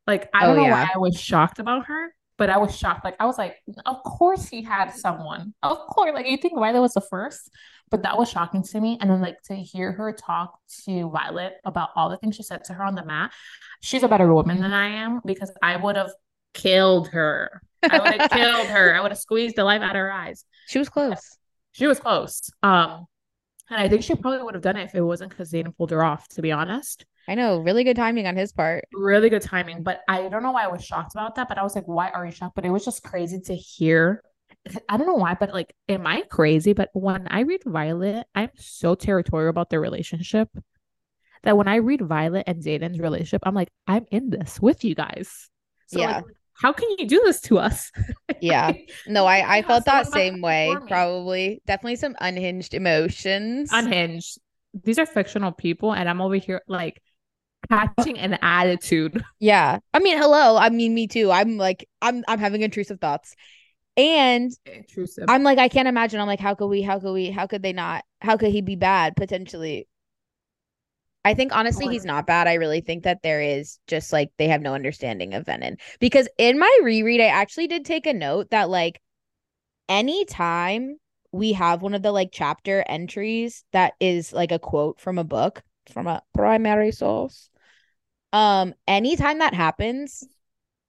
Like 0.06 0.28
I 0.34 0.46
Oh, 0.46 0.48
don't 0.48 0.56
know 0.56 0.64
yeah. 0.64 0.84
why 0.84 0.88
I 0.94 0.98
was 0.98 1.18
shocked 1.20 1.58
about 1.58 1.86
her, 1.86 2.14
but 2.38 2.50
I 2.50 2.58
was 2.58 2.76
shocked. 2.76 3.04
Like 3.04 3.16
I 3.20 3.26
was 3.26 3.38
like, 3.38 3.56
of 3.86 4.02
course 4.02 4.48
he 4.48 4.62
had 4.62 4.90
someone. 4.90 5.54
Of 5.62 5.78
course, 5.78 6.12
like 6.14 6.26
you 6.26 6.36
think 6.38 6.54
Violet 6.58 6.80
was 6.80 6.94
the 6.94 7.00
first, 7.02 7.50
but 7.90 8.02
that 8.02 8.18
was 8.18 8.30
shocking 8.30 8.62
to 8.64 8.80
me. 8.80 8.98
And 9.00 9.10
then 9.10 9.20
like 9.20 9.40
to 9.44 9.54
hear 9.54 9.92
her 9.92 10.12
talk 10.12 10.58
to 10.84 11.10
Violet 11.10 11.54
about 11.64 11.90
all 11.96 12.08
the 12.10 12.16
things 12.18 12.36
she 12.36 12.42
said 12.42 12.64
to 12.64 12.74
her 12.74 12.84
on 12.84 12.94
the 12.94 13.04
mat, 13.04 13.32
she's 13.80 14.02
a 14.02 14.08
better 14.08 14.32
woman 14.32 14.60
than 14.60 14.72
I 14.72 14.88
am 14.88 15.20
because 15.24 15.52
I 15.62 15.76
would 15.76 15.96
have 15.96 16.10
killed 16.54 17.08
her. 17.08 17.62
I 17.88 17.98
would 17.98 18.20
have 18.20 18.30
killed 18.32 18.66
her. 18.68 18.94
I 18.94 19.00
would 19.00 19.12
have 19.12 19.18
squeezed 19.18 19.56
the 19.56 19.64
life 19.64 19.82
out 19.82 19.90
of 19.90 19.96
her 20.00 20.12
eyes. 20.12 20.44
She 20.66 20.78
was 20.78 20.88
close. 20.88 21.38
She 21.78 21.86
was 21.86 22.00
close. 22.00 22.50
Um, 22.62 23.06
and 23.70 23.80
I 23.80 23.88
think 23.88 24.02
she 24.02 24.14
probably 24.14 24.42
would 24.42 24.54
have 24.54 24.62
done 24.62 24.76
it 24.76 24.84
if 24.84 24.94
it 24.94 25.00
wasn't 25.00 25.30
because 25.30 25.52
Xaden 25.52 25.76
pulled 25.76 25.90
her 25.90 26.02
off, 26.02 26.26
to 26.30 26.42
be 26.42 26.50
honest. 26.52 27.04
I 27.28 27.34
know. 27.34 27.58
Really 27.58 27.84
good 27.84 27.96
timing 27.96 28.26
on 28.26 28.36
his 28.36 28.52
part. 28.52 28.84
Really 28.92 29.28
good 29.30 29.42
timing. 29.42 29.82
But 29.82 30.00
I 30.08 30.28
don't 30.28 30.42
know 30.42 30.52
why 30.52 30.64
I 30.64 30.68
was 30.68 30.84
shocked 30.84 31.14
about 31.14 31.34
that. 31.36 31.48
But 31.48 31.58
I 31.58 31.62
was 31.62 31.74
like, 31.74 31.86
why 31.86 32.08
are 32.08 32.24
you 32.24 32.32
shocked? 32.32 32.54
But 32.54 32.64
it 32.64 32.70
was 32.70 32.84
just 32.84 33.02
crazy 33.02 33.38
to 33.40 33.54
hear. 33.54 34.22
I 34.88 34.96
don't 34.96 35.06
know 35.06 35.14
why, 35.14 35.36
but 35.38 35.52
like, 35.52 35.74
am 35.88 36.06
I 36.06 36.22
crazy? 36.22 36.72
But 36.72 36.88
when 36.94 37.28
I 37.28 37.40
read 37.40 37.62
Violet, 37.66 38.26
I'm 38.34 38.50
so 38.56 38.94
territorial 38.94 39.50
about 39.50 39.70
their 39.70 39.80
relationship. 39.80 40.48
that 41.44 41.56
when 41.56 41.68
I 41.68 41.76
read 41.76 42.00
Violet 42.00 42.44
and 42.48 42.62
Xaden's 42.62 42.98
relationship, 42.98 43.42
I'm 43.44 43.54
like, 43.54 43.68
I'm 43.86 44.06
in 44.10 44.30
this 44.30 44.60
with 44.60 44.82
you 44.82 44.94
guys. 44.94 45.48
So 45.86 46.00
Yeah. 46.00 46.16
like, 46.16 46.24
how 46.60 46.72
can 46.72 46.88
you 46.98 47.06
do 47.06 47.20
this 47.24 47.40
to 47.42 47.58
us? 47.58 47.92
Yeah. 48.40 48.74
No, 49.06 49.26
I 49.26 49.58
I 49.58 49.62
Yeah, 49.62 49.62
felt 49.62 49.84
that 49.86 50.06
same 50.06 50.40
way. 50.40 50.76
Probably, 50.86 51.60
definitely 51.66 51.96
some 51.96 52.16
unhinged 52.20 52.74
emotions. 52.74 53.70
Unhinged. 53.72 54.38
These 54.84 54.98
are 54.98 55.06
fictional 55.06 55.52
people, 55.52 55.92
and 55.92 56.08
I'm 56.08 56.20
over 56.20 56.36
here 56.36 56.62
like 56.68 57.02
catching 57.70 58.18
an 58.18 58.38
attitude. 58.42 59.22
Yeah. 59.40 59.78
I 59.94 59.98
mean, 60.00 60.18
hello. 60.18 60.56
I 60.56 60.70
mean, 60.70 60.94
me 60.94 61.06
too. 61.06 61.30
I'm 61.30 61.56
like, 61.56 61.88
I'm 62.02 62.24
I'm 62.28 62.38
having 62.38 62.62
intrusive 62.62 63.00
thoughts. 63.00 63.34
And 63.96 64.52
Intrusive. 64.66 65.28
I'm 65.28 65.42
like, 65.42 65.58
I 65.58 65.68
can't 65.68 65.88
imagine. 65.88 66.20
I'm 66.20 66.26
like, 66.26 66.40
how 66.40 66.54
could 66.54 66.68
we, 66.68 66.82
how 66.82 67.00
could 67.00 67.12
we, 67.12 67.30
how 67.30 67.46
could 67.46 67.62
they 67.62 67.72
not? 67.72 68.04
How 68.20 68.36
could 68.36 68.52
he 68.52 68.62
be 68.62 68.76
bad 68.76 69.16
potentially? 69.16 69.88
I 71.24 71.35
think 71.35 71.54
honestly, 71.54 71.88
he's 71.88 72.04
not 72.04 72.26
bad. 72.26 72.48
I 72.48 72.54
really 72.54 72.81
think 72.81 73.04
that 73.04 73.22
there 73.22 73.40
is 73.40 73.78
just 73.87 74.12
like 74.12 74.31
they 74.38 74.48
have 74.48 74.62
no 74.62 74.74
understanding 74.74 75.35
of 75.35 75.46
Venin. 75.46 75.78
Because 76.00 76.28
in 76.38 76.59
my 76.59 76.78
reread, 76.83 77.20
I 77.20 77.26
actually 77.26 77.66
did 77.66 77.85
take 77.85 78.07
a 78.07 78.14
note 78.14 78.50
that 78.50 78.70
like 78.70 79.00
anytime 79.88 80.96
we 81.33 81.52
have 81.52 81.83
one 81.83 81.94
of 81.94 82.02
the 82.02 82.12
like 82.12 82.31
chapter 82.33 82.85
entries 82.88 83.64
that 83.72 83.94
is 84.00 84.33
like 84.33 84.52
a 84.52 84.59
quote 84.59 85.00
from 85.00 85.18
a 85.18 85.24
book 85.24 85.62
from 85.92 86.07
a 86.07 86.22
primary 86.35 86.92
source, 86.92 87.50
um, 88.33 88.74
anytime 88.87 89.38
that 89.38 89.54
happens, 89.54 90.24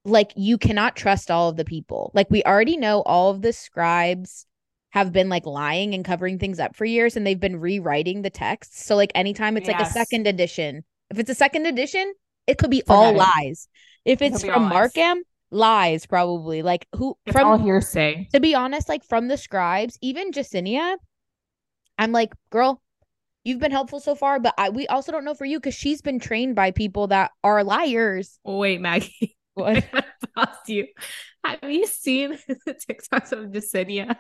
like 0.05 0.31
you 0.35 0.57
cannot 0.57 0.95
trust 0.95 1.31
all 1.31 1.49
of 1.49 1.57
the 1.57 1.65
people. 1.65 2.11
Like 2.13 2.29
we 2.29 2.43
already 2.43 2.77
know 2.77 3.01
all 3.01 3.31
of 3.31 3.41
the 3.41 3.53
scribes 3.53 4.45
have 4.91 5.13
been 5.13 5.29
like 5.29 5.45
lying 5.45 5.93
and 5.93 6.03
covering 6.03 6.39
things 6.39 6.59
up 6.59 6.75
for 6.75 6.85
years 6.85 7.15
and 7.15 7.25
they've 7.25 7.39
been 7.39 7.59
rewriting 7.59 8.21
the 8.21 8.29
texts. 8.29 8.85
So 8.85 8.95
like 8.95 9.11
anytime 9.15 9.57
it's 9.57 9.67
like 9.67 9.79
a 9.79 9.85
second 9.85 10.27
edition, 10.27 10.83
if 11.09 11.19
it's 11.19 11.29
a 11.29 11.35
second 11.35 11.67
edition, 11.67 12.13
it 12.47 12.57
could 12.57 12.71
be 12.71 12.83
all 12.87 13.13
lies. 13.13 13.67
If 14.05 14.21
it's 14.21 14.43
from 14.43 14.63
lies. 14.63 14.71
Markham, 14.71 15.23
lies 15.51 16.05
probably. 16.05 16.61
Like 16.61 16.87
who 16.95 17.17
it's 17.25 17.35
from 17.35 17.47
all 17.47 17.57
hearsay. 17.57 18.27
to 18.33 18.39
be 18.39 18.55
honest, 18.55 18.89
like 18.89 19.03
from 19.03 19.27
the 19.27 19.37
scribes, 19.37 19.97
even 20.01 20.31
Jesinia, 20.31 20.97
I'm 21.97 22.11
like, 22.11 22.33
girl, 22.49 22.81
you've 23.43 23.59
been 23.59 23.71
helpful 23.71 23.99
so 23.99 24.15
far, 24.15 24.39
but 24.39 24.53
I 24.57 24.69
we 24.69 24.87
also 24.87 25.11
don't 25.11 25.25
know 25.25 25.33
for 25.33 25.45
you 25.45 25.59
because 25.59 25.75
she's 25.75 26.01
been 26.01 26.19
trained 26.19 26.55
by 26.55 26.71
people 26.71 27.07
that 27.07 27.31
are 27.43 27.63
liars. 27.63 28.39
Wait, 28.43 28.81
Maggie. 28.81 29.35
What? 29.55 29.83
I 30.37 30.47
you. 30.67 30.87
Have 31.43 31.69
you 31.69 31.85
seen 31.85 32.37
the 32.47 32.73
TikToks 32.75 33.33
of 33.33 33.51
Jesinia? 33.51 34.15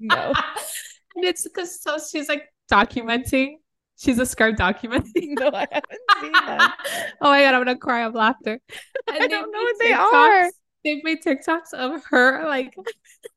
No. 0.00 0.32
and 1.16 1.24
it's 1.24 1.44
because 1.44 1.80
so 1.82 1.98
she's 1.98 2.28
like 2.28 2.44
documenting. 2.70 3.56
She's 3.98 4.18
a 4.18 4.26
scribe 4.26 4.56
documenting. 4.56 5.04
no, 5.38 5.50
I 5.52 5.66
haven't 5.70 6.00
seen 6.20 6.32
that. 6.32 6.76
oh 7.20 7.30
my 7.30 7.42
god, 7.42 7.54
I'm 7.54 7.60
gonna 7.60 7.76
cry 7.76 8.04
of 8.04 8.14
laughter. 8.14 8.58
And 9.06 9.22
I 9.22 9.26
don't 9.26 9.52
know 9.52 9.60
what 9.60 9.76
they 9.78 9.92
are. 9.92 10.50
They've 10.84 11.04
made 11.04 11.22
TikToks 11.22 11.74
of 11.74 12.02
her 12.06 12.46
like 12.46 12.74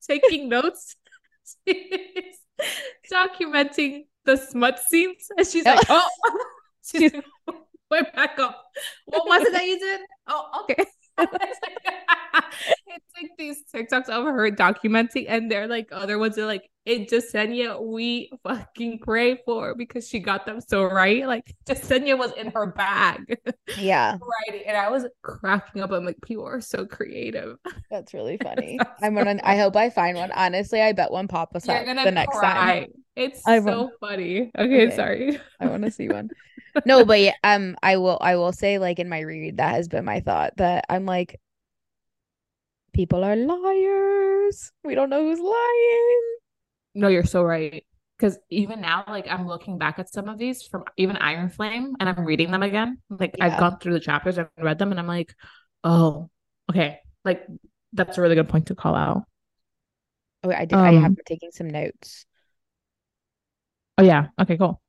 taking 0.08 0.48
notes. 0.48 0.96
Documenting 3.12 4.06
the 4.24 4.38
smut 4.38 4.80
scenes. 4.90 5.28
And 5.38 5.46
she's 5.46 5.66
like, 5.66 5.86
oh 5.90 6.08
she's 6.86 7.12
went 7.92 8.14
back 8.16 8.40
up. 8.40 8.64
What 9.06 9.26
was 9.28 9.42
it 9.44 9.52
that 9.54 9.66
you 9.66 9.80
did? 9.80 10.02
Oh, 10.28 10.64
okay. 10.64 10.86
It's, 12.96 13.06
like, 13.22 13.32
these 13.38 13.64
TikToks 13.74 14.10
of 14.10 14.26
her 14.26 14.52
documenting, 14.52 15.26
and 15.28 15.50
they're 15.52 15.68
like 15.68 15.90
other 15.92 16.18
ones 16.20 16.38
are 16.38 16.46
like, 16.46 16.70
it 16.86 17.10
Jesinia 17.10 17.82
we 17.82 18.30
fucking 18.44 19.00
pray 19.00 19.38
for 19.46 19.74
because 19.76 20.08
she 20.08 20.20
got 20.20 20.46
them 20.46 20.60
so 20.62 20.84
right. 20.84 21.26
Like 21.26 21.56
Jesinia 21.66 22.18
was 22.18 22.32
in 22.34 22.52
her 22.52 22.68
bag 22.68 23.38
Yeah, 23.76 24.18
writing, 24.48 24.68
and 24.68 24.78
I 24.78 24.90
was 24.90 25.06
cracking 25.22 25.82
up. 25.82 25.92
I'm 25.92 26.06
like, 26.06 26.22
people 26.22 26.46
are 26.46 26.62
so 26.62 26.86
creative. 26.86 27.58
that's 27.90 28.14
really 28.14 28.38
funny. 28.38 28.80
I'm 29.02 29.16
gonna. 29.16 29.40
I 29.44 29.58
hope 29.58 29.76
I 29.76 29.90
find 29.90 30.18
one. 30.18 30.32
Honestly, 30.32 30.82
I 30.82 30.92
bet 30.92 31.12
one 31.12 31.28
pop 31.28 31.56
us 31.56 31.70
up 31.70 31.86
the 31.86 32.12
next 32.12 32.40
time. 32.40 32.88
It's 33.16 33.42
I 33.48 33.60
so 33.60 33.64
won't. 33.66 33.94
funny. 34.00 34.52
Okay, 34.58 34.86
Okay. 34.88 34.96
sorry. 34.96 35.40
I 35.60 35.68
want 35.68 35.84
to 35.84 35.92
see 35.92 36.10
one. 36.10 36.30
No, 36.86 37.06
but 37.06 37.20
yeah, 37.22 37.34
um, 37.44 37.76
I 37.84 37.98
will. 37.98 38.18
I 38.20 38.36
will 38.36 38.52
say, 38.52 38.80
like 38.80 39.00
in 39.00 39.08
my 39.10 39.20
read, 39.22 39.58
that 39.58 39.76
has 39.76 39.88
been 39.88 40.06
my 40.06 40.20
thought. 40.20 40.58
That 40.58 40.86
I'm 40.90 41.06
like, 41.06 41.40
people 42.94 43.24
are 43.24 43.36
liars. 43.36 44.72
We 44.84 44.96
don't 44.96 45.10
know 45.10 45.24
who's 45.24 45.40
lying. 45.40 46.22
No, 46.96 47.08
you're 47.08 47.24
so 47.26 47.44
right. 47.44 47.86
Because 48.18 48.38
even 48.50 48.82
now, 48.82 49.04
like 49.08 49.28
I'm 49.28 49.48
looking 49.48 49.78
back 49.78 50.00
at 50.00 50.10
some 50.10 50.30
of 50.30 50.38
these 50.38 50.64
from 50.64 50.84
even 50.98 51.18
Iron 51.18 51.50
Flame 51.50 51.96
and 52.00 52.08
I'm 52.08 52.24
reading 52.26 52.52
them 52.52 52.64
again. 52.64 53.00
Like 53.10 53.36
Yeah. 53.36 53.46
I've 53.46 53.58
gone 53.60 53.80
through 53.80 53.94
the 53.94 54.00
chapters 54.00 54.38
and 54.38 54.48
read 54.62 54.80
them 54.80 54.92
and 54.92 55.00
I'm 55.00 55.08
like, 55.08 55.34
oh, 55.84 56.30
okay. 56.70 57.00
Like 57.26 57.46
that's 57.92 58.18
a 58.18 58.22
really 58.22 58.36
good 58.36 58.50
point 58.50 58.68
to 58.68 58.76
call 58.76 58.96
out. 58.96 59.24
Oh, 60.44 60.52
I 60.52 60.66
did. 60.66 60.84
I 60.84 60.92
have 60.94 61.04
Um, 61.06 61.16
been 61.16 61.26
taking 61.26 61.52
some 61.52 61.70
notes. 61.70 62.26
Oh 63.98 64.04
yeah. 64.04 64.28
Okay, 64.40 64.58
cool. 64.58 64.82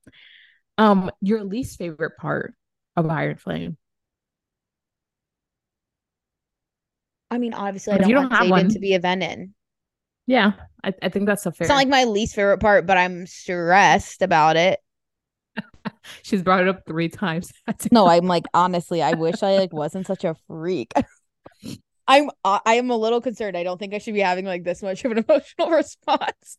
Um, 0.79 1.11
your 1.21 1.45
least 1.45 1.79
favorite 1.79 2.17
part 2.19 2.55
of 2.97 3.09
Iron 3.09 3.37
Flame. 3.37 3.77
I 7.35 7.39
mean, 7.39 7.53
obviously, 7.55 7.95
I 7.95 7.99
don't 7.99 8.09
you 8.09 8.17
want 8.17 8.31
don't 8.31 8.39
have 8.39 8.47
Xaden 8.47 8.51
one- 8.51 8.69
to 8.71 8.79
be 8.79 8.95
a 8.95 9.01
Venin. 9.01 9.51
Yeah, 10.27 10.53
I, 10.83 10.95
I 11.03 11.09
think 11.11 11.27
that's 11.27 11.45
a 11.45 11.53
fair. 11.53 11.65
It's 11.67 11.69
not 11.69 11.77
like 11.77 11.89
my 11.89 12.05
least 12.05 12.35
favorite 12.35 12.59
part, 12.61 12.87
but 12.87 12.97
I'm 12.97 13.27
stressed 13.27 14.23
about 14.23 14.57
it. 14.57 14.81
She's 16.23 16.43
brought 16.43 16.63
it 16.63 16.69
up 16.69 16.87
three 16.87 17.09
times. 17.09 17.53
No, 17.93 18.07
I'm 18.07 18.27
like 18.27 18.45
honestly, 18.55 19.03
I 19.03 19.13
wish 19.13 19.43
I 19.43 19.57
like 19.59 19.73
wasn't 19.73 20.07
such 20.07 20.25
a 20.25 20.35
freak. 20.47 20.93
I'm 22.07 22.31
I 22.45 22.75
am 22.77 22.91
a 22.91 22.97
little 22.97 23.21
concerned. 23.21 23.57
I 23.57 23.63
don't 23.65 23.79
think 23.79 23.95
I 23.95 23.99
should 23.99 24.15
be 24.15 24.21
having 24.21 24.45
like 24.45 24.65
this 24.65 24.83
much 24.83 25.05
of 25.05 25.13
an 25.13 25.19
emotional 25.29 25.71
response, 25.71 26.59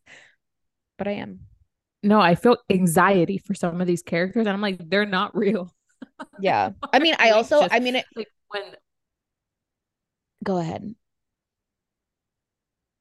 but 0.98 1.08
I 1.08 1.12
am. 1.14 1.40
no, 2.04 2.20
I 2.20 2.36
feel 2.36 2.58
anxiety 2.70 3.38
for 3.40 3.54
some 3.56 3.80
of 3.82 3.88
these 3.88 4.02
characters, 4.04 4.46
and 4.46 4.50
I'm 4.54 4.62
like, 4.62 4.78
they're 4.90 5.06
not 5.06 5.36
real. 5.36 5.74
Yeah. 6.40 6.72
I 6.94 7.00
mean, 7.00 7.16
I 7.18 7.32
also 7.32 7.62
Just- 7.62 7.74
I 7.74 7.80
mean 7.80 7.96
it 7.96 8.06
Like 8.16 8.28
when 8.50 8.64
go 10.46 10.58
ahead. 10.58 10.96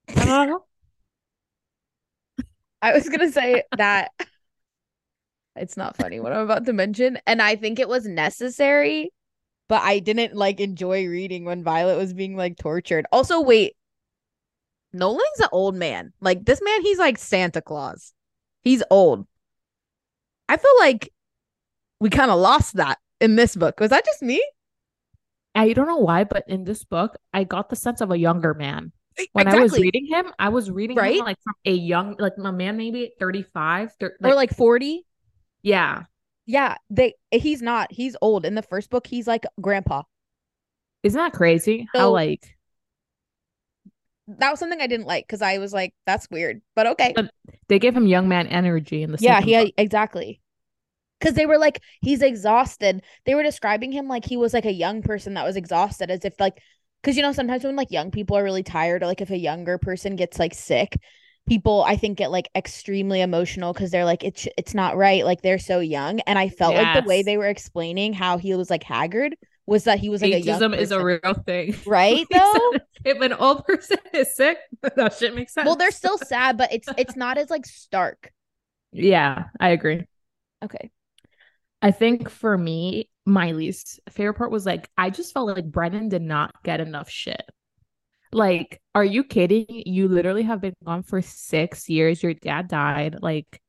I 0.08 0.24
don't 0.24 0.48
know. 0.48 0.64
I 2.82 2.92
was 2.92 3.08
gonna 3.08 3.32
say 3.32 3.62
that 3.76 4.10
it's 5.56 5.76
not 5.76 5.96
funny 5.96 6.20
what 6.20 6.32
I'm 6.32 6.44
about 6.44 6.66
to 6.66 6.72
mention, 6.72 7.18
and 7.26 7.40
I 7.40 7.56
think 7.56 7.78
it 7.78 7.88
was 7.88 8.06
necessary, 8.06 9.10
but 9.68 9.82
I 9.82 10.00
didn't 10.00 10.34
like 10.34 10.60
enjoy 10.60 11.06
reading 11.06 11.44
when 11.44 11.64
Violet 11.64 11.96
was 11.96 12.14
being 12.14 12.36
like 12.36 12.56
tortured. 12.58 13.06
Also, 13.12 13.40
wait, 13.40 13.76
Nolon's 14.94 15.40
an 15.40 15.48
old 15.52 15.74
man. 15.74 16.12
Like 16.20 16.44
this 16.44 16.60
man, 16.62 16.82
he's 16.82 16.98
like 16.98 17.18
Santa 17.18 17.60
Claus. 17.62 18.14
He's 18.62 18.82
old. 18.90 19.26
I 20.48 20.56
feel 20.56 20.78
like 20.78 21.10
we 22.00 22.10
kind 22.10 22.30
of 22.30 22.38
lost 22.40 22.74
that 22.76 22.98
in 23.20 23.36
this 23.36 23.56
book. 23.56 23.80
Was 23.80 23.90
that 23.90 24.04
just 24.04 24.22
me? 24.22 24.42
I 25.54 25.72
don't 25.72 25.86
know 25.86 25.98
why, 25.98 26.24
but 26.24 26.44
in 26.48 26.64
this 26.64 26.84
book, 26.84 27.16
I 27.32 27.44
got 27.44 27.68
the 27.70 27.76
sense 27.76 28.00
of 28.00 28.10
a 28.10 28.18
younger 28.18 28.54
man. 28.54 28.92
When 29.32 29.46
I 29.46 29.60
was 29.60 29.72
reading 29.78 30.06
him, 30.06 30.32
I 30.40 30.48
was 30.48 30.70
reading 30.70 30.96
Right? 30.96 31.14
him 31.16 31.24
like 31.24 31.36
from 31.44 31.54
a 31.64 31.72
young, 31.72 32.16
like 32.18 32.32
a 32.42 32.52
man 32.52 32.76
maybe 32.76 33.12
35. 33.20 33.92
thir- 34.00 34.16
or 34.22 34.34
like 34.34 34.52
40. 34.54 35.06
yeah. 35.62 36.04
Yeah, 36.46 36.76
they 36.90 37.14
he's 37.30 37.62
not. 37.62 37.90
He's 37.90 38.16
old. 38.20 38.44
In 38.44 38.54
the 38.54 38.60
first 38.62 38.90
book, 38.90 39.06
he's 39.06 39.26
like 39.26 39.46
grandpa. 39.60 40.02
Isn't 41.02 41.16
that 41.18 41.32
crazy? 41.32 41.88
So- 41.94 41.98
How 42.00 42.10
like 42.10 42.56
That 44.26 44.50
was 44.50 44.58
something 44.58 44.80
I 44.80 44.86
didn't 44.86 45.06
like 45.06 45.26
because 45.26 45.40
I 45.42 45.58
was 45.58 45.72
like, 45.72 45.94
that's 46.06 46.28
weird. 46.30 46.60
But 46.74 46.86
okay. 46.88 47.12
But 47.14 47.30
they 47.68 47.78
give 47.78 47.96
him 47.96 48.06
young 48.06 48.28
man 48.28 48.46
energy 48.48 49.02
in 49.02 49.12
the 49.12 49.18
Yeah, 49.20 49.40
he 49.40 49.54
book. 49.56 49.72
exactly. 49.78 50.40
Because 51.24 51.36
they 51.36 51.46
were 51.46 51.56
like, 51.56 51.80
he's 52.02 52.20
exhausted. 52.20 53.02
They 53.24 53.34
were 53.34 53.42
describing 53.42 53.92
him 53.92 54.08
like 54.08 54.26
he 54.26 54.36
was 54.36 54.52
like 54.52 54.66
a 54.66 54.72
young 54.72 55.00
person 55.00 55.32
that 55.34 55.46
was 55.46 55.56
exhausted, 55.56 56.10
as 56.10 56.22
if 56.22 56.34
like, 56.38 56.60
because 57.02 57.16
you 57.16 57.22
know, 57.22 57.32
sometimes 57.32 57.64
when 57.64 57.76
like 57.76 57.90
young 57.90 58.10
people 58.10 58.36
are 58.36 58.44
really 58.44 58.62
tired, 58.62 59.02
or 59.02 59.06
like 59.06 59.22
if 59.22 59.30
a 59.30 59.38
younger 59.38 59.78
person 59.78 60.16
gets 60.16 60.38
like 60.38 60.52
sick, 60.52 60.98
people 61.48 61.82
I 61.82 61.96
think 61.96 62.18
get 62.18 62.30
like 62.30 62.50
extremely 62.54 63.22
emotional 63.22 63.72
because 63.72 63.90
they're 63.90 64.04
like, 64.04 64.22
it's 64.22 64.46
it's 64.58 64.74
not 64.74 64.98
right. 64.98 65.24
Like 65.24 65.40
they're 65.40 65.58
so 65.58 65.80
young, 65.80 66.20
and 66.20 66.38
I 66.38 66.50
felt 66.50 66.74
like 66.74 67.02
the 67.02 67.08
way 67.08 67.22
they 67.22 67.38
were 67.38 67.48
explaining 67.48 68.12
how 68.12 68.36
he 68.36 68.54
was 68.54 68.68
like 68.68 68.82
haggard 68.82 69.34
was 69.64 69.84
that 69.84 70.00
he 70.00 70.10
was 70.10 70.20
like 70.20 70.34
a 70.34 70.40
young 70.40 70.60
Ageism 70.60 70.76
is 70.76 70.90
a 70.90 71.02
real 71.02 71.32
thing. 71.46 71.74
right 71.86 72.26
though. 72.30 72.72
if 73.02 73.18
an 73.22 73.32
old 73.32 73.64
person 73.64 73.96
is 74.12 74.36
sick, 74.36 74.58
that 74.94 75.14
shit 75.14 75.34
makes 75.34 75.54
sense. 75.54 75.64
well, 75.64 75.76
they're 75.76 75.90
still 75.90 76.18
sad, 76.18 76.58
but 76.58 76.70
it's 76.70 76.88
it's 76.98 77.16
not 77.16 77.38
as 77.38 77.48
like 77.48 77.64
stark. 77.64 78.30
Yeah, 78.92 79.44
I 79.58 79.70
agree. 79.70 80.04
Okay. 80.62 80.90
I 81.84 81.90
think 81.90 82.30
for 82.30 82.56
me, 82.56 83.10
my 83.26 83.52
least 83.52 84.00
favorite 84.08 84.34
part 84.34 84.50
was 84.50 84.64
like 84.64 84.88
I 84.96 85.10
just 85.10 85.34
felt 85.34 85.54
like 85.54 85.70
Brennan 85.70 86.08
did 86.08 86.22
not 86.22 86.54
get 86.62 86.80
enough 86.80 87.10
shit. 87.10 87.42
Like, 88.32 88.80
are 88.94 89.04
you 89.04 89.22
kidding? 89.22 89.66
You 89.68 90.08
literally 90.08 90.44
have 90.44 90.62
been 90.62 90.72
gone 90.82 91.02
for 91.02 91.20
six 91.20 91.90
years. 91.90 92.22
Your 92.22 92.32
dad 92.32 92.68
died. 92.68 93.18
Like, 93.20 93.60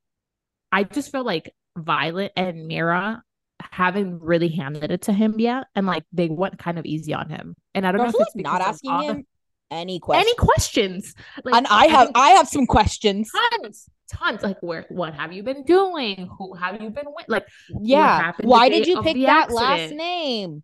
I 0.72 0.84
just 0.84 1.12
felt 1.12 1.26
like 1.26 1.52
Violet 1.76 2.32
and 2.36 2.66
Mira 2.66 3.22
haven't 3.60 4.22
really 4.22 4.48
handed 4.48 4.90
it 4.90 5.02
to 5.02 5.12
him 5.12 5.38
yet, 5.38 5.66
and 5.74 5.86
like 5.86 6.04
they 6.10 6.28
went 6.28 6.58
kind 6.58 6.78
of 6.78 6.86
easy 6.86 7.12
on 7.12 7.28
him. 7.28 7.54
And 7.74 7.86
I 7.86 7.92
don't 7.92 8.00
know 8.00 8.08
if 8.08 8.14
it's 8.18 8.34
not 8.34 8.62
asking 8.62 9.02
him 9.02 9.26
any 9.70 9.98
questions. 10.00 10.26
any 10.26 10.34
questions. 10.36 11.14
Like, 11.44 11.54
and 11.54 11.66
I 11.68 11.86
have 11.86 12.10
I 12.14 12.30
have 12.30 12.48
some 12.48 12.66
questions. 12.66 13.30
tons, 13.62 13.88
tons. 14.12 14.42
Like, 14.42 14.58
where, 14.62 14.86
what 14.88 15.14
have 15.14 15.32
you 15.32 15.42
been 15.42 15.64
doing? 15.64 16.28
Who 16.38 16.54
have 16.54 16.80
you 16.80 16.90
been 16.90 17.06
with? 17.06 17.26
Like, 17.28 17.46
Yeah. 17.82 18.32
Why 18.40 18.68
did 18.68 18.86
you 18.86 19.02
pick 19.02 19.16
that 19.26 19.50
last 19.50 19.92
name? 19.92 20.62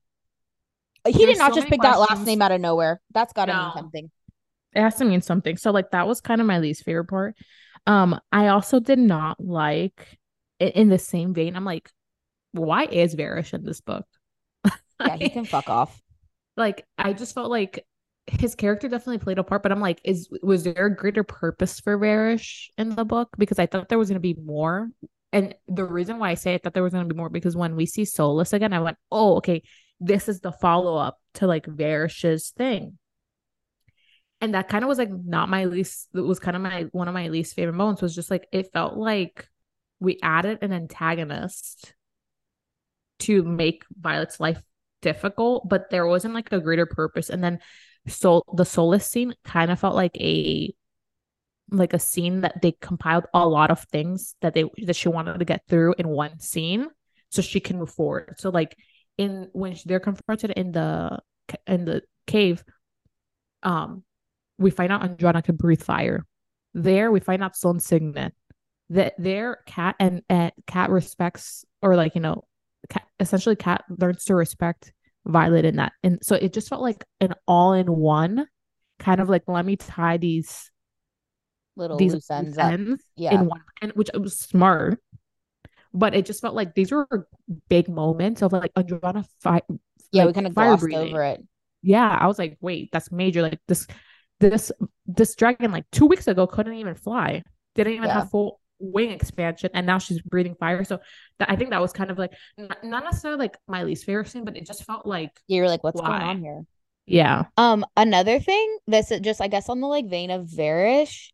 He 1.05 1.13
There's 1.13 1.31
did 1.35 1.39
not 1.39 1.51
so 1.53 1.57
just 1.57 1.69
pick 1.69 1.83
that 1.83 1.99
last 1.99 2.25
name 2.25 2.41
out 2.43 2.53
of 2.53 2.61
nowhere. 2.61 3.01
That's 3.13 3.33
got 3.33 3.47
to 3.47 3.53
mean 3.57 3.73
something. 3.75 4.11
it 4.75 4.81
has 4.81 4.95
to 4.97 5.05
mean 5.05 5.21
something. 5.21 5.57
So 5.57 5.73
like 5.73 5.91
that 5.91 6.07
was 6.07 6.21
kind 6.21 6.41
of 6.41 6.47
my 6.47 6.59
least 6.61 6.85
favorite 6.85 7.07
part. 7.07 7.35
Um, 7.89 8.21
I 8.31 8.49
also 8.49 8.79
did 8.79 9.01
not 9.01 9.41
like 9.45 10.07
in 10.61 10.89
the 10.91 10.99
same 11.01 11.35
vein. 11.35 11.57
I'm 11.57 11.65
like, 11.65 11.91
why 12.53 12.85
is 12.85 13.17
Varrish 13.17 13.53
in 13.53 13.65
this 13.65 13.81
book? 13.81 14.07
Yeah, 15.01 15.17
he 15.17 15.29
can 15.31 15.45
fuck 15.45 15.69
off. 15.69 16.01
like 16.57 16.87
I 16.97 17.13
just 17.15 17.35
felt 17.35 17.51
like 17.51 17.85
his 18.27 18.55
character 18.55 18.89
definitely 18.89 19.19
played 19.19 19.39
a 19.39 19.45
part, 19.45 19.63
but 19.63 19.73
I'm 19.73 19.81
like, 19.81 20.01
is 20.05 20.29
was 20.43 20.65
there 20.65 20.87
a 20.87 20.95
greater 20.95 21.25
purpose 21.25 21.81
for 21.81 21.99
Varrish 21.99 22.69
in 22.79 22.91
the 22.91 23.05
book? 23.05 23.31
Because 23.37 23.59
I 23.59 23.67
thought 23.67 23.89
there 23.89 23.99
was 23.99 24.09
gonna 24.09 24.21
be 24.21 24.35
more. 24.35 24.89
And 25.33 25.55
the 25.67 25.85
reason 25.85 26.19
why 26.19 26.31
I 26.31 26.35
say 26.35 26.55
I 26.55 26.59
thought 26.59 26.75
there 26.75 26.83
was 26.83 26.93
gonna 26.93 27.07
be 27.07 27.17
more 27.17 27.31
because 27.31 27.57
when 27.57 27.75
we 27.75 27.87
see 27.87 28.03
Solas 28.03 28.53
again, 28.53 28.73
I 28.73 28.81
went, 28.81 28.99
oh, 29.11 29.37
okay, 29.37 29.63
this 29.99 30.29
is 30.29 30.41
the 30.41 30.53
follow 30.53 30.97
up 30.97 31.19
to 31.35 31.47
like 31.47 31.67
Varrish's 31.67 32.51
thing. 32.51 32.99
And 34.41 34.55
that 34.55 34.69
kind 34.69 34.85
of 34.85 34.89
was 34.89 34.99
like 34.99 35.11
not 35.11 35.49
my 35.49 35.65
least. 35.65 36.09
It 36.15 36.21
was 36.21 36.41
kind 36.41 36.57
of 36.57 36.63
my 36.63 36.83
one 36.93 37.09
of 37.09 37.15
my 37.15 37.29
least 37.29 37.55
favorite 37.55 37.75
moments. 37.75 38.03
Was 38.03 38.15
just 38.15 38.31
like 38.31 38.47
it 38.53 38.73
felt 38.73 38.97
like 38.97 39.49
we 40.01 40.19
added 40.23 40.59
an 40.63 40.73
antagonist 40.73 41.95
to 43.21 43.43
make 43.45 43.85
Violet's 43.97 44.41
life 44.41 44.61
difficult, 45.01 45.69
but 45.69 45.91
there 45.91 46.07
wasn't 46.07 46.35
like 46.35 46.51
a 46.53 46.61
greater 46.61 46.87
purpose. 46.87 47.31
And 47.31 47.43
then 47.43 47.61
so 48.09 48.43
the 48.55 48.65
Solas 48.65 49.03
scene 49.03 49.35
kind 49.45 49.71
of 49.71 49.81
felt 49.81 49.95
like 49.95 50.17
a 50.17 50.75
like 51.71 51.93
a 51.95 51.99
scene 51.99 52.43
that 52.43 52.61
they 52.61 52.73
compiled 52.81 53.27
a 53.33 53.49
lot 53.49 53.71
of 53.71 53.81
things 53.85 54.37
that 54.43 54.55
they 54.55 54.65
that 54.85 54.97
she 54.97 55.09
wanted 55.09 55.39
to 55.39 55.45
get 55.45 55.63
through 55.69 55.95
in 55.99 56.09
one 56.09 56.39
scene 56.39 56.89
so 57.31 57.41
she 57.43 57.61
can 57.61 57.79
move 57.79 57.91
forward. 57.91 58.35
So 58.39 58.51
like 58.51 58.77
in 59.19 59.49
when 59.53 59.77
they're 59.87 60.01
confronted 60.01 60.51
in 60.51 60.73
the 60.73 61.19
in 61.67 61.85
the 61.85 62.03
cave, 62.27 62.63
um, 63.63 64.05
we 64.59 64.71
find 64.71 64.93
out 64.93 65.03
Andarna 65.03 65.43
can 65.43 65.57
breathe 65.57 65.83
fire. 65.83 66.27
There 66.75 67.11
we 67.11 67.21
find 67.21 67.43
out 67.43 67.57
Sloane 67.57 67.81
Signet. 67.81 68.35
That 68.91 69.15
their 69.17 69.61
cat 69.67 69.97
and 69.99 70.23
and 70.29 70.53
Cat 70.67 70.91
respects 70.91 71.65
or 71.81 71.97
like 71.97 72.15
you 72.15 72.21
know 72.21 72.45
Cat, 72.91 73.07
essentially 73.19 73.57
Cat 73.57 73.85
learns 73.89 74.25
to 74.25 74.35
respect 74.35 74.93
Violet 75.27 75.65
in 75.65 75.77
that. 75.77 75.93
And 76.03 76.19
so 76.23 76.35
it 76.35 76.53
just 76.53 76.69
felt 76.69 76.83
like 76.83 77.05
an 77.21 77.35
all 77.47 77.73
in 77.75 77.87
one 77.87 78.47
kind 78.99 79.21
of 79.21 79.29
like 79.29 79.43
let 79.47 79.65
me 79.65 79.77
tie 79.77 80.17
these 80.17 80.71
Little 81.77 81.97
these 81.97 82.13
loose 82.13 82.31
ends 82.31 82.59
ends 82.59 83.03
Yeah. 83.17 83.35
in 83.35 83.47
one 83.47 83.63
and 83.81 83.93
which 83.93 84.11
was 84.15 84.39
smart. 84.39 85.01
But 85.95 86.15
it 86.15 86.25
just 86.27 86.41
felt 86.41 86.55
like 86.55 86.75
these 86.75 86.91
were 86.91 87.29
big 87.69 87.89
moments 87.89 88.43
of 88.43 88.53
like 88.53 88.73
Andarna 88.75 89.25
fight. 89.41 89.65
Yeah, 90.11 90.27
we 90.27 90.33
kind 90.33 90.47
of 90.47 90.55
glossed 90.55 90.83
breathing. 90.83 91.09
over 91.15 91.23
it. 91.25 91.43
Yeah, 91.83 92.09
I 92.09 92.27
was 92.27 92.39
like, 92.39 92.57
wait, 92.61 92.91
that's 92.93 93.11
major. 93.13 93.43
Like 93.43 93.61
this, 93.69 93.87
this, 94.41 94.73
this 95.07 95.35
dragon 95.35 95.71
like 95.73 95.85
two 95.91 96.07
weeks 96.07 96.27
ago 96.29 96.47
couldn't 96.47 96.75
even 96.75 96.95
fly, 96.95 97.43
didn't 97.75 97.95
even 97.95 98.07
Yeah. 98.09 98.21
have 98.21 98.31
full 98.31 98.61
wing 98.83 99.11
expansion, 99.11 99.71
and 99.75 99.87
now 99.87 99.99
she's 99.99 100.21
breathing 100.23 100.57
fire. 100.57 100.85
So 100.85 101.01
that 101.39 101.51
I 101.51 101.57
think 101.57 101.71
that 101.71 101.81
was 101.81 101.93
kind 101.93 102.11
of 102.11 102.19
like 102.19 102.33
not, 102.59 102.85
not 102.85 103.05
necessarily 103.05 103.39
like 103.39 103.57
my 103.69 103.85
least 103.85 104.05
favorite 104.05 104.29
scene, 104.29 104.45
but 104.45 104.57
it 104.57 104.67
just 104.67 104.85
felt 104.85 105.07
like 105.07 105.31
You're 105.47 105.69
like, 105.69 105.85
what's 105.85 106.01
going 106.01 106.23
on 106.23 106.41
here? 106.41 106.65
yeah, 107.07 107.45
Um, 107.57 107.85
another 107.97 108.41
thing 108.41 108.79
that's 108.87 109.11
just, 109.21 109.41
I 109.41 109.49
guess, 109.49 109.69
on 109.69 109.81
the 109.81 109.87
like 109.87 110.07
vein 110.09 110.31
of 110.31 110.47
Varrish, 110.47 111.31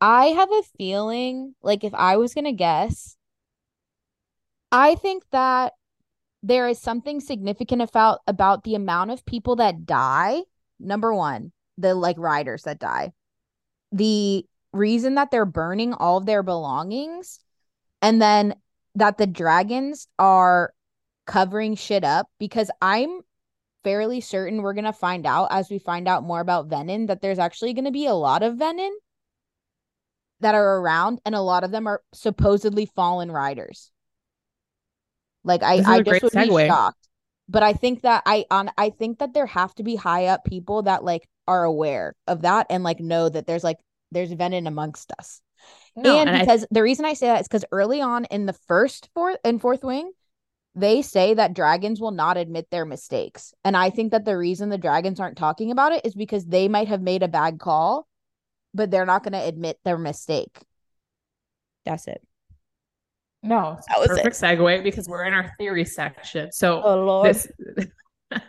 I 0.00 0.26
have 0.26 0.50
a 0.52 0.62
feeling 0.78 1.54
like 1.62 1.84
if 1.84 1.94
I 1.94 2.16
was 2.18 2.34
gonna 2.34 2.52
guess, 2.52 3.16
I 4.70 4.94
think 4.94 5.24
that 5.32 5.74
there 6.42 6.68
is 6.68 6.80
something 6.80 7.20
significant 7.20 7.82
about 7.82 8.20
about 8.26 8.64
the 8.64 8.74
amount 8.74 9.10
of 9.12 9.26
people 9.26 9.56
that 9.56 9.86
die. 9.86 10.42
Number 10.80 11.14
one, 11.14 11.52
the 11.78 11.94
like 11.94 12.18
riders 12.18 12.64
that 12.64 12.78
die. 12.78 13.12
The 13.92 14.46
reason 14.72 15.14
that 15.16 15.30
they're 15.30 15.44
burning 15.44 15.92
all 15.94 16.18
of 16.18 16.26
their 16.26 16.42
belongings, 16.42 17.40
and 18.00 18.20
then 18.20 18.54
that 18.94 19.18
the 19.18 19.26
dragons 19.26 20.06
are 20.18 20.72
covering 21.26 21.74
shit 21.74 22.04
up 22.04 22.28
because 22.38 22.70
I'm 22.80 23.20
fairly 23.84 24.20
certain 24.20 24.62
we're 24.62 24.74
gonna 24.74 24.92
find 24.92 25.26
out 25.26 25.48
as 25.50 25.70
we 25.70 25.78
find 25.78 26.06
out 26.06 26.22
more 26.24 26.40
about 26.40 26.68
Venin 26.68 27.08
that 27.08 27.20
there's 27.20 27.38
actually 27.38 27.74
gonna 27.74 27.90
be 27.90 28.06
a 28.06 28.14
lot 28.14 28.42
of 28.42 28.56
Venin 28.56 28.92
that 30.40 30.54
are 30.54 30.78
around, 30.78 31.20
and 31.24 31.34
a 31.34 31.40
lot 31.40 31.64
of 31.64 31.70
them 31.70 31.86
are 31.86 32.02
supposedly 32.12 32.86
fallen 32.86 33.30
riders. 33.30 33.90
Like 35.44 35.62
I, 35.62 35.82
I 35.86 36.02
just 36.02 36.22
would 36.22 36.32
be 36.32 36.66
shocked. 36.66 37.08
But 37.48 37.62
I 37.62 37.72
think 37.72 38.02
that 38.02 38.22
I 38.26 38.44
on 38.50 38.70
I 38.78 38.90
think 38.90 39.18
that 39.18 39.34
there 39.34 39.46
have 39.46 39.74
to 39.76 39.82
be 39.82 39.96
high 39.96 40.26
up 40.26 40.44
people 40.44 40.82
that 40.82 41.04
like 41.04 41.28
are 41.46 41.64
aware 41.64 42.14
of 42.26 42.42
that 42.42 42.66
and 42.70 42.84
like 42.84 43.00
know 43.00 43.28
that 43.28 43.46
there's 43.46 43.64
like 43.64 43.78
there's 44.12 44.32
Venin 44.32 44.66
amongst 44.68 45.12
us 45.18 45.40
no, 45.96 46.18
and, 46.18 46.28
and, 46.28 46.36
I, 46.36 46.40
because 46.40 46.66
the 46.70 46.82
reason 46.82 47.04
I 47.04 47.14
say 47.14 47.26
that 47.26 47.42
is 47.42 47.48
because 47.48 47.64
early 47.70 48.00
on 48.00 48.24
in 48.26 48.46
the 48.46 48.52
first 48.52 49.08
fourth 49.14 49.38
and 49.44 49.60
fourth 49.60 49.84
wing, 49.84 50.12
they 50.74 51.02
say 51.02 51.34
that 51.34 51.54
dragons 51.54 52.00
will 52.00 52.12
not 52.12 52.36
admit 52.36 52.68
their 52.70 52.86
mistakes. 52.86 53.52
And 53.64 53.76
I 53.76 53.90
think 53.90 54.12
that 54.12 54.24
the 54.24 54.36
reason 54.36 54.70
the 54.70 54.78
dragons 54.78 55.20
aren't 55.20 55.36
talking 55.36 55.70
about 55.70 55.92
it 55.92 56.06
is 56.06 56.14
because 56.14 56.46
they 56.46 56.66
might 56.68 56.88
have 56.88 57.02
made 57.02 57.22
a 57.22 57.28
bad 57.28 57.58
call, 57.58 58.08
but 58.72 58.90
they're 58.90 59.06
not 59.06 59.22
going 59.22 59.34
to 59.34 59.46
admit 59.46 59.78
their 59.84 59.98
mistake. 59.98 60.58
That's 61.84 62.08
it. 62.08 62.22
no, 63.42 63.78
That 63.88 64.00
was 64.00 64.10
it. 64.10 64.16
perfect 64.16 64.36
segue 64.36 64.82
because 64.82 65.08
we're 65.08 65.24
in 65.24 65.34
our 65.34 65.52
theory 65.58 65.84
section. 65.84 66.50
So 66.52 66.80
Oh 66.82 67.04
lord. 67.04 67.26
this 67.26 67.48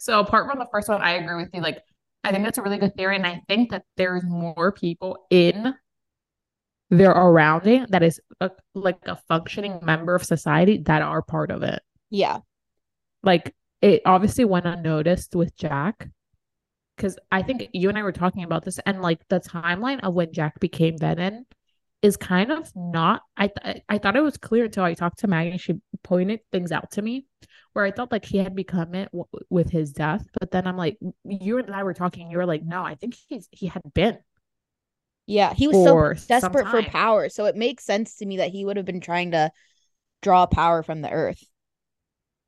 so 0.00 0.18
apart 0.18 0.50
from 0.50 0.58
the 0.58 0.66
first 0.72 0.88
one 0.88 1.00
i 1.00 1.12
agree 1.12 1.36
with 1.36 1.50
you 1.54 1.60
like 1.60 1.80
i 2.24 2.30
think 2.30 2.44
that's 2.44 2.58
a 2.58 2.62
really 2.62 2.78
good 2.78 2.94
theory 2.96 3.16
and 3.16 3.26
i 3.26 3.40
think 3.48 3.70
that 3.70 3.84
there's 3.96 4.24
more 4.24 4.72
people 4.72 5.26
in 5.30 5.74
their 6.90 7.12
surrounding 7.12 7.86
that 7.88 8.02
is 8.02 8.20
a, 8.40 8.50
like 8.74 8.98
a 9.06 9.16
functioning 9.28 9.78
member 9.82 10.14
of 10.14 10.24
society 10.24 10.78
that 10.78 11.02
are 11.02 11.22
part 11.22 11.50
of 11.50 11.62
it 11.62 11.80
yeah. 12.10 12.38
like 13.22 13.54
it 13.80 14.02
obviously 14.04 14.44
went 14.44 14.66
unnoticed 14.66 15.34
with 15.34 15.56
jack 15.56 16.08
because 16.96 17.18
i 17.30 17.42
think 17.42 17.68
you 17.72 17.88
and 17.88 17.98
i 17.98 18.02
were 18.02 18.12
talking 18.12 18.44
about 18.44 18.64
this 18.64 18.78
and 18.84 19.00
like 19.00 19.26
the 19.28 19.40
timeline 19.40 20.00
of 20.00 20.12
when 20.12 20.32
jack 20.32 20.60
became 20.60 20.98
venin 20.98 21.44
is 22.02 22.16
kind 22.16 22.50
of 22.50 22.70
not 22.74 23.22
I 23.36 23.48
th- 23.48 23.82
I 23.88 23.98
thought 23.98 24.16
it 24.16 24.22
was 24.22 24.36
clear 24.36 24.64
until 24.64 24.84
I 24.84 24.94
talked 24.94 25.20
to 25.20 25.28
Maggie 25.28 25.56
she 25.56 25.80
pointed 26.02 26.40
things 26.50 26.72
out 26.72 26.90
to 26.92 27.02
me 27.02 27.26
where 27.72 27.84
I 27.84 27.90
thought 27.90 28.12
like 28.12 28.24
he 28.24 28.38
had 28.38 28.54
become 28.54 28.94
it 28.94 29.10
w- 29.12 29.26
with 29.50 29.70
his 29.70 29.92
death 29.92 30.26
but 30.40 30.50
then 30.50 30.66
I'm 30.66 30.76
like 30.76 30.98
you 31.24 31.58
and 31.58 31.74
I 31.74 31.82
were 31.84 31.94
talking 31.94 32.30
you 32.30 32.38
were 32.38 32.46
like 32.46 32.62
no 32.64 32.82
I 32.84 32.94
think 32.96 33.14
he's 33.28 33.48
he 33.52 33.66
had 33.68 33.82
been 33.94 34.18
Yeah. 35.26 35.54
He 35.54 35.68
was 35.68 35.80
so 35.80 36.08
desperate 36.28 36.68
for 36.68 36.82
power. 36.82 37.28
So 37.28 37.46
it 37.46 37.56
makes 37.56 37.84
sense 37.84 38.16
to 38.16 38.26
me 38.26 38.38
that 38.38 38.50
he 38.50 38.64
would 38.64 38.76
have 38.76 38.86
been 38.86 39.00
trying 39.00 39.32
to 39.32 39.50
draw 40.22 40.46
power 40.46 40.82
from 40.82 41.02
the 41.02 41.10
earth. 41.10 41.44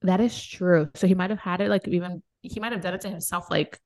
that 0.03 0.21
is 0.21 0.41
true 0.45 0.91
so 0.95 1.07
he 1.07 1.15
might 1.15 1.31
have 1.31 1.39
had 1.39 1.61
it 1.61 1.69
like 1.69 1.87
even 1.89 2.23
he 2.43 2.61
might 2.61 2.73
have 2.73 2.81
done 2.83 2.95
it 2.95 3.01
to 3.01 3.09
himself 3.09 3.51
like 3.51 3.81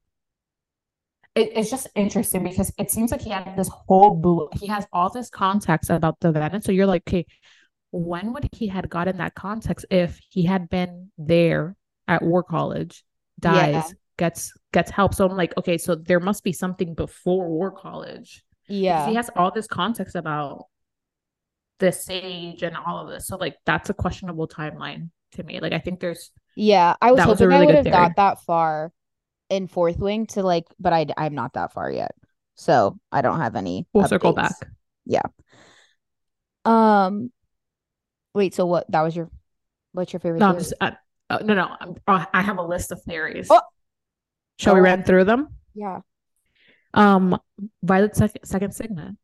it, 1.35 1.53
it's 1.55 1.71
just 1.71 1.89
interesting 1.95 2.43
because 2.43 2.73
it 2.79 2.91
seems 2.91 3.11
like 3.11 3.21
he 3.21 3.31
had 3.31 3.57
this 3.57 3.69
whole 3.69 4.15
boo 4.15 4.49
he 4.59 4.67
has 4.67 4.87
all 4.93 5.11
this 5.11 5.31
context 5.31 5.91
about 5.91 6.19
the 6.21 6.33
venin 6.33 6.63
so 6.63 6.73
you're 6.73 6.87
like 6.87 7.03
okay 7.09 7.27
when 7.91 8.33
would 8.33 8.49
he 8.53 8.67
had 8.69 8.89
gotten 8.91 9.17
that 9.19 9.35
context 9.35 9.87
if 9.91 10.21
he 10.31 10.45
had 10.45 10.69
been 10.69 11.11
there 11.17 11.77
at 12.07 12.23
war 12.23 12.43
college 12.43 13.05
dies 13.41 13.73
Yeah. 13.75 13.91
gets 14.17 14.53
gets 14.73 14.91
help 14.91 15.15
so 15.15 15.29
i'm 15.29 15.37
like 15.37 15.57
okay 15.57 15.79
so 15.79 15.95
there 15.95 16.21
must 16.21 16.43
be 16.45 16.53
something 16.53 16.95
before 16.95 17.49
war 17.49 17.71
college 17.71 18.45
Yeah. 18.67 19.09
he 19.09 19.15
has 19.15 19.31
all 19.37 19.51
this 19.51 19.67
context 19.67 20.17
about 20.17 20.67
the 21.79 21.93
sage 21.93 22.63
and 22.63 22.77
all 22.77 22.99
of 23.05 23.09
this 23.09 23.27
so 23.29 23.37
like 23.37 23.57
that's 23.65 23.89
a 23.89 23.95
questionable 23.95 24.49
timeline 24.49 25.11
to 25.33 25.43
me 25.45 25.61
like 25.61 25.73
i 25.73 25.79
think 25.79 26.01
there's 26.01 26.31
Yeah, 26.57 26.97
I 27.01 27.13
was 27.13 27.19
That 27.19 27.29
was 27.29 27.39
hoping 27.39 27.55
I 27.57 27.65
would 27.65 27.75
have 27.77 27.85
got 27.91 28.17
that 28.17 28.41
far 28.43 28.91
in 29.49 29.69
fourth 29.69 29.99
wing 29.99 30.27
to 30.35 30.43
like, 30.43 30.65
but 30.81 30.93
I 30.93 31.07
I'm 31.17 31.35
not 31.35 31.53
that 31.55 31.73
far 31.73 31.89
yet, 31.91 32.11
so 32.57 32.99
I 33.13 33.23
don't 33.23 33.39
have 33.41 33.55
any. 33.55 33.87
we'll 33.93 34.09
circle 34.09 34.35
updates. 34.35 34.61
back 34.61 34.69
Um, 36.65 37.31
wait. 38.39 38.55
So 38.55 38.65
what? 38.65 38.91
That 38.91 39.03
was 39.03 39.15
your. 39.15 39.29
What's 39.93 40.13
your 40.13 40.21
favorite? 40.21 40.39
no 40.41 40.53
just 40.55 40.73
uh, 40.81 40.93
uh, 41.29 41.39
no 41.45 41.55
no 41.55 41.75
I'm, 41.81 41.95
uh, 42.07 42.25
i 42.33 42.41
have 42.43 42.59
a 42.59 42.63
list 42.63 42.93
of 42.93 43.03
theories 43.03 43.49
Oh. 43.51 43.61
shall 44.59 44.75
we 44.75 44.81
Oh. 44.81 44.85
run 44.85 45.03
through 45.03 45.25
them 45.25 45.49
yeah. 45.75 46.01
um 46.95 47.39
violet 47.83 48.15
second 48.15 48.45
second 48.45 48.73
signet 48.75 49.15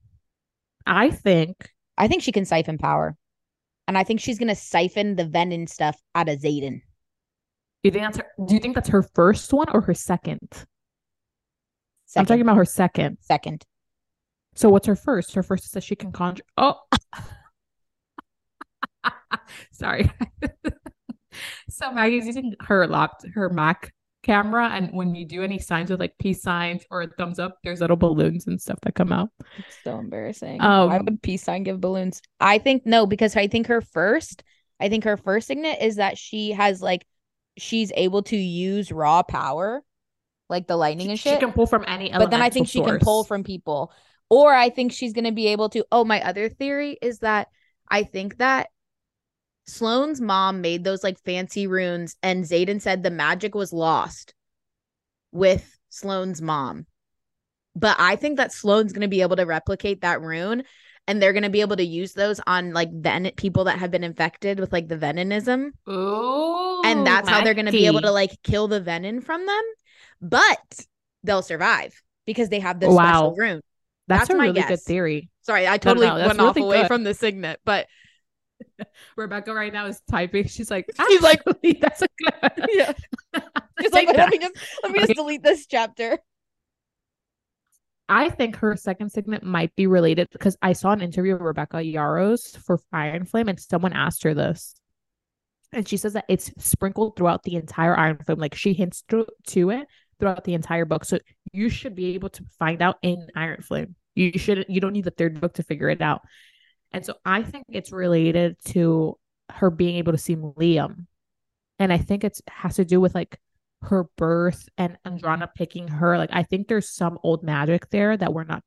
i 0.86 1.10
think 1.10 1.70
I 1.96 2.08
think 2.08 2.22
she 2.22 2.32
can 2.32 2.44
siphon 2.44 2.76
power. 2.78 3.16
and 3.86 3.96
I 3.96 4.02
think 4.04 4.20
she's 4.20 4.38
gonna 4.38 4.56
siphon 4.56 5.14
the 5.16 5.24
venin 5.24 5.68
stuff 5.68 5.96
out 6.14 6.28
of 6.28 6.40
Xaden. 6.40 6.80
You 7.84 7.90
think 7.92 8.02
that's 8.04 8.16
her, 8.18 8.26
do 8.46 8.54
you 8.54 8.60
think 8.60 8.74
that's 8.74 8.88
her 8.88 9.02
first 9.14 9.52
one 9.52 9.68
or 9.72 9.80
her 9.82 9.94
second? 9.94 10.48
Second. 12.06 12.20
I'm 12.22 12.26
talking 12.26 12.40
about 12.42 12.56
her 12.56 12.64
second. 12.64 13.18
second. 13.20 13.64
So 14.56 14.68
what's 14.70 14.86
her 14.88 14.96
first? 14.96 15.34
Her 15.34 15.42
first 15.44 15.66
is 15.66 15.70
that 15.72 15.84
she 15.84 15.94
can 15.94 16.10
conjure. 16.10 16.42
Oh, 16.56 16.80
sorry. 19.72 20.10
so 21.68 21.92
Maggie's 21.92 22.26
using 22.26 22.54
her 22.60 22.86
lap, 22.86 23.12
her 23.34 23.48
Mac 23.48 23.92
camera, 24.22 24.70
and 24.72 24.90
when 24.92 25.14
you 25.14 25.26
do 25.26 25.42
any 25.42 25.58
signs 25.58 25.90
with 25.90 26.00
like 26.00 26.16
peace 26.18 26.42
signs 26.42 26.84
or 26.90 27.02
a 27.02 27.06
thumbs 27.06 27.38
up, 27.38 27.58
there's 27.62 27.80
little 27.80 27.96
balloons 27.96 28.46
and 28.46 28.60
stuff 28.60 28.78
that 28.82 28.94
come 28.94 29.12
out. 29.12 29.28
It's 29.58 29.76
so 29.84 29.98
embarrassing. 29.98 30.60
Um, 30.60 30.88
Why 30.88 30.98
would 30.98 31.22
peace 31.22 31.44
sign 31.44 31.62
give 31.62 31.80
balloons? 31.80 32.20
I 32.40 32.58
think 32.58 32.84
no, 32.84 33.06
because 33.06 33.36
I 33.36 33.46
think 33.46 33.68
her 33.68 33.80
first, 33.80 34.42
I 34.80 34.88
think 34.88 35.04
her 35.04 35.16
first 35.16 35.46
signet 35.46 35.78
is 35.80 35.96
that 35.96 36.18
she 36.18 36.52
has 36.52 36.82
like 36.82 37.06
she's 37.56 37.92
able 37.94 38.22
to 38.24 38.36
use 38.36 38.90
raw 38.90 39.22
power, 39.22 39.82
like 40.48 40.66
the 40.66 40.76
lightning 40.76 41.10
and 41.10 41.20
shit. 41.20 41.34
She 41.34 41.40
can 41.40 41.52
pull 41.52 41.66
from 41.66 41.84
any. 41.86 42.10
but 42.10 42.30
then 42.30 42.42
I 42.42 42.50
think 42.50 42.68
she 42.68 42.82
can 42.82 42.98
pull 42.98 43.24
from 43.24 43.44
people. 43.44 43.92
Or 44.30 44.52
I 44.52 44.70
think 44.70 44.92
she's 44.92 45.12
gonna 45.12 45.32
be 45.32 45.48
able 45.48 45.68
to. 45.70 45.84
Oh, 45.92 46.04
my 46.04 46.22
other 46.22 46.48
theory 46.48 46.96
is 47.00 47.20
that 47.20 47.48
I 47.88 48.02
think 48.02 48.38
that 48.38 48.68
Sloane's 49.66 50.20
mom 50.20 50.60
made 50.60 50.84
those 50.84 51.02
like 51.02 51.18
fancy 51.20 51.66
runes, 51.66 52.16
and 52.22 52.44
Xaden 52.44 52.80
said 52.80 53.02
the 53.02 53.10
magic 53.10 53.54
was 53.54 53.72
lost 53.72 54.34
with 55.32 55.78
Sloane's 55.88 56.42
mom. 56.42 56.86
But 57.76 57.96
I 57.98 58.16
think 58.16 58.36
that 58.36 58.52
Sloane's 58.52 58.92
gonna 58.92 59.08
be 59.08 59.22
able 59.22 59.36
to 59.36 59.44
replicate 59.46 60.02
that 60.02 60.20
rune, 60.20 60.64
and 61.06 61.20
they're 61.20 61.32
gonna 61.32 61.50
be 61.50 61.60
able 61.62 61.76
to 61.76 61.84
use 61.84 62.12
those 62.12 62.40
on 62.46 62.72
like 62.72 62.90
ven 62.92 63.30
people 63.36 63.64
that 63.64 63.78
have 63.78 63.90
been 63.90 64.04
infected 64.04 64.60
with 64.60 64.72
like 64.72 64.88
the 64.88 64.96
venomism 64.96 65.72
Ooh, 65.88 66.80
and 66.84 67.06
that's 67.06 67.28
how 67.28 67.40
they're 67.40 67.54
going 67.54 67.66
to 67.66 67.72
be 67.72 67.86
able 67.86 68.00
to 68.00 68.10
like 68.10 68.42
kill 68.42 68.68
the 68.68 68.80
venin 68.80 69.22
from 69.22 69.46
them 69.46 69.62
but 70.20 70.86
they'll 71.22 71.42
survive 71.42 71.92
because 72.26 72.48
they 72.48 72.60
have 72.60 72.80
this 72.80 72.94
Wow. 72.94 73.12
special 73.12 73.34
rune 73.36 73.60
That's, 74.08 74.28
that's 74.28 74.34
a 74.34 74.38
my 74.38 74.46
really 74.46 74.62
good 74.62 74.80
theory. 74.80 75.28
sorry 75.42 75.66
i 75.68 75.76
totally 75.78 76.06
no, 76.06 76.16
that's 76.18 76.28
went 76.28 76.40
off 76.40 76.56
away 76.56 76.78
good. 76.78 76.88
from 76.88 77.04
the 77.04 77.14
signet 77.14 77.60
but 77.64 77.86
Rebecca 79.16 79.52
right 79.54 79.72
now 79.72 79.86
is 79.86 80.00
typing. 80.10 80.46
She's 80.46 80.70
like, 80.70 80.86
She's 81.08 81.22
like- 81.22 81.42
that's 81.80 82.02
a 82.02 82.08
good. 82.18 82.68
yeah 82.72 82.92
just 83.80 83.94
like 83.94 84.08
let 84.08 84.30
me 84.30 84.38
just 84.38 84.54
let 84.82 84.92
me 84.92 85.00
just 85.00 85.14
delete 85.14 85.42
this 85.42 85.66
chapter 85.66 86.18
I 88.06 88.28
think 88.28 88.56
her 88.56 88.76
second 88.76 89.10
signet 89.10 89.42
might 89.42 89.74
be 89.76 89.86
related 89.86 90.28
because 90.30 90.58
I 90.60 90.74
saw 90.74 90.92
an 90.92 91.00
interview 91.00 91.32
with 91.32 91.40
Rebecca 91.40 91.78
Yarros 91.78 92.54
for 92.58 92.76
Fire 92.90 93.12
and 93.12 93.26
Flame, 93.26 93.48
and 93.48 93.58
someone 93.58 93.94
asked 93.94 94.24
her 94.24 94.34
this. 94.34 94.74
And 95.72 95.88
she 95.88 95.96
says 95.96 96.12
that 96.12 96.26
it's 96.28 96.52
sprinkled 96.58 97.16
throughout 97.16 97.44
the 97.44 97.56
entire 97.56 97.96
Iron 97.96 98.18
Flame. 98.18 98.38
Like 98.38 98.54
she 98.54 98.74
hints 98.74 99.04
to, 99.08 99.26
to 99.46 99.70
it 99.70 99.88
throughout 100.20 100.44
the 100.44 100.52
entire 100.52 100.84
book. 100.84 101.06
So 101.06 101.18
you 101.54 101.70
should 101.70 101.94
be 101.94 102.14
able 102.14 102.28
to 102.28 102.44
find 102.58 102.82
out 102.82 102.98
in 103.00 103.26
Iron 103.34 103.62
Flame. 103.62 103.96
You 104.14 104.38
should 104.38 104.66
you 104.68 104.82
don't 104.82 104.92
need 104.92 105.04
the 105.04 105.10
third 105.10 105.40
book 105.40 105.54
to 105.54 105.62
figure 105.62 105.88
it 105.88 106.02
out. 106.02 106.20
And 106.94 107.04
so 107.04 107.14
I 107.24 107.42
think 107.42 107.64
it's 107.68 107.92
related 107.92 108.56
to 108.66 109.18
her 109.50 109.70
being 109.70 109.96
able 109.96 110.12
to 110.12 110.18
see 110.18 110.36
Liam. 110.36 111.06
And 111.78 111.92
I 111.92 111.98
think 111.98 112.24
it 112.24 112.40
has 112.48 112.76
to 112.76 112.84
do 112.84 113.00
with 113.00 113.14
like 113.14 113.38
her 113.82 114.06
birth 114.16 114.68
and 114.78 114.96
Andarna 115.04 115.42
mm-hmm. 115.42 115.56
picking 115.56 115.88
her. 115.88 116.16
Like 116.16 116.30
I 116.32 116.42
think 116.44 116.68
there's 116.68 116.88
some 116.88 117.18
old 117.22 117.42
magic 117.42 117.90
there 117.90 118.16
that 118.16 118.32
we're 118.32 118.44
not 118.44 118.62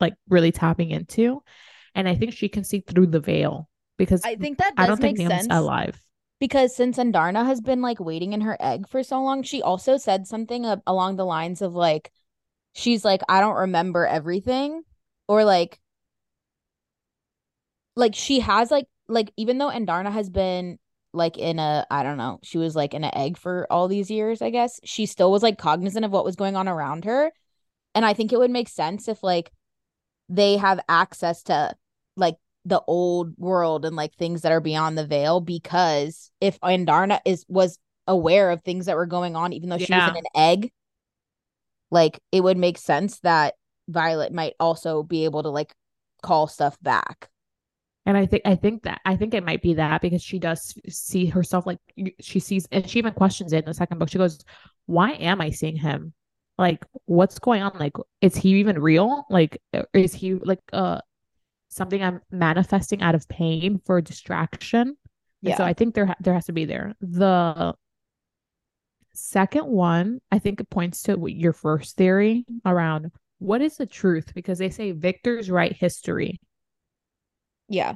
like 0.00 0.14
really 0.28 0.50
tapping 0.50 0.90
into. 0.90 1.42
And 1.94 2.08
I 2.08 2.14
think 2.14 2.32
she 2.32 2.48
can 2.48 2.64
see 2.64 2.80
through 2.80 3.06
the 3.06 3.20
veil 3.20 3.68
because 3.96 4.24
i 4.24 4.30
I, 4.30 4.36
think 4.36 4.58
that 4.58 4.74
does 4.76 4.86
don't 4.86 5.00
think 5.00 5.18
make 5.18 5.28
Liam's 5.28 5.42
sense 5.42 5.46
alive. 5.50 6.00
because 6.38 6.74
since 6.74 6.98
andarna 6.98 7.44
has 7.46 7.60
been 7.60 7.82
like 7.82 8.00
waiting 8.00 8.32
in 8.32 8.42
her 8.42 8.56
egg 8.60 8.88
for 8.88 9.02
so 9.02 9.22
long 9.22 9.42
she 9.42 9.62
also 9.62 9.96
said 9.96 10.26
something 10.26 10.64
a- 10.64 10.82
along 10.86 11.16
the 11.16 11.24
lines 11.24 11.62
of 11.62 11.74
like 11.74 12.12
she's 12.74 13.04
like 13.04 13.22
i 13.28 13.40
don't 13.40 13.56
remember 13.56 14.06
everything 14.06 14.82
or 15.28 15.44
like 15.44 15.80
like 17.96 18.14
she 18.14 18.40
has 18.40 18.70
like 18.70 18.86
like 19.08 19.32
even 19.36 19.58
though 19.58 19.70
Andarna 19.70 20.12
has 20.12 20.30
been 20.30 20.78
like 21.12 21.38
in 21.38 21.58
a 21.58 21.86
I 21.90 22.02
don't 22.02 22.18
know, 22.18 22.38
she 22.42 22.58
was 22.58 22.76
like 22.76 22.94
in 22.94 23.04
an 23.04 23.14
egg 23.14 23.38
for 23.38 23.66
all 23.70 23.88
these 23.88 24.10
years, 24.10 24.42
I 24.42 24.50
guess. 24.50 24.78
She 24.84 25.06
still 25.06 25.32
was 25.32 25.42
like 25.42 25.58
cognizant 25.58 26.04
of 26.04 26.12
what 26.12 26.24
was 26.24 26.36
going 26.36 26.56
on 26.56 26.68
around 26.68 27.04
her. 27.06 27.32
And 27.94 28.04
I 28.04 28.12
think 28.12 28.32
it 28.32 28.38
would 28.38 28.50
make 28.50 28.68
sense 28.68 29.08
if 29.08 29.22
like 29.22 29.50
they 30.28 30.56
have 30.58 30.80
access 30.88 31.42
to 31.44 31.74
like 32.16 32.36
the 32.64 32.82
old 32.86 33.34
world 33.38 33.84
and 33.84 33.96
like 33.96 34.14
things 34.14 34.42
that 34.42 34.52
are 34.52 34.60
beyond 34.60 34.98
the 34.98 35.06
veil 35.06 35.40
because 35.40 36.30
if 36.40 36.60
Andarna 36.60 37.20
is 37.24 37.44
was 37.48 37.78
aware 38.06 38.50
of 38.50 38.62
things 38.62 38.86
that 38.86 38.96
were 38.96 39.06
going 39.06 39.36
on 39.36 39.52
even 39.52 39.68
though 39.68 39.78
she 39.78 39.92
was 39.92 40.08
in 40.10 40.16
an 40.16 40.24
egg, 40.34 40.70
like 41.90 42.20
it 42.32 42.42
would 42.42 42.58
make 42.58 42.76
sense 42.78 43.20
that 43.20 43.54
Violet 43.88 44.32
might 44.32 44.54
also 44.60 45.02
be 45.02 45.24
able 45.24 45.42
to 45.44 45.48
like 45.48 45.72
call 46.22 46.46
stuff 46.48 46.76
back. 46.82 47.30
And 48.06 48.16
I 48.16 48.24
think 48.26 48.42
I 48.44 48.54
think 48.54 48.84
that 48.84 49.00
I 49.04 49.16
think 49.16 49.34
it 49.34 49.44
might 49.44 49.62
be 49.62 49.74
that 49.74 50.00
because 50.00 50.22
she 50.22 50.38
does 50.38 50.74
see 50.88 51.26
herself 51.26 51.66
like 51.66 51.80
she 52.20 52.38
sees 52.38 52.66
and 52.70 52.88
she 52.88 53.00
even 53.00 53.12
questions 53.12 53.52
it 53.52 53.58
in 53.58 53.64
the 53.64 53.74
second 53.74 53.98
book. 53.98 54.08
She 54.08 54.18
goes, 54.18 54.44
"Why 54.86 55.12
am 55.12 55.40
I 55.40 55.50
seeing 55.50 55.76
him? 55.76 56.14
Like, 56.56 56.84
what's 57.06 57.38
going 57.40 57.62
on? 57.62 57.72
Like, 57.78 57.94
is 58.20 58.36
he 58.36 58.50
even 58.60 58.78
real? 58.80 59.26
Like, 59.28 59.60
uh, 59.74 59.82
is 59.92 60.14
he 60.14 60.34
like 60.34 60.60
uh 60.72 61.00
something 61.68 62.02
I'm 62.02 62.20
manifesting 62.30 63.02
out 63.02 63.16
of 63.16 63.28
pain 63.28 63.80
for 63.84 64.00
distraction?" 64.00 64.96
And 65.42 65.56
so 65.56 65.64
I 65.64 65.72
think 65.74 65.94
there 65.94 66.06
ha- 66.06 66.16
there 66.20 66.34
has 66.34 66.46
to 66.46 66.52
be 66.52 66.64
there. 66.64 66.94
The 67.00 67.74
second 69.14 69.66
one, 69.66 70.20
I 70.30 70.38
think 70.38 70.60
it 70.60 70.70
points 70.70 71.02
to 71.04 71.16
what 71.16 71.32
your 71.32 71.52
first 71.52 71.96
theory 71.96 72.44
around 72.64 73.10
what 73.38 73.60
is 73.62 73.76
the 73.76 73.86
truth 73.86 74.32
because 74.34 74.58
they 74.58 74.70
say 74.70 74.92
Victor's 74.92 75.50
write 75.50 75.76
history. 75.76 76.40
Yeah. 77.68 77.94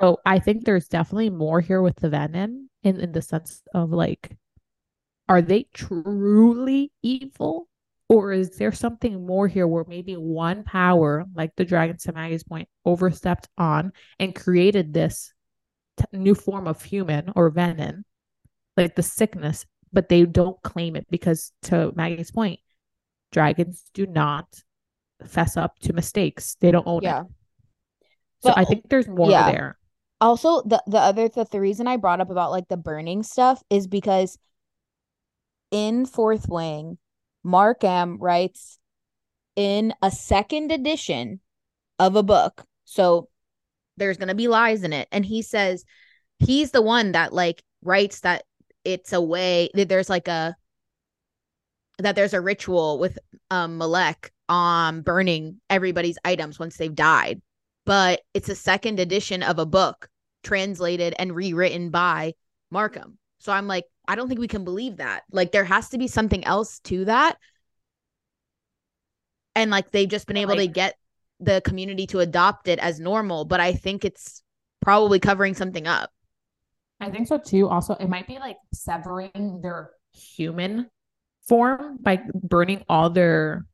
So 0.00 0.18
I 0.26 0.38
think 0.38 0.64
there's 0.64 0.88
definitely 0.88 1.30
more 1.30 1.60
here 1.60 1.80
with 1.80 1.96
the 1.96 2.08
venin 2.10 2.66
in, 2.82 3.00
in 3.00 3.12
the 3.12 3.22
sense 3.22 3.62
of 3.72 3.90
like, 3.90 4.36
are 5.28 5.42
they 5.42 5.66
truly 5.72 6.92
evil? 7.02 7.68
Or 8.08 8.32
is 8.32 8.56
there 8.56 8.70
something 8.70 9.26
more 9.26 9.48
here 9.48 9.66
where 9.66 9.84
maybe 9.88 10.14
one 10.14 10.62
power, 10.62 11.24
like 11.34 11.50
the 11.56 11.64
dragon 11.64 11.96
to 11.98 12.12
Maggie's 12.12 12.44
point, 12.44 12.68
overstepped 12.84 13.48
on 13.58 13.92
and 14.20 14.32
created 14.34 14.94
this 14.94 15.32
t- 15.96 16.04
new 16.12 16.36
form 16.36 16.68
of 16.68 16.80
human 16.82 17.32
or 17.34 17.50
venom, 17.50 18.04
like 18.76 18.94
the 18.94 19.02
sickness, 19.02 19.66
but 19.92 20.08
they 20.08 20.24
don't 20.24 20.62
claim 20.62 20.94
it 20.94 21.06
because, 21.10 21.52
to 21.62 21.92
Maggie's 21.96 22.30
point, 22.30 22.60
dragons 23.32 23.82
do 23.92 24.06
not 24.06 24.46
fess 25.26 25.56
up 25.56 25.76
to 25.80 25.92
mistakes. 25.92 26.56
They 26.60 26.70
don't 26.70 26.86
own 26.86 27.02
Yeah. 27.02 27.22
it. 27.22 27.26
So 28.42 28.50
But- 28.50 28.58
I 28.58 28.64
think 28.64 28.88
there's 28.88 29.08
more 29.08 29.30
yeah. 29.30 29.50
there. 29.50 29.78
Also, 30.20 30.62
the 30.62 30.82
the 30.86 30.98
other 30.98 31.28
the, 31.28 31.44
the 31.44 31.60
reason 31.60 31.86
I 31.86 31.98
brought 31.98 32.20
up 32.20 32.30
about 32.30 32.50
like 32.50 32.68
the 32.68 32.76
burning 32.78 33.22
stuff 33.22 33.62
is 33.68 33.86
because 33.86 34.38
in 35.70 36.06
Fourth 36.06 36.48
Wing, 36.48 36.96
Markham 37.44 38.16
writes 38.18 38.78
in 39.56 39.92
a 40.00 40.10
second 40.10 40.72
edition 40.72 41.40
of 41.98 42.16
a 42.16 42.22
book. 42.22 42.64
So 42.84 43.28
there's 43.98 44.16
gonna 44.16 44.34
be 44.34 44.48
lies 44.48 44.84
in 44.84 44.94
it, 44.94 45.06
and 45.12 45.24
he 45.24 45.42
says 45.42 45.84
he's 46.38 46.70
the 46.70 46.82
one 46.82 47.12
that 47.12 47.34
like 47.34 47.62
writes 47.82 48.20
that 48.20 48.44
it's 48.84 49.12
a 49.12 49.20
way 49.20 49.68
that 49.74 49.88
there's 49.88 50.08
like 50.08 50.28
a 50.28 50.56
that 51.98 52.14
there's 52.14 52.34
a 52.34 52.40
ritual 52.40 52.98
with 52.98 53.18
um 53.50 53.78
Malek 53.78 54.32
um 54.48 55.02
burning 55.02 55.60
everybody's 55.68 56.18
items 56.24 56.58
once 56.58 56.76
they've 56.76 56.94
died 56.94 57.42
but 57.86 58.20
it's 58.34 58.50
a 58.50 58.54
second 58.54 59.00
edition 59.00 59.42
of 59.42 59.58
a 59.58 59.64
book 59.64 60.10
translated 60.42 61.14
and 61.18 61.34
rewritten 61.34 61.88
by 61.90 62.34
Markham. 62.70 63.16
So 63.38 63.52
I'm 63.52 63.66
like, 63.66 63.84
I 64.06 64.14
don't 64.14 64.28
think 64.28 64.40
we 64.40 64.48
can 64.48 64.64
believe 64.64 64.98
that. 64.98 65.22
Like, 65.32 65.52
there 65.52 65.64
has 65.64 65.88
to 65.90 65.98
be 65.98 66.08
something 66.08 66.44
else 66.44 66.80
to 66.80 67.06
that. 67.06 67.38
And 69.54 69.70
like, 69.70 69.90
they've 69.90 70.08
just 70.08 70.26
been 70.26 70.36
able 70.36 70.56
to 70.56 70.66
get 70.66 70.96
the 71.40 71.62
community 71.64 72.06
to 72.08 72.20
adopt 72.20 72.68
it 72.68 72.78
as 72.78 73.00
normal, 73.00 73.44
but 73.44 73.60
I 73.60 73.72
think 73.72 74.04
it's 74.04 74.42
probably 74.82 75.18
covering 75.18 75.54
something 75.54 75.86
up. 75.86 76.10
I 77.00 77.10
think 77.10 77.28
so 77.28 77.38
too. 77.38 77.68
Also, 77.68 77.94
it 77.94 78.08
might 78.08 78.26
be 78.26 78.38
like 78.38 78.56
severing 78.72 79.60
their 79.62 79.90
human 80.12 80.88
form 81.46 81.98
by 82.00 82.20
burning 82.34 82.84
all 82.88 83.10
their 83.10 83.66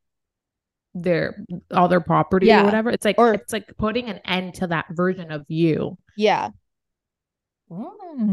their 0.95 1.45
all 1.73 1.89
their 1.89 2.01
property 2.01 2.47
Yeah. 2.47 2.63
or 2.63 2.65
whatever. 2.65 2.91
It's 2.91 3.05
like 3.05 3.17
Or- 3.19 3.35
it's 3.35 3.53
like 3.53 3.67
putting 3.79 4.09
an 4.09 4.21
end 4.25 4.55
to 4.57 4.67
that 4.69 4.87
version 4.91 5.31
of 5.33 5.45
you. 5.49 5.97
Yeah. 6.17 6.51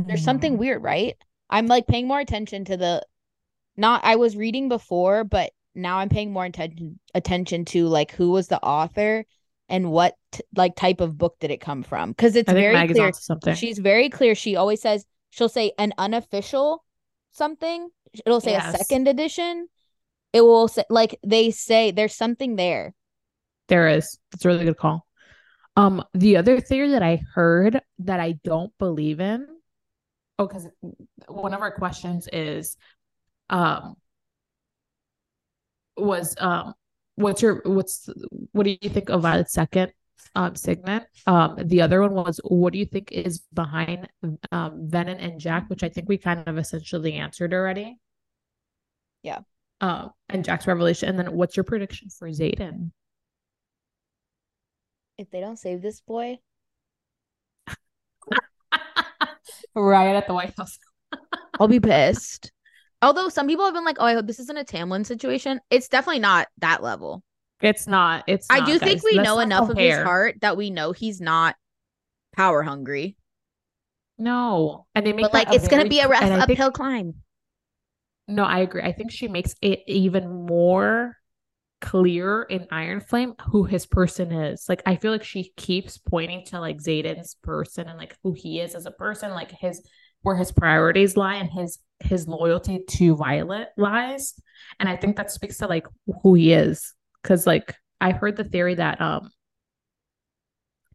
There's 0.08 0.24
something 0.24 0.56
Mm. 0.56 0.60
weird, 0.60 0.84
right? 0.84 1.16
I'm 1.50 1.68
like 1.68 1.88
paying 1.88 2.08
more 2.08 2.20
attention 2.20 2.66
to 2.66 2.78
the 2.78 3.06
not 3.78 4.04
I 4.04 4.18
was 4.18 4.36
reading 4.36 4.68
before, 4.68 5.24
but 5.24 5.52
now 5.74 6.00
I'm 6.00 6.10
paying 6.10 6.34
more 6.34 6.44
attention 6.46 7.00
attention 7.16 7.64
to 7.66 7.88
like 7.88 8.12
who 8.12 8.32
was 8.32 8.50
the 8.50 8.62
author 8.62 9.26
and 9.70 9.92
what 9.92 10.16
t- 10.34 10.44
like 10.56 10.76
type 10.76 11.00
of 11.00 11.18
book 11.18 11.38
did 11.40 11.52
it 11.52 11.62
come 11.62 11.84
from? 11.84 12.10
Because 12.12 12.36
it's 12.36 12.52
very 12.52 12.88
clear. 12.90 13.14
something. 13.14 13.56
She's 13.56 13.80
very 13.80 14.10
clear. 14.10 14.36
She 14.36 14.58
always 14.58 14.82
says 14.82 15.06
she'll 15.30 15.48
say 15.48 15.72
an 15.78 15.94
unofficial 15.98 16.84
something. 17.32 17.90
It'll 18.26 18.42
say 18.42 18.56
a 18.56 18.72
second 18.76 19.08
edition. 19.08 19.70
It 20.34 20.42
will 20.42 20.68
say 20.68 20.84
like 20.90 21.20
they 21.26 21.52
say 21.52 21.92
there's 21.92 22.16
something 22.16 22.56
there. 22.56 22.94
There 23.68 23.88
is. 23.88 24.18
That's 24.32 24.46
a 24.46 24.48
really 24.48 24.66
good 24.66 24.78
call. 24.78 25.06
Um, 25.76 26.04
the 26.14 26.38
other 26.38 26.60
theory 26.60 26.90
that 26.90 27.04
I 27.04 27.22
heard 27.34 27.82
that 28.00 28.20
I 28.20 28.34
don't 28.44 28.78
believe 28.80 29.20
in. 29.20 29.48
Oh, 30.38 30.48
because 30.48 30.68
one 31.28 31.54
of 31.54 31.62
our 31.62 31.72
questions 31.72 32.28
is, 32.32 32.78
um, 33.50 33.96
was 35.98 36.36
um, 36.40 36.74
what's 37.16 37.42
your 37.42 37.62
what's 37.66 38.10
what 38.52 38.64
do 38.64 38.78
you 38.82 38.90
think 38.90 39.10
of 39.10 39.22
Violet's 39.22 39.54
second 39.54 39.92
um 40.36 40.56
signet? 40.56 41.08
Um, 41.28 41.56
the 41.64 41.82
other 41.82 42.02
one 42.02 42.14
was 42.14 42.40
what 42.44 42.74
do 42.74 42.80
you 42.80 42.86
think 42.86 43.12
is 43.12 43.40
behind 43.54 44.08
um 44.52 44.88
Venin 44.90 45.24
and 45.24 45.40
Jack, 45.40 45.70
which 45.70 45.84
I 45.84 45.90
think 45.90 46.10
we 46.10 46.18
kind 46.18 46.44
of 46.48 46.58
essentially 46.58 47.14
answered 47.14 47.54
already. 47.54 47.98
Yeah. 49.24 49.40
Um, 49.82 50.12
and 50.28 50.44
Jack's 50.44 50.68
revelation, 50.68 51.10
and 51.10 51.18
then 51.18 51.34
what's 51.34 51.56
your 51.56 51.64
prediction 51.64 52.10
for 52.10 52.28
Xaden? 52.30 52.92
If 55.18 55.30
they 55.32 55.40
don't 55.40 55.58
save 55.58 55.82
this 55.82 56.02
boy, 56.02 56.40
riot 59.76 60.16
at 60.16 60.28
the 60.28 60.34
White 60.34 60.54
House. 60.58 60.78
I'll 61.60 61.68
be 61.68 61.80
pissed. 61.80 62.52
Although 63.02 63.30
some 63.30 63.48
people 63.48 63.66
have 63.66 63.74
been 63.74 63.86
like, 63.86 63.98
"Oh, 64.00 64.06
I 64.06 64.14
hope 64.14 64.28
this 64.28 64.40
isn't 64.40 64.58
a 64.58 64.64
Tamlin 64.66 65.06
situation." 65.06 65.60
It's 65.70 65.88
definitely 65.88 66.20
not 66.20 66.48
that 66.60 66.84
level. 66.84 67.24
It's 67.62 67.88
not. 67.88 68.24
It's. 68.28 68.48
I 68.50 68.60
not, 68.60 68.68
do 68.68 68.80
think 68.80 69.04
we 69.04 69.14
Let's 69.14 69.26
know 69.28 69.40
enough 69.40 69.70
of 69.70 69.78
his 69.78 69.96
heart 69.98 70.36
that 70.42 70.58
we 70.58 70.70
know 70.70 70.92
he's 70.92 71.22
not 71.22 71.56
power 72.36 72.64
hungry. 72.64 73.16
No, 74.18 74.86
and 74.94 75.06
they 75.06 75.14
make 75.14 75.24
But 75.24 75.34
like, 75.34 75.54
it's 75.54 75.70
gonna 75.70 75.88
be 75.88 76.00
a 76.02 76.08
rough 76.10 76.22
and 76.22 76.34
I 76.34 76.46
think- 76.46 76.60
uphill 76.60 76.72
climb. 76.72 77.16
No, 78.30 78.44
I 78.44 78.60
agree. 78.60 78.82
I 78.84 78.92
think 78.92 79.12
she 79.12 79.28
makes 79.28 79.56
it 79.62 79.82
even 79.88 80.46
more 80.46 81.18
clear 81.82 82.44
in 82.44 82.68
Iron 82.72 83.02
Flame 83.02 83.34
who 83.48 83.64
his 83.64 83.86
person 83.88 84.32
is. 84.32 84.66
Like 84.70 84.84
I 84.86 84.98
feel 84.98 85.12
like 85.12 85.24
she 85.24 85.52
keeps 85.58 85.98
pointing 85.98 86.46
to 86.48 86.60
like 86.60 86.78
Xaden's 86.78 87.36
person 87.44 87.88
and 87.88 87.98
like 87.98 88.18
who 88.24 88.34
he 88.34 88.60
is 88.60 88.76
as 88.76 88.86
a 88.86 88.92
person, 88.92 89.32
like 89.32 89.52
his 89.52 89.82
where 90.22 90.36
his 90.36 90.52
priorities 90.52 91.18
lie 91.18 91.36
and 91.36 91.50
his 91.50 91.80
his 92.02 92.28
loyalty 92.28 92.84
to 92.88 93.16
Violet 93.16 93.70
lies. 93.78 94.36
And 94.80 94.88
I 94.88 94.96
think 94.96 95.18
that 95.18 95.32
speaks 95.32 95.58
to 95.58 95.68
like 95.68 95.88
who 96.22 96.36
he 96.36 96.54
is. 96.54 96.94
Cause 97.24 97.48
like 97.48 97.76
I 98.00 98.12
heard 98.12 98.38
the 98.38 98.44
theory 98.44 98.76
that 98.76 99.02
um 99.02 99.32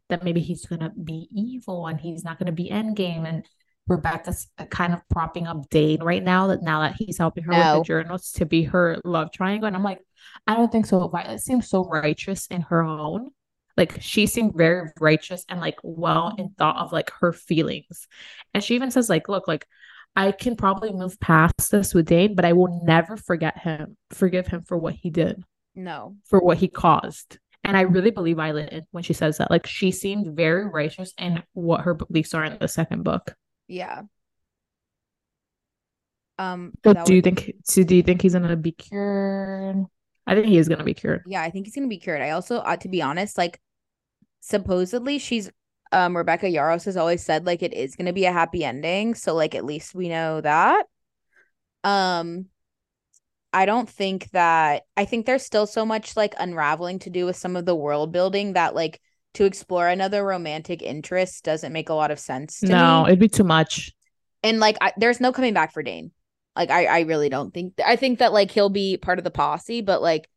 that 0.09 0.23
maybe 0.23 0.39
he's 0.39 0.65
gonna 0.65 0.91
be 0.91 1.27
evil 1.35 1.87
and 1.87 1.99
he's 1.99 2.23
not 2.23 2.39
gonna 2.39 2.51
be 2.51 2.69
endgame 2.69 3.27
and 3.27 3.45
Rebecca's 3.87 4.47
uh, 4.57 4.65
kind 4.65 4.93
of 4.93 5.01
propping 5.09 5.47
up 5.47 5.69
Dain 5.69 6.01
right 6.01 6.23
now 6.23 6.47
that 6.47 6.61
now 6.63 6.81
that 6.81 6.95
he's 6.97 7.17
helping 7.17 7.43
her 7.43 7.51
with 7.51 7.79
the 7.79 7.83
journals 7.83 8.31
to 8.33 8.45
be 8.45 8.63
her 8.63 8.99
love 9.03 9.31
triangle. 9.31 9.67
And 9.67 9.75
I'm 9.75 9.83
like, 9.83 9.99
I 10.47 10.55
don't 10.55 10.71
think 10.71 10.85
so. 10.85 11.07
Violet 11.07 11.39
seems 11.39 11.69
so 11.69 11.83
righteous 11.85 12.47
in 12.47 12.61
her 12.61 12.81
own. 12.81 13.29
Like 13.77 14.01
she 14.01 14.25
seemed 14.25 14.55
very 14.55 14.89
righteous 14.99 15.45
and 15.49 15.59
like 15.59 15.77
well 15.83 16.33
in 16.37 16.49
thought 16.57 16.77
of 16.77 16.91
like 16.93 17.11
her 17.19 17.33
feelings. 17.33 18.07
And 18.53 18.63
she 18.63 18.75
even 18.75 18.89
says, 18.89 19.09
like, 19.09 19.27
look, 19.27 19.47
like 19.47 19.67
I 20.15 20.31
can 20.31 20.55
probably 20.55 20.93
move 20.93 21.19
past 21.19 21.71
this 21.71 21.93
with 21.93 22.05
Dain, 22.05 22.35
but 22.35 22.45
I 22.45 22.53
will 22.53 22.81
never 22.85 23.17
forget 23.17 23.57
him, 23.57 23.97
forgive 24.11 24.47
him 24.47 24.63
for 24.63 24.77
what 24.77 24.93
he 24.93 25.09
did, 25.09 25.43
No, 25.75 26.15
for 26.25 26.39
what 26.39 26.57
he 26.57 26.69
caused. 26.69 27.37
And 27.65 27.75
I 27.75 27.81
really 27.81 28.11
believe 28.11 28.37
Violet 28.37 28.85
when 28.91 29.03
she 29.03 29.13
says 29.13 29.39
that. 29.39 29.51
Like 29.51 29.67
she 29.67 29.91
seemed 29.91 30.35
very 30.35 30.65
righteous 30.65 31.13
in 31.17 31.43
what 31.53 31.81
her 31.81 31.93
beliefs 31.95 32.33
are 32.33 32.45
in 32.45 32.57
the 32.59 32.67
second 32.67 33.03
book. 33.03 33.35
Yeah. 33.67 34.03
Um, 36.37 36.73
So 36.83 36.93
do 36.93 37.15
you 37.15 37.21
think 37.21 37.53
so 37.63 37.83
do 37.83 37.95
you 37.95 38.03
think 38.03 38.21
he's 38.21 38.33
gonna 38.33 38.55
be 38.55 38.71
cured? 38.71 39.85
I 40.27 40.35
think 40.35 40.47
he 40.47 40.57
is 40.57 40.67
gonna 40.67 40.83
be 40.83 40.93
cured. 40.93 41.23
Yeah, 41.27 41.41
I 41.41 41.49
think 41.49 41.65
he's 41.65 41.75
gonna 41.75 41.87
be 41.87 41.97
cured. 41.97 42.21
I 42.21 42.31
also, 42.31 42.57
uh, 42.57 42.77
to 42.77 42.89
be 42.89 43.01
honest, 43.01 43.37
like 43.37 43.59
supposedly 44.41 45.19
she's 45.19 45.51
um 45.91 46.15
Rebecca 46.17 46.47
Yarros 46.47 46.85
has 46.85 46.97
always 46.97 47.23
said 47.23 47.45
like 47.45 47.63
it 47.63 47.73
is 47.73 47.95
gonna 47.95 48.13
be 48.13 48.25
a 48.25 48.31
happy 48.31 48.63
ending, 48.63 49.15
so 49.15 49.33
like 49.33 49.55
at 49.55 49.65
least 49.65 49.95
we 49.95 50.09
know 50.09 50.41
that. 50.41 50.85
Um, 51.83 52.47
I 53.53 53.65
don't 53.65 53.89
think 53.89 54.29
that 54.31 54.83
I 54.97 55.05
think 55.05 55.25
there's 55.25 55.45
still 55.45 55.65
so 55.65 55.85
much 55.85 56.17
like 56.17 56.33
unraveling 56.37 56.99
to 56.99 57.09
do 57.09 57.25
with 57.25 57.37
some 57.37 57.55
of 57.55 57.65
the 57.65 57.75
world 57.75 58.11
building 58.11 58.53
that 58.53 58.75
like 58.75 58.99
to 59.35 59.45
explore 59.45 59.87
another 59.87 60.23
romantic 60.25 60.81
interest 60.81 61.43
doesn't 61.45 61.73
make 61.73 61.89
a 61.89 61.93
lot 61.93 62.11
of 62.11 62.19
sense 62.19 62.63
to 62.63 62.75
No, 62.75 62.75
me. 62.75 63.07
it'd 63.07 63.19
be 63.19 63.29
too 63.29 63.43
much. 63.43 63.93
And 64.43 64.59
like 64.59 64.77
I, 64.81 64.93
there's 64.97 65.19
no 65.19 65.31
coming 65.31 65.53
back 65.53 65.73
for 65.73 65.83
Dain. 65.83 66.11
Like 66.55 66.69
I 66.69 66.85
I 66.85 66.99
really 67.01 67.29
don't 67.29 67.53
think 67.53 67.73
I 67.85 67.95
think 67.95 68.19
that 68.19 68.33
like 68.33 68.51
he'll 68.51 68.69
be 68.69 68.97
part 68.97 69.17
of 69.17 69.23
the 69.23 69.31
posse, 69.31 69.81
but 69.81 70.01
like 70.01 70.29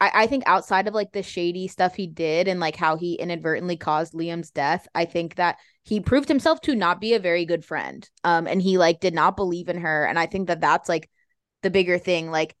I, 0.00 0.24
I 0.24 0.28
think 0.28 0.44
outside 0.46 0.88
of 0.88 0.94
like 0.94 1.12
the 1.12 1.22
shady 1.22 1.68
stuff 1.68 1.94
he 1.96 2.06
did 2.08 2.48
and 2.48 2.60
like 2.60 2.76
how 2.76 2.96
he 2.96 3.14
inadvertently 3.14 3.76
caused 3.76 4.14
Liam's 4.14 4.50
death, 4.52 4.88
I 4.94 5.06
think 5.06 5.36
that 5.36 5.58
he 5.84 6.00
proved 6.00 6.28
himself 6.28 6.60
to 6.62 6.74
not 6.76 7.00
be 7.00 7.14
a 7.14 7.20
very 7.20 7.46
good 7.46 7.64
friend. 7.64 8.08
Um 8.24 8.46
and 8.48 8.62
he 8.62 8.78
like 8.78 9.00
did 9.00 9.14
not 9.14 9.36
believe 9.36 9.68
in 9.68 9.78
her 9.80 10.06
and 10.06 10.18
I 10.18 10.26
think 10.26 10.48
that 10.48 10.60
that's 10.62 10.88
like 10.88 11.10
the 11.62 11.70
bigger 11.70 11.98
thing 11.98 12.30
like 12.30 12.56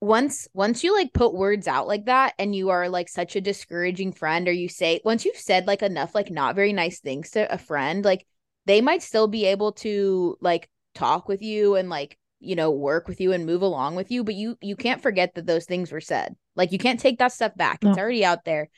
once 0.00 0.48
once 0.54 0.82
you 0.82 0.94
like 0.94 1.12
put 1.12 1.34
words 1.34 1.68
out 1.68 1.86
like 1.86 2.06
that 2.06 2.32
and 2.38 2.54
you 2.54 2.70
are 2.70 2.88
like 2.88 3.08
such 3.08 3.36
a 3.36 3.40
discouraging 3.40 4.12
friend 4.12 4.48
or 4.48 4.52
you 4.52 4.68
say 4.68 5.00
once 5.04 5.24
you've 5.24 5.36
said 5.36 5.66
like 5.66 5.82
enough 5.82 6.14
like 6.14 6.30
not 6.30 6.54
very 6.54 6.72
nice 6.72 7.00
things 7.00 7.30
to 7.30 7.52
a 7.52 7.58
friend 7.58 8.04
like 8.04 8.26
they 8.66 8.80
might 8.80 9.02
still 9.02 9.28
be 9.28 9.44
able 9.46 9.72
to 9.72 10.36
like 10.40 10.70
talk 10.94 11.28
with 11.28 11.42
you 11.42 11.76
and 11.76 11.88
like 11.88 12.16
you 12.40 12.56
know 12.56 12.70
work 12.70 13.08
with 13.08 13.20
you 13.20 13.32
and 13.32 13.44
move 13.46 13.62
along 13.62 13.96
with 13.96 14.10
you 14.10 14.24
but 14.24 14.34
you 14.34 14.56
you 14.60 14.76
can't 14.76 15.02
forget 15.02 15.34
that 15.34 15.46
those 15.46 15.66
things 15.66 15.92
were 15.92 16.00
said. 16.00 16.34
Like 16.56 16.72
you 16.72 16.78
can't 16.78 17.00
take 17.00 17.18
that 17.18 17.32
stuff 17.32 17.54
back. 17.54 17.78
It's 17.82 17.98
already 17.98 18.24
out 18.24 18.44
there. 18.44 18.68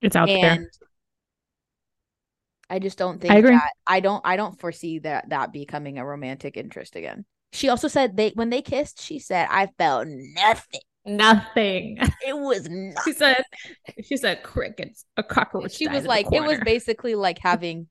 It's 0.00 0.16
out 0.16 0.28
and 0.28 0.62
there. 0.62 0.70
i 2.70 2.78
just 2.78 2.96
don't 2.96 3.20
think 3.20 3.32
I 3.32 3.38
agree. 3.38 3.50
that 3.50 3.72
i 3.86 4.00
don't 4.00 4.22
i 4.24 4.36
don't 4.36 4.58
foresee 4.58 5.00
that 5.00 5.28
that 5.28 5.52
becoming 5.52 5.98
a 5.98 6.06
romantic 6.06 6.56
interest 6.56 6.96
again 6.96 7.26
she 7.52 7.68
also 7.68 7.88
said 7.88 8.16
they 8.16 8.30
when 8.34 8.50
they 8.50 8.62
kissed 8.62 9.00
she 9.00 9.18
said 9.18 9.46
i 9.50 9.66
felt 9.78 10.06
nothing 10.08 10.80
Nothing. 11.06 11.96
it 12.26 12.36
was 12.36 12.68
nothing 12.68 12.94
she 13.04 13.12
said 13.12 13.42
she 14.04 14.16
said 14.18 14.42
crickets, 14.42 15.04
a 15.16 15.22
cockroach. 15.22 15.72
she 15.72 15.88
was 15.88 16.04
like 16.04 16.26
it 16.30 16.42
was 16.42 16.58
basically 16.64 17.14
like 17.14 17.38
having 17.38 17.88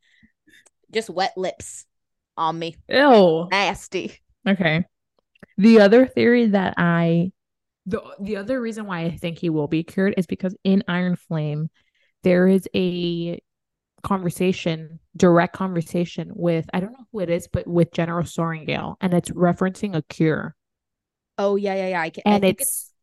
just 0.91 1.10
wet 1.10 1.34
lips 1.36 1.86
on 2.38 2.57
me 2.60 2.76
Ew. 2.88 3.47
nasty 3.51 4.20
Okay. 4.47 4.86
The 5.57 5.82
other 5.82 6.07
theory 6.07 6.47
that 6.47 6.76
I 6.78 7.32
the 7.86 8.01
the 8.22 8.38
other 8.38 8.62
reason 8.62 8.86
why 8.86 9.01
I 9.01 9.16
think 9.18 9.38
he 9.38 9.49
will 9.49 9.68
be 9.68 9.84
cured 9.84 10.14
is 10.18 10.26
because 10.26 10.55
in 10.64 10.84
Iron 10.88 11.16
Flame 11.16 11.70
there 12.24 12.47
is 12.47 12.68
a 12.76 13.41
conversation, 14.03 14.99
direct 15.17 15.55
conversation 15.55 16.31
with 16.35 16.65
I 16.73 16.79
don't 16.79 16.91
know 16.93 17.05
who 17.11 17.19
it 17.21 17.29
is, 17.29 17.47
but 17.47 17.67
with 17.67 17.91
General 17.93 18.23
Sorrengail, 18.23 18.95
and 19.01 19.13
it's 19.13 19.29
referencing 19.31 19.95
a 19.95 20.01
cure. 20.03 20.55
oh 21.37 21.55
yeah 21.55 21.75
yeah 21.75 21.87
yeah 21.89 22.01
i, 22.01 22.09
can, 22.09 22.23
I 22.29 22.35
And 22.35 22.45
think 22.45 22.61
it's, 22.61 22.61
it's 22.61 22.93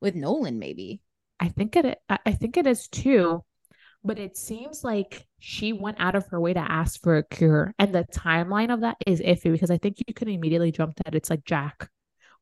with 0.00 0.14
Nolon 0.14 0.56
maybe 0.58 1.02
I 1.40 1.48
think 1.48 1.76
it 1.76 1.98
I 2.08 2.18
I 2.26 2.32
think 2.32 2.56
it 2.56 2.66
is 2.66 2.88
too, 2.88 3.44
but 4.04 4.18
it 4.18 4.36
seems 4.36 4.84
like 4.84 5.26
she 5.40 5.72
went 5.72 5.98
out 6.00 6.14
of 6.16 6.26
her 6.28 6.40
way 6.40 6.54
to 6.54 6.60
ask 6.60 7.02
for 7.02 7.16
a 7.18 7.24
cure, 7.24 7.74
and 7.78 7.94
the 7.94 8.04
timeline 8.14 8.72
of 8.74 8.80
that 8.82 8.98
is 9.06 9.20
iffy 9.20 9.52
because 9.52 9.70
I 9.70 9.78
think 9.78 9.98
you 10.06 10.14
could 10.14 10.28
immediately 10.28 10.72
jump 10.72 10.96
that 11.04 11.14
it's 11.14 11.30
like 11.30 11.44
Jack, 11.44 11.90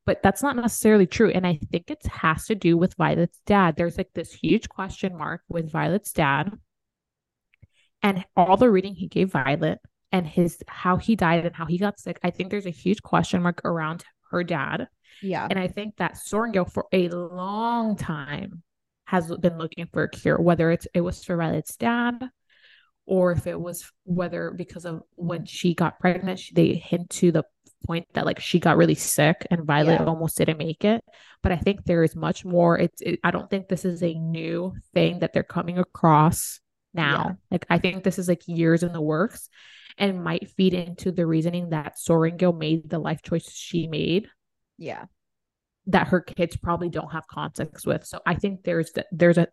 but 0.05 0.23
that's 0.23 0.43
not 0.43 0.57
necessarily 0.57 1.07
true, 1.07 1.31
and 1.31 1.47
I 1.47 1.59
think 1.71 1.91
it 1.91 2.05
has 2.07 2.47
to 2.47 2.55
do 2.55 2.77
with 2.77 2.95
Violet's 2.95 3.41
dad. 3.47 3.75
There's 3.77 3.97
like 3.99 4.11
this 4.15 4.33
huge 4.33 4.69
question 4.69 5.17
mark 5.17 5.43
with 5.49 5.71
Violet's 5.71 6.13
dad, 6.13 6.51
and 8.03 8.25
all 8.35 8.57
the 8.57 8.69
reading 8.69 8.95
he 8.95 9.07
gave 9.07 9.31
Violet 9.31 9.79
and 10.11 10.27
his 10.27 10.61
how 10.67 10.97
he 10.97 11.15
died 11.15 11.45
and 11.45 11.55
how 11.55 11.65
he 11.65 11.77
got 11.77 11.99
sick. 11.99 12.19
I 12.23 12.31
think 12.31 12.49
there's 12.51 12.65
a 12.65 12.69
huge 12.71 13.01
question 13.01 13.41
mark 13.41 13.61
around 13.65 14.03
her 14.31 14.43
dad. 14.43 14.87
yeah 15.21 15.47
And 15.49 15.59
I 15.59 15.67
think 15.67 15.97
that 15.97 16.15
Sorrengail 16.15 16.71
for 16.71 16.85
a 16.91 17.09
long 17.09 17.95
time 17.95 18.63
has 19.05 19.27
been 19.37 19.57
looking 19.57 19.87
for 19.91 20.03
a 20.03 20.09
cure, 20.09 20.39
whether 20.39 20.71
it's 20.71 20.87
it 20.93 21.01
was 21.01 21.23
for 21.23 21.35
Violet's 21.37 21.75
dad 21.75 22.29
or 23.05 23.31
if 23.33 23.47
it 23.47 23.59
was 23.59 23.91
whether 24.05 24.51
because 24.51 24.85
of 24.85 25.01
when 25.15 25.45
she 25.45 25.73
got 25.73 25.99
pregnant, 25.99 26.39
she, 26.39 26.53
they 26.53 26.75
hint 26.75 27.09
to 27.09 27.31
the 27.31 27.43
point 27.85 28.05
that 28.13 28.25
like 28.25 28.39
she 28.39 28.59
got 28.59 28.77
really 28.77 28.95
sick 28.95 29.45
and 29.51 29.65
Violet 29.65 29.99
Yeah. 29.99 30.05
almost 30.05 30.37
didn't 30.37 30.59
make 30.59 30.85
it. 30.85 31.03
But 31.43 31.51
I 31.51 31.57
think 31.57 31.83
there 31.83 32.03
is 32.03 32.15
much 32.15 32.45
more. 32.45 32.77
It's 32.79 33.01
it, 33.01 33.19
I 33.23 33.31
don't 33.31 33.49
think 33.49 33.67
this 33.67 33.83
is 33.85 34.01
a 34.03 34.13
new 34.13 34.73
thing 34.93 35.19
that 35.19 35.33
they're 35.33 35.43
coming 35.43 35.77
across 35.77 36.60
now. 36.93 37.25
Yeah. 37.27 37.35
Like 37.51 37.65
I 37.69 37.77
think 37.77 38.03
this 38.03 38.19
is 38.19 38.27
like 38.27 38.41
years 38.47 38.83
in 38.83 38.93
the 38.93 39.01
works 39.01 39.49
and 39.97 40.23
might 40.23 40.49
feed 40.51 40.73
into 40.73 41.11
the 41.11 41.25
reasoning 41.25 41.69
that 41.69 41.97
Sorrengail 41.97 42.57
made 42.57 42.89
the 42.89 42.99
life 42.99 43.21
choices 43.21 43.53
she 43.53 43.87
made 43.87 44.27
yeah 44.77 45.05
that 45.87 46.07
her 46.07 46.21
kids 46.21 46.55
probably 46.55 46.89
don't 46.89 47.11
have 47.11 47.27
context 47.27 47.87
with. 47.87 48.05
So 48.05 48.19
I 48.25 48.35
think 48.35 48.63
there's 48.63 48.91
there's 49.11 49.37
a 49.37 49.47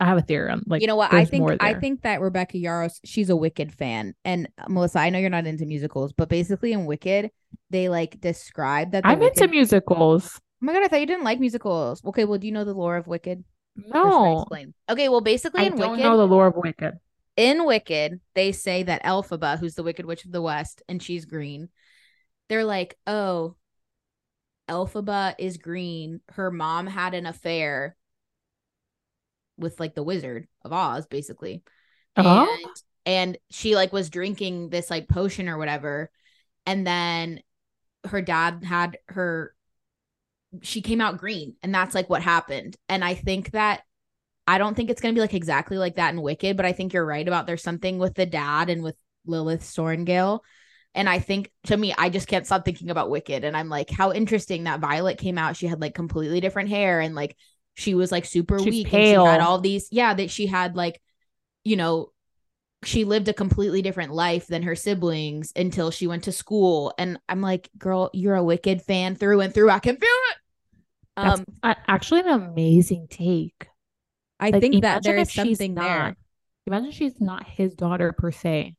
I 0.00 0.06
have 0.06 0.18
a 0.18 0.22
theory 0.22 0.50
on 0.50 0.62
like 0.66 0.80
you 0.80 0.88
know 0.88 0.96
what 0.96 1.12
I 1.12 1.24
think 1.24 1.50
I 1.60 1.74
think 1.74 2.02
that 2.02 2.20
Rebecca 2.20 2.56
Yarros 2.56 2.98
she's 3.04 3.30
a 3.30 3.36
Wicked 3.36 3.72
fan 3.72 4.14
and 4.24 4.48
Melissa 4.68 4.98
I 4.98 5.10
know 5.10 5.18
you're 5.18 5.30
not 5.30 5.46
into 5.46 5.66
musicals 5.66 6.12
but 6.12 6.28
basically 6.28 6.72
in 6.72 6.86
Wicked 6.86 7.30
they 7.70 7.88
like 7.88 8.20
describe 8.20 8.92
that 8.92 9.06
I'm 9.06 9.22
into 9.22 9.46
musicals. 9.46 10.32
Oh 10.36 10.66
my 10.66 10.72
god 10.72 10.84
I 10.84 10.88
thought 10.88 11.00
you 11.00 11.06
didn't 11.06 11.24
like 11.24 11.38
musicals. 11.38 12.04
Okay, 12.04 12.24
well 12.24 12.38
do 12.38 12.46
you 12.46 12.52
know 12.52 12.64
the 12.64 12.74
lore 12.74 12.96
of 12.96 13.06
Wicked? 13.06 13.44
Or 14.02 14.10
should 14.12 14.26
I 14.26 14.30
No, 14.30 14.32
explain? 14.32 14.74
Okay, 14.88 15.08
well 15.08 15.20
basically 15.22 15.64
I 15.64 15.66
in 15.66 15.76
don't 15.76 16.00
Wicked 16.00 16.02
know 16.02 16.16
the 16.16 16.26
lore 16.26 16.48
of 16.48 16.56
Wicked. 16.56 16.98
in 17.36 17.64
Wicked, 17.64 18.20
they 18.34 18.52
say 18.52 18.82
that 18.82 19.02
Elphaba, 19.04 19.58
who's 19.58 19.74
the 19.74 19.82
Wicked 19.82 20.06
Witch 20.06 20.24
of 20.24 20.32
the 20.32 20.42
West, 20.42 20.82
and 20.88 21.02
she's 21.02 21.24
green, 21.24 21.68
they're 22.48 22.64
like, 22.64 22.98
oh, 23.06 23.56
Elphaba 24.68 25.34
is 25.38 25.58
green. 25.58 26.20
Her 26.30 26.50
mom 26.50 26.86
had 26.86 27.12
an 27.14 27.26
affair 27.26 27.96
with 29.56 29.78
like 29.80 29.94
the 29.94 30.02
Wizard 30.02 30.48
of 30.64 30.72
Oz, 30.72 31.06
basically. 31.06 31.62
Oh. 32.16 32.46
And 32.48 32.76
and 33.06 33.38
she 33.50 33.74
like 33.76 33.92
was 33.92 34.10
drinking 34.10 34.70
this 34.70 34.90
like 34.90 35.08
potion 35.08 35.48
or 35.48 35.58
whatever. 35.58 36.10
And 36.66 36.86
then 36.86 37.42
her 38.06 38.22
dad 38.22 38.64
had 38.64 38.98
her 39.08 39.54
she 40.62 40.82
came 40.82 41.00
out 41.00 41.18
green 41.18 41.54
and 41.62 41.74
that's 41.74 41.94
like 41.94 42.10
what 42.10 42.22
happened. 42.22 42.76
And 42.88 43.04
I 43.04 43.14
think 43.14 43.52
that 43.52 43.82
I 44.46 44.58
don't 44.58 44.74
think 44.74 44.90
it's 44.90 45.00
gonna 45.00 45.14
be 45.14 45.20
like 45.20 45.34
exactly 45.34 45.78
like 45.78 45.96
that 45.96 46.12
in 46.12 46.22
Wicked, 46.22 46.56
but 46.56 46.66
I 46.66 46.72
think 46.72 46.92
you're 46.92 47.06
right 47.06 47.26
about 47.26 47.46
there's 47.46 47.62
something 47.62 47.98
with 47.98 48.14
the 48.14 48.26
dad 48.26 48.68
and 48.68 48.82
with 48.82 48.96
Lilith 49.26 49.62
Sorrengail. 49.62 50.40
And 50.94 51.08
I 51.08 51.20
think 51.20 51.52
to 51.64 51.76
me, 51.76 51.94
I 51.96 52.08
just 52.08 52.26
can't 52.26 52.46
stop 52.46 52.64
thinking 52.64 52.90
about 52.90 53.10
Wicked. 53.10 53.44
And 53.44 53.56
I'm 53.56 53.68
like, 53.68 53.90
how 53.90 54.12
interesting 54.12 54.64
that 54.64 54.80
Violet 54.80 55.18
came 55.18 55.38
out. 55.38 55.56
She 55.56 55.66
had 55.66 55.80
like 55.80 55.94
completely 55.94 56.40
different 56.40 56.68
hair 56.68 57.00
and 57.00 57.14
like 57.14 57.36
she 57.74 57.94
was 57.94 58.10
like 58.10 58.24
super 58.24 58.58
She's 58.58 58.66
weak. 58.66 58.92
And 58.92 59.04
she 59.04 59.12
had 59.12 59.40
all 59.40 59.60
these, 59.60 59.88
yeah, 59.92 60.14
that 60.14 60.30
she 60.30 60.46
had 60.46 60.74
like, 60.74 61.00
you 61.62 61.76
know, 61.76 62.10
she 62.84 63.04
lived 63.04 63.28
a 63.28 63.34
completely 63.34 63.82
different 63.82 64.12
life 64.12 64.46
than 64.46 64.62
her 64.62 64.74
siblings 64.74 65.52
until 65.54 65.90
she 65.90 66.06
went 66.06 66.24
to 66.24 66.32
school. 66.32 66.94
And 66.98 67.18
I'm 67.28 67.40
like, 67.42 67.68
girl, 67.78 68.10
you're 68.12 68.36
a 68.36 68.44
Wicked 68.44 68.82
fan 68.82 69.16
through 69.16 69.40
and 69.40 69.52
through. 69.52 69.70
I 69.70 69.78
can 69.80 69.96
feel 69.96 70.08
it. 70.08 70.36
That's 71.16 71.40
Um, 71.40 71.44
a- 71.62 71.76
actually 71.88 72.20
an 72.20 72.28
amazing 72.28 73.08
take. 73.10 73.68
I 74.38 74.50
Like, 74.50 74.62
think 74.62 74.82
that 74.82 75.02
there 75.04 75.16
is 75.16 75.16
there 75.16 75.16
if 75.18 75.22
is 75.28 75.30
she's 75.30 75.58
something 75.58 75.74
there. 75.74 75.84
not- 75.84 76.16
Imagine 76.66 76.90
she's 76.92 77.20
not 77.20 77.46
his 77.46 77.74
daughter 77.74 78.12
per 78.12 78.30
se. 78.30 78.76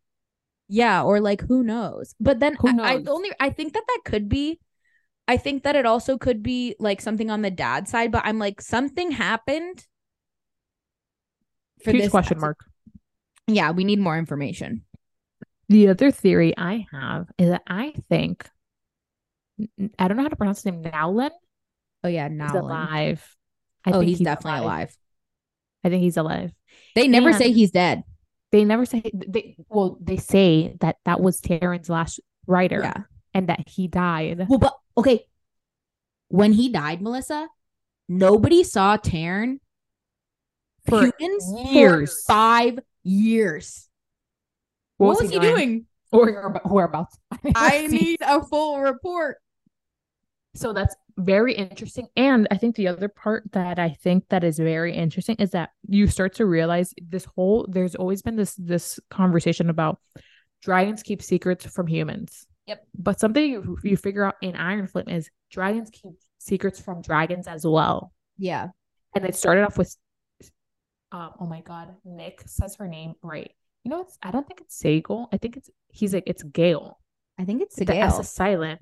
Yeah, 0.68 1.04
or 1.04 1.20
like 1.20 1.42
who 1.42 1.64
knows? 1.64 2.16
But 2.20 2.40
then 2.40 2.56
Who 2.56 2.70
I, 2.82 2.94
I 2.94 3.04
only 3.08 3.32
I 3.40 3.50
think 3.50 3.74
that 3.74 3.84
that 3.86 4.02
could 4.06 4.30
be. 4.30 4.60
I 5.28 5.38
think 5.38 5.64
that 5.64 5.76
it 5.76 5.86
also 5.86 6.18
could 6.18 6.42
be 6.42 6.76
like 6.80 7.02
something 7.02 7.30
on 7.30 7.42
the 7.42 7.52
dad 7.52 7.88
side, 7.88 8.12
but 8.12 8.24
I'm 8.26 8.40
like 8.40 8.62
something 8.62 9.12
happened. 9.12 9.86
For 11.84 11.92
Huge 11.92 12.10
question 12.12 12.40
mark. 12.40 12.58
Yeah, 13.48 13.72
we 13.72 13.84
need 13.84 14.00
more 14.00 14.18
information. 14.18 14.84
The 15.70 15.88
other 15.90 16.12
theory 16.12 16.54
I 16.58 16.86
have 16.92 17.28
is 17.38 17.50
that 17.50 17.64
I 17.68 17.94
think 18.10 18.50
I 20.00 20.08
don't 20.08 20.18
know 20.18 20.24
how 20.24 20.30
to 20.30 20.36
pronounce 20.36 20.60
his 20.64 20.66
name. 20.74 20.84
Nolon 20.84 21.32
Oh 22.04 22.08
yeah, 22.08 22.28
Nolon. 22.30 22.38
now 22.54 22.60
alive. 22.62 23.36
I 23.86 23.92
Oh, 23.92 24.00
think 24.00 24.10
he's, 24.10 24.20
definitely 24.20 24.60
alive. 24.62 24.96
I 25.84 25.90
think 25.90 26.02
he's 26.04 26.18
alive. 26.18 26.52
They 26.96 27.08
never 27.08 27.30
And- 27.30 27.38
say 27.38 27.52
he's 27.52 27.72
dead. 27.72 28.04
They 28.52 28.66
never 28.66 28.86
say 28.86 29.02
they. 29.14 29.56
Well, 29.70 29.98
they 30.02 30.18
say 30.18 30.76
that 30.82 30.98
that 31.06 31.22
was 31.22 31.40
Tairn's 31.40 31.90
last 31.90 32.20
writer 32.48 32.82
Yeah. 32.84 33.04
and 33.34 33.48
that 33.48 33.68
he 33.70 33.88
died. 33.88 34.46
Well, 34.50 34.60
but 34.60 34.78
okay. 34.98 35.26
When 36.28 36.52
he 36.54 36.68
died, 36.70 37.02
Melissa, 37.02 37.48
nobody 38.10 38.64
saw 38.64 38.98
Tairn 38.98 39.62
For 40.86 41.12
humans 41.18 41.72
years. 41.74 42.12
for 42.26 42.34
five 42.34 42.80
years. 43.04 43.88
What, 44.98 45.22
was 45.22 45.30
he 45.30 45.40
doing? 45.40 45.86
Or 46.12 46.62
whereabouts. 46.66 47.18
I 47.56 47.88
need 47.88 48.20
a 48.22 48.44
full 48.44 48.80
report. 48.80 49.38
So 50.54 50.74
that's 50.74 50.96
very 51.18 51.54
interesting. 51.54 52.08
And 52.16 52.48
I 52.52 52.58
think 52.58 52.76
the 52.76 52.88
other 52.88 53.08
part 53.08 53.44
that 53.54 53.80
I 53.80 53.90
think 53.90 54.26
that 54.30 54.44
is 54.44 54.60
very 54.60 54.94
interesting 54.94 55.38
is 55.40 55.52
that 55.52 55.70
you 55.88 56.08
start 56.08 56.36
to 56.36 56.46
realize 56.46 56.94
this 57.02 57.26
whole 57.26 57.66
there's 57.70 57.96
always 57.96 58.22
been 58.22 58.36
this 58.36 58.56
this 58.56 59.00
conversation 59.10 59.70
about 59.70 60.00
dragons 60.62 61.04
keep 61.04 61.22
secrets 61.22 61.66
from 61.66 61.88
humans. 61.88 62.46
Yep. 62.68 62.86
But 62.98 63.20
something 63.20 63.44
you, 63.44 63.78
you 63.84 63.98
figure 63.98 64.26
out 64.26 64.36
in 64.42 64.56
Iron 64.56 64.88
Flame 64.88 65.10
is 65.10 65.30
dragons 65.50 65.90
keep 65.90 66.14
secrets 66.38 66.80
from 66.80 67.02
dragons 67.02 67.48
as 67.48 67.66
well. 67.66 68.14
Yeah. 68.38 68.68
And 69.16 69.26
it 69.26 69.36
started 69.36 69.64
off 69.64 69.78
with 69.78 69.96
um, 71.12 71.32
oh 71.40 71.46
my 71.46 71.62
god, 71.62 71.90
Nick 72.06 72.44
says 72.46 72.76
her 72.78 72.88
name 72.88 73.16
right. 73.22 73.52
You 73.84 73.92
know 73.92 74.02
it's 74.02 74.18
I 74.22 74.32
don't 74.32 74.48
think 74.48 74.62
it's 74.62 74.82
Sagal. 74.82 75.28
I 75.34 75.38
think 75.38 75.58
it's 75.58 75.70
he's 75.90 76.14
like 76.14 76.24
it's 76.28 76.44
Gale. 76.44 77.00
I 77.40 77.46
think 77.46 77.62
it's 77.62 77.76
The 77.76 77.96
S 77.96 78.20
is 78.20 78.30
silent. 78.30 78.80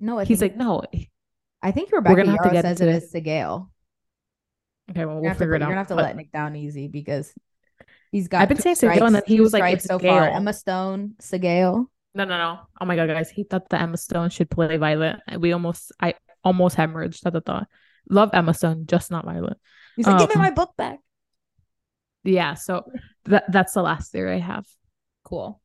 No, 0.00 0.18
I 0.18 0.24
He's 0.24 0.40
like, 0.42 0.56
no. 0.56 0.82
I 1.62 1.70
think 1.72 1.92
Rebecca 1.92 2.16
gonna 2.16 2.30
have 2.32 2.42
to 2.44 2.50
get 2.50 2.64
says 2.64 2.80
into 2.80 2.92
it 2.92 2.96
it. 2.96 3.02
as 3.04 3.12
Sigale. 3.12 3.68
Okay, 4.90 5.04
well, 5.04 5.20
we'll 5.20 5.30
to, 5.30 5.38
figure 5.38 5.54
put- 5.54 5.56
it 5.56 5.60
you're 5.60 5.68
gonna 5.68 5.76
have 5.76 5.86
to 5.88 5.94
But- 5.94 6.04
let 6.04 6.16
Nick 6.16 6.32
down 6.32 6.56
easy 6.56 6.88
because 6.88 7.32
he's 8.10 8.26
got. 8.28 8.42
I've 8.42 8.48
been 8.48 8.58
saying 8.60 8.76
Sigale, 8.76 9.06
and 9.06 9.14
then 9.16 9.22
he 9.26 9.40
was 9.40 9.52
like, 9.52 9.74
it's 9.74 9.84
so 9.84 9.98
far. 9.98 10.28
Emma 10.28 10.52
Stone, 10.52 11.14
Sigale. 11.20 11.86
No, 12.14 12.24
no, 12.24 12.38
no. 12.38 12.58
Oh 12.80 12.84
my 12.86 12.96
god, 12.96 13.08
guys, 13.08 13.30
he 13.30 13.44
thought 13.44 13.68
that 13.68 13.82
Emma 13.82 13.96
Stone 13.96 14.30
should 14.30 14.50
play 14.50 14.76
Violet. 14.78 15.20
We 15.38 15.52
almost, 15.52 15.92
I 16.00 16.14
almost 16.42 16.76
hemorrhaged 16.76 17.24
at 17.24 17.32
the 17.32 17.40
thought. 17.40 17.68
Love 18.08 18.30
Emma 18.32 18.52
Stone, 18.52 18.86
just 18.86 19.12
not 19.12 19.24
Violet. 19.26 19.58
He's 19.94 20.06
like, 20.06 20.18
give 20.18 20.30
me 20.30 20.34
Um, 20.36 20.40
my 20.40 20.50
book 20.50 20.72
back. 20.76 20.98
Yeah, 22.24 22.54
so 22.54 22.84
that 23.24 23.50
that's 23.50 23.72
the 23.72 23.82
last 23.82 24.12
theory 24.12 24.34
I 24.34 24.38
have. 24.38 24.66
Cool. 25.24 25.60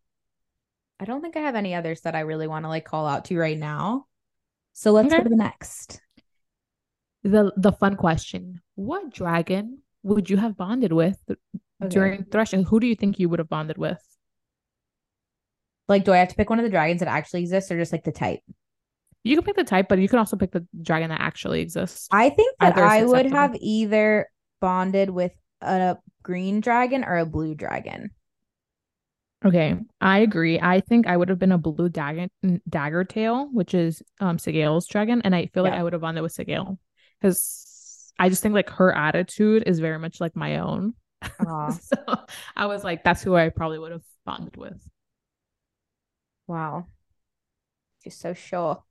I 1.00 1.06
don't 1.06 1.22
think 1.22 1.36
I 1.36 1.42
have 1.42 1.56
any 1.56 1.76
others 1.76 2.02
that 2.02 2.16
I 2.16 2.22
really 2.22 2.48
want 2.48 2.64
to 2.66 2.70
like 2.70 2.86
call 2.86 3.06
out 3.06 3.26
to 3.26 3.38
right 3.38 3.58
now. 3.58 4.06
So 4.74 4.92
let's 4.92 5.14
go 5.14 5.24
to 5.24 5.30
the 5.30 5.36
next. 5.36 6.02
The 7.24 7.52
the 7.58 7.72
fun 7.72 7.96
question: 7.96 8.62
What 8.76 9.12
dragon 9.12 9.80
would 10.04 10.30
you 10.30 10.38
have 10.38 10.56
bonded 10.56 10.94
with 10.94 11.20
Okay. 11.84 11.90
during 11.90 12.24
threshing? 12.26 12.64
Who 12.64 12.80
do 12.80 12.88
you 12.88 12.96
think 12.96 13.20
you 13.20 13.28
would 13.28 13.40
have 13.40 13.50
bonded 13.50 13.78
with? 13.78 14.02
Like, 15.90 16.06
do 16.06 16.14
I 16.14 16.18
have 16.18 16.30
to 16.30 16.36
pick 16.36 16.50
one 16.50 16.58
of 16.60 16.64
the 16.64 16.70
dragons 16.72 17.00
that 17.00 17.10
actually 17.10 17.42
exists 17.42 17.70
or 17.72 17.78
just 17.78 17.92
like 17.92 18.04
the 18.04 18.12
type? 18.12 18.40
You 19.24 19.36
can 19.36 19.44
pick 19.44 19.56
the 19.56 19.64
type, 19.64 19.88
but 19.90 20.00
you 20.00 20.08
can 20.08 20.20
also 20.20 20.38
pick 20.38 20.52
the 20.52 20.66
dragon 20.82 21.10
that 21.10 21.20
actually 21.20 21.62
exists. 21.62 22.08
I 22.12 22.30
think 22.30 22.56
that 22.60 22.74
Either 22.78 22.86
I 22.86 23.04
would 23.04 23.26
have 23.26 23.56
either 23.60 24.30
bonded 24.62 25.10
with 25.10 25.34
a 25.62 25.98
green 26.26 26.60
dragon 26.60 27.04
or 27.04 27.18
a 27.18 27.26
blue 27.26 27.54
dragon. 27.54 28.10
Okay, 29.46 29.76
I 30.02 30.20
agree. 30.20 30.60
I 30.60 30.80
think 30.82 31.06
I 31.06 31.16
would 31.16 31.30
have 31.30 31.38
been 31.38 31.52
a 31.52 31.58
blue 31.60 31.88
dagger 31.88 32.28
dagger 32.68 33.04
tail, 33.04 33.48
which 33.52 33.76
is 33.76 34.02
um 34.20 34.38
Sgaeyl's 34.38 34.88
dragon, 34.88 35.22
and 35.24 35.36
I 35.36 35.46
feel 35.48 35.62
like 35.64 35.74
I 35.74 35.84
would 35.84 35.94
have 35.94 36.02
bonded 36.02 36.24
with 36.24 36.36
Sgaeyl 36.36 36.78
because 37.22 38.12
I 38.18 38.30
just 38.30 38.42
think 38.42 38.56
like 38.56 38.72
her 38.72 38.92
attitude 38.92 39.64
is 39.68 39.80
very 39.80 40.00
much 40.00 40.20
like 40.20 40.36
my 40.36 40.58
own. 40.60 40.96
So 41.80 41.98
I 42.56 42.66
was 42.66 42.84
like, 42.84 43.04
that's 43.04 43.22
who 43.24 43.36
I 43.36 43.50
probably 43.50 43.78
would 43.80 43.92
have 43.92 44.04
bonded 44.26 44.58
with. 44.58 44.80
wow. 46.48 46.86
You're 48.04 48.12
so 48.12 48.34
sure. 48.34 48.84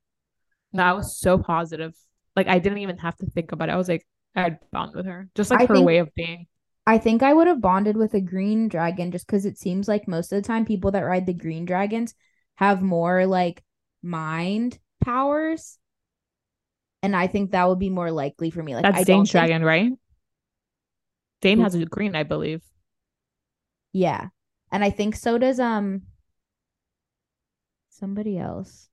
No, 0.73 0.83
I 0.83 0.93
was 0.93 1.17
so 1.17 1.39
positive. 1.39 1.95
Like 2.37 2.49
I 2.49 2.59
didn't 2.59 2.79
even 2.79 2.99
have 2.99 3.17
to 3.19 3.27
think 3.27 3.53
about 3.53 3.69
it. 3.69 3.73
I 3.73 3.77
was 3.77 3.89
like, 3.89 4.05
I'd 4.37 4.59
bond 4.73 4.95
with 4.95 5.07
her, 5.07 5.29
just 5.37 5.51
like 5.51 5.61
I 5.63 5.67
her 5.67 5.75
think- 5.75 5.87
way 5.87 5.99
of 5.99 6.15
being. 6.15 6.47
I 6.87 6.99
think 6.99 7.23
I 7.23 7.33
would 7.33 7.47
have 7.47 7.61
bonded 7.63 7.97
with 7.97 8.13
a 8.15 8.21
green 8.21 8.69
dragon 8.69 9.11
just 9.11 9.27
because 9.27 9.47
it 9.47 9.59
seems 9.59 9.89
like 9.89 10.07
most 10.07 10.33
of 10.33 10.43
the 10.43 10.47
time 10.47 10.65
people 10.67 10.91
that 10.91 11.01
ride 11.01 11.25
the 11.27 11.33
green 11.33 11.65
dragons 11.65 12.15
have 12.57 12.83
more 12.83 13.27
like 13.27 13.63
mind 14.03 14.79
powers. 15.03 15.79
And 17.03 17.17
I 17.17 17.27
think 17.27 17.51
that 17.53 17.69
would 17.69 17.79
be 17.79 17.91
more 17.91 18.11
likely 18.11 18.51
for 18.51 18.63
me. 18.63 18.75
Like 18.75 18.83
That's 18.83 18.99
I 18.99 19.05
don't 19.05 19.19
Dain's 19.21 19.33
think- 19.33 19.47
dragon, 19.47 19.65
right? 19.65 19.93
Dain 21.41 21.61
has 21.61 21.75
a 21.75 21.85
green, 21.85 22.15
I 22.17 22.23
believe. 22.23 22.63
Yeah. 23.93 24.29
And 24.73 24.83
I 24.83 24.91
think 24.91 25.15
so 25.15 25.37
does 25.39 25.61
um 25.61 26.03
somebody 27.91 28.39
else. 28.39 28.89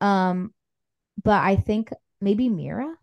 Um 0.00 0.52
but 1.22 1.42
I 1.42 1.56
think 1.56 1.90
maybe 2.20 2.48
Mira. 2.48 2.94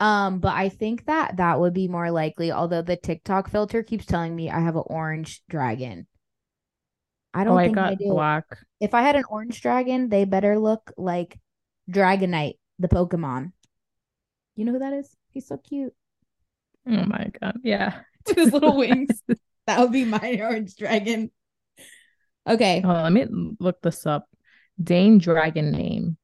Um 0.00 0.38
but 0.38 0.54
I 0.54 0.68
think 0.68 1.06
that 1.06 1.36
that 1.38 1.58
would 1.60 1.74
be 1.74 1.88
more 1.88 2.10
likely 2.10 2.52
although 2.52 2.82
the 2.82 2.96
TikTok 2.96 3.50
filter 3.50 3.82
keeps 3.82 4.06
telling 4.06 4.34
me 4.36 4.50
I 4.50 4.60
have 4.60 4.76
an 4.76 4.84
orange 4.86 5.42
dragon. 5.48 6.06
I 7.34 7.44
don't 7.44 7.58
Oh, 7.58 7.62
think 7.62 7.78
I 7.78 7.90
got 7.90 7.98
do. 7.98 8.12
black. 8.12 8.44
If 8.80 8.94
I 8.94 9.02
had 9.02 9.16
an 9.16 9.24
orange 9.28 9.60
dragon, 9.60 10.08
they 10.08 10.24
better 10.24 10.58
look 10.58 10.92
like 10.96 11.38
Dragonite, 11.90 12.58
the 12.78 12.88
Pokemon. 12.88 13.52
You 14.56 14.64
know 14.64 14.72
who 14.72 14.78
that 14.80 14.92
is? 14.92 15.14
He's 15.30 15.46
so 15.46 15.56
cute. 15.56 15.94
Oh 16.86 17.04
my 17.06 17.30
god, 17.40 17.60
yeah. 17.62 18.00
His 18.34 18.52
little 18.52 18.76
wings. 18.76 19.22
That 19.66 19.80
would 19.80 19.92
be 19.92 20.06
my 20.06 20.38
orange 20.40 20.76
dragon. 20.76 21.30
Okay. 22.48 22.80
Oh, 22.82 22.88
let 22.88 23.12
me 23.12 23.26
look 23.60 23.82
this 23.82 24.06
up. 24.06 24.26
Dain 24.82 25.18
dragon 25.18 25.70
name. 25.70 26.16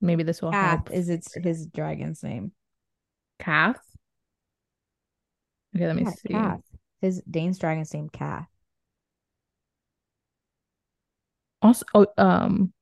Maybe 0.00 0.22
this 0.22 0.40
will 0.40 0.52
Cath 0.52 0.88
help. 0.88 0.90
is 0.92 1.08
its 1.10 1.34
his 1.34 1.66
dragon's 1.66 2.22
name. 2.22 2.52
Cath. 3.38 3.80
Okay, 5.74 5.86
let 5.86 5.96
me 5.96 6.02
Yeah, 6.02 6.10
see. 6.10 6.28
Cath. 6.28 6.62
His 7.00 7.22
Dain's 7.30 7.58
dragon's 7.58 7.92
name 7.92 8.08
Cath. 8.08 8.48
Also, 11.62 11.84
oh, 11.94 12.06
um, 12.16 12.72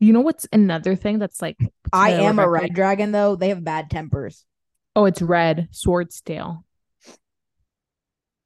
you 0.00 0.12
know 0.12 0.20
what's 0.20 0.46
another 0.52 0.96
thing 0.96 1.18
that's 1.18 1.40
like 1.40 1.56
I 1.92 2.10
am 2.12 2.38
a 2.38 2.48
red 2.48 2.74
dragon 2.74 3.12
though. 3.12 3.36
They 3.36 3.50
have 3.50 3.64
bad 3.64 3.90
tempers. 3.90 4.44
Oh, 4.96 5.06
it's 5.06 5.22
red. 5.22 5.68
Swordsdale. 5.72 6.64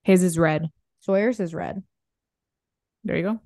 His 0.03 0.23
is 0.23 0.39
red. 0.39 0.71
Sawyer's 1.01 1.41
is 1.41 1.55
red. 1.55 1.83
There 3.05 3.17
you 3.17 3.23
go. 3.23 3.41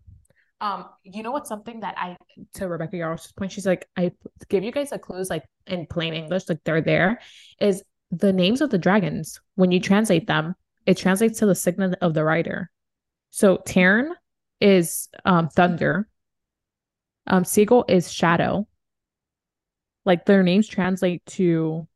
Um, 0.63 0.85
you 1.03 1.25
know 1.25 1.33
what's 1.33 1.49
something 1.49 1.81
that 1.81 1.97
I 1.99 2.17
to 2.55 2.69
Rebecca 2.69 2.95
Yarros's 2.95 3.33
point, 3.33 3.51
she's 3.51 3.67
like, 3.67 3.89
I 3.97 4.13
give 4.49 4.63
you 4.63 4.71
guys 4.71 4.93
a 4.93 4.99
clues 4.99 5.29
like 5.29 5.45
in 5.67 5.87
plain 5.87 6.15
English, 6.15 6.49
like 6.49 6.61
they're 6.65 6.81
there, 6.81 7.21
is 7.61 7.83
the 8.13 8.33
names 8.33 8.61
of 8.61 8.71
the 8.71 8.79
dragons. 8.79 9.41
When 9.57 9.73
you 9.73 9.81
translate 9.81 10.29
them, 10.29 10.55
it 10.87 10.97
translates 10.97 11.41
to 11.41 11.47
the 11.47 11.57
signet 11.57 11.99
of 12.01 12.15
the 12.15 12.23
rider. 12.23 12.71
So 13.31 13.57
Tairn 13.57 14.15
is 14.61 15.09
um 15.25 15.49
thunder. 15.49 16.09
Um 17.27 17.43
Sgaeyl 17.43 17.91
is 17.91 18.13
shadow. 18.13 18.69
Like 20.05 20.27
their 20.27 20.45
names 20.45 20.69
translate 20.69 21.27
to 21.27 21.89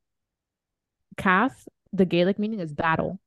Cath, 1.16 1.68
the 1.92 2.04
Gaelic 2.04 2.40
meaning 2.40 2.58
is 2.58 2.72
battle. 2.72 3.20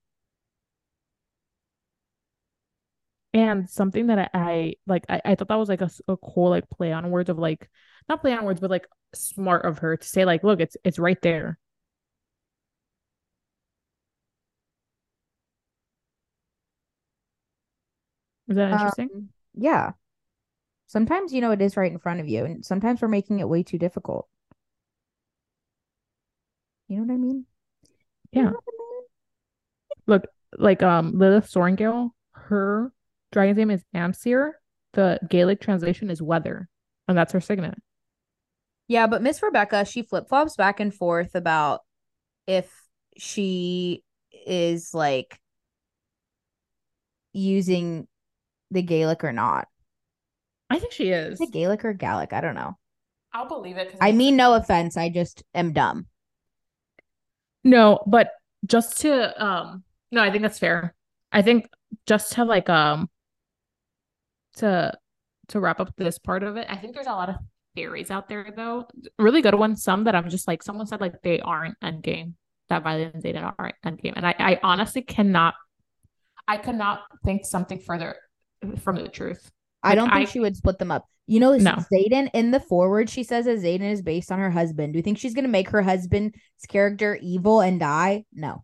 And 3.33 3.69
something 3.69 4.07
that 4.07 4.19
I, 4.19 4.29
I 4.33 4.73
like, 4.87 5.05
I, 5.07 5.21
I 5.23 5.35
thought 5.35 5.49
that 5.49 5.55
was 5.55 5.69
like 5.69 5.81
a 5.81 5.89
cool 6.17 6.49
like 6.49 6.69
play 6.69 6.91
on 6.91 7.11
words 7.11 7.29
of 7.29 7.37
like 7.37 7.69
not 8.07 8.21
play 8.21 8.33
on 8.33 8.43
words, 8.45 8.59
but 8.59 8.71
like 8.71 8.87
smart 9.13 9.65
of 9.65 9.79
her 9.79 9.97
to 9.97 10.07
say 10.07 10.25
like, 10.25 10.43
look, 10.43 10.59
it's 10.59 10.77
it's 10.83 10.97
right 10.99 11.21
there. 11.21 11.59
Is 18.49 18.55
that 18.57 18.71
interesting? 18.71 19.11
Um, 19.13 19.29
yeah. 19.53 19.91
Sometimes 20.87 21.33
you 21.33 21.41
know 21.41 21.51
it 21.51 21.61
is 21.61 21.77
right 21.77 21.91
in 21.91 21.99
front 21.99 22.19
of 22.19 22.27
you, 22.27 22.45
and 22.45 22.65
sometimes 22.65 23.01
we're 23.01 23.07
making 23.07 23.39
it 23.39 23.49
way 23.49 23.63
too 23.63 23.77
difficult. 23.79 24.27
You 26.87 26.97
know 26.97 27.03
what 27.03 27.13
I 27.13 27.17
mean? 27.17 27.45
You 28.31 28.41
Yeah. 28.41 28.49
know 28.49 28.57
I 28.67 28.71
mean? 28.77 29.03
Look, 30.07 30.25
like 30.57 30.83
um 30.83 31.17
Lilith 31.17 31.49
Sorrengail, 31.49 32.11
her 32.33 32.91
dragon's 33.31 33.57
name 33.57 33.71
is 33.71 33.83
Aimsir. 33.95 34.51
The 34.93 35.19
Gaelic 35.29 35.61
translation 35.61 36.09
is 36.09 36.21
weather, 36.21 36.67
and 37.07 37.17
that's 37.17 37.33
her 37.33 37.41
signet. 37.41 37.75
Yeah, 38.87 39.05
but 39.07 39.21
Miss 39.21 39.41
Rebecca, 39.43 39.85
she 39.85 40.01
flip 40.01 40.27
flops 40.27 40.55
back 40.55 40.79
and 40.79 40.93
forth 40.93 41.35
about 41.35 41.81
if 42.47 42.71
she 43.17 44.03
is 44.45 44.93
like 44.93 45.39
using 47.33 48.07
the 48.71 48.81
Gaelic 48.81 49.23
or 49.23 49.31
not. 49.31 49.67
I 50.69 50.79
think 50.79 50.91
she 50.93 51.09
is. 51.09 51.35
Is 51.35 51.41
it 51.41 51.51
Gaelic 51.53 51.83
or 51.85 51.93
Gallic? 51.93 52.33
I 52.33 52.41
don't 52.41 52.55
know. 52.55 52.77
I'll 53.33 53.47
believe 53.47 53.77
it. 53.77 53.95
I 54.01 54.07
it's- 54.09 54.17
mean, 54.17 54.35
no 54.35 54.53
offense. 54.53 54.97
I 54.97 55.09
just 55.09 55.43
am 55.53 55.73
dumb. 55.73 56.07
No, 57.63 58.01
but 58.07 58.31
just 58.65 59.01
to 59.01 59.43
um 59.43 59.83
no, 60.11 60.21
I 60.23 60.31
think 60.31 60.41
that's 60.41 60.59
fair. 60.59 60.95
I 61.31 61.41
think 61.43 61.69
just 62.07 62.33
to 62.33 62.45
like 62.45 62.69
um 62.69 63.09
to 64.59 64.93
to 65.49 65.59
wrap 65.59 65.79
up 65.79 65.93
this 65.97 66.19
part 66.19 66.43
of 66.43 66.57
it, 66.57 66.67
I 66.69 66.75
think 66.77 66.93
there's 66.93 67.07
a 67.07 67.11
lot 67.11 67.29
of 67.29 67.35
theories 67.75 68.11
out 68.11 68.29
there 68.29 68.53
though. 68.55 68.87
Really 69.17 69.41
good 69.41 69.55
ones, 69.55 69.83
some 69.83 70.03
that 70.05 70.15
I'm 70.15 70.29
just 70.29 70.47
like 70.47 70.61
someone 70.63 70.85
said 70.87 71.01
like 71.01 71.21
they 71.23 71.39
aren't 71.39 71.79
endgame, 71.81 72.33
that 72.69 72.83
Violet 72.83 73.13
and 73.13 73.23
Xaden 73.23 73.53
aren't 73.57 73.75
endgame. 73.85 74.13
And 74.15 74.25
I, 74.27 74.35
I 74.37 74.59
honestly 74.63 75.01
cannot 75.01 75.55
I 76.47 76.57
could 76.57 76.75
not 76.75 77.01
think 77.25 77.45
something 77.45 77.79
further 77.79 78.15
from 78.79 78.95
the 78.95 79.07
truth. 79.07 79.51
I 79.83 79.95
don't 79.95 80.09
think 80.09 80.27
I- 80.27 80.31
she 80.31 80.39
would 80.39 80.55
split 80.55 80.77
them 80.79 80.91
up. 80.91 81.05
You 81.27 81.39
know, 81.39 81.55
No. 81.55 81.75
Xaden 81.93 82.29
in 82.33 82.49
the 82.49 82.59
forward, 82.59 83.07
she 83.07 83.23
says 83.23 83.45
that 83.45 83.59
Xaden 83.59 83.91
is 83.91 84.01
based 84.01 84.31
on 84.31 84.39
her 84.39 84.49
husband. 84.49 84.93
Do 84.93 84.97
you 84.97 85.03
think 85.03 85.19
she's 85.19 85.35
gonna 85.35 85.47
make 85.47 85.69
her 85.69 85.81
husband's 85.83 86.35
character 86.67 87.19
evil 87.21 87.61
and 87.61 87.79
die? 87.79 88.25
No. 88.33 88.63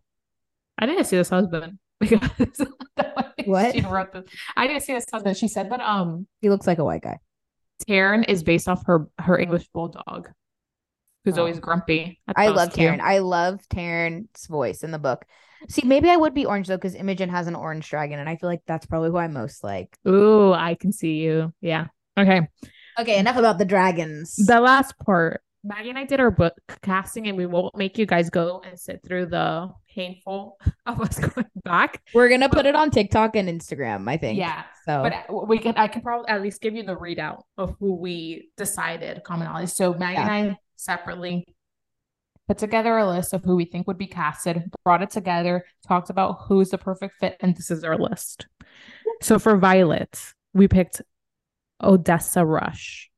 I 0.78 0.86
didn't 0.86 1.04
see 1.04 1.16
this 1.16 1.28
husband 1.30 1.78
because 2.00 2.20
What? 3.46 3.74
she 3.74 3.80
wrote 3.82 4.12
this. 4.12 4.24
I 4.56 4.66
didn't 4.66 4.82
see 4.82 4.92
this 4.92 5.04
husband. 5.12 5.36
She 5.36 5.48
said 5.48 5.68
but 5.70 5.80
um 5.80 6.26
He 6.40 6.50
looks 6.50 6.66
like 6.66 6.78
a 6.78 6.84
white 6.84 7.02
guy. 7.02 7.18
Tairn 7.86 8.24
is 8.24 8.42
based 8.42 8.68
off 8.68 8.84
her 8.86 9.06
her 9.18 9.38
English 9.38 9.68
bulldog, 9.68 10.28
who's 11.24 11.36
Oh. 11.36 11.42
always 11.42 11.58
grumpy. 11.60 12.20
thought 12.26 12.36
I 12.38 12.48
love 12.48 12.72
cute. 12.72 12.86
Tairn. 12.88 13.00
I 13.02 13.18
love 13.18 13.60
Tairn's 13.68 14.46
voice 14.48 14.82
in 14.82 14.90
the 14.90 14.98
book. 14.98 15.24
See, 15.68 15.82
maybe 15.86 16.08
I 16.10 16.16
would 16.16 16.34
be 16.34 16.44
orange 16.46 16.68
though, 16.68 16.76
because 16.76 16.94
Imogen 16.94 17.28
has 17.30 17.46
an 17.46 17.54
orange 17.54 17.88
dragon, 17.88 18.18
and 18.18 18.28
I 18.28 18.36
feel 18.36 18.48
like 18.48 18.60
that's 18.66 18.86
probably 18.86 19.10
who 19.10 19.16
I 19.16 19.26
most 19.28 19.64
like. 19.64 19.96
Ooh, 20.06 20.52
I 20.52 20.74
can 20.74 20.92
see 20.92 21.14
you. 21.16 21.52
Yeah. 21.60 21.86
Okay. 22.18 22.48
Okay, 22.98 23.18
enough 23.18 23.36
about 23.36 23.58
the 23.58 23.64
dragons. 23.64 24.36
The 24.36 24.60
last 24.60 24.98
part. 24.98 25.42
Maggie 25.66 25.88
and 25.90 25.98
I 25.98 26.04
did 26.04 26.20
our 26.20 26.30
book 26.30 26.54
casting, 26.82 27.26
and 27.26 27.36
we 27.36 27.46
won't 27.46 27.76
make 27.76 27.98
you 27.98 28.06
guys 28.06 28.30
go 28.30 28.62
and 28.64 28.78
sit 28.78 29.02
through 29.04 29.26
the 29.26 29.68
painful 29.92 30.58
of 30.86 31.00
us 31.00 31.18
going 31.18 31.46
back. 31.64 32.02
We're 32.14 32.28
gonna 32.28 32.48
put 32.48 32.66
it 32.66 32.76
on 32.76 32.90
TikTok 32.90 33.34
and 33.34 33.48
Instagram, 33.48 34.08
I 34.08 34.16
think. 34.16 34.38
Yeah. 34.38 34.62
So 34.84 35.02
But 35.02 35.12
uh, 35.12 35.44
we 35.46 35.58
can, 35.58 35.74
I 35.76 35.88
can 35.88 36.02
probably 36.02 36.28
at 36.28 36.40
least 36.40 36.60
give 36.60 36.74
you 36.74 36.84
the 36.84 36.96
readout 36.96 37.42
of 37.58 37.74
who 37.80 37.96
we 37.96 38.50
decided 38.56 39.24
common 39.24 39.48
knowledge. 39.48 39.70
So 39.70 39.92
Maggie 39.94 40.18
and 40.18 40.30
I 40.30 40.58
separately 40.76 41.44
put 42.46 42.58
together 42.58 42.96
a 42.96 43.08
list 43.08 43.32
of 43.32 43.42
who 43.42 43.56
we 43.56 43.64
think 43.64 43.88
would 43.88 43.98
be 43.98 44.06
casted, 44.06 44.70
brought 44.84 45.02
it 45.02 45.10
together, 45.10 45.64
talked 45.88 46.10
about 46.10 46.42
who's 46.46 46.70
the 46.70 46.78
perfect 46.78 47.16
fit, 47.18 47.36
and 47.40 47.56
this 47.56 47.72
is 47.72 47.82
our 47.82 47.98
list. 47.98 48.46
So 49.20 49.40
for 49.40 49.56
Violet, 49.56 50.32
we 50.54 50.68
picked 50.68 51.02
Odessa 51.82 52.44
Rush. 52.44 53.10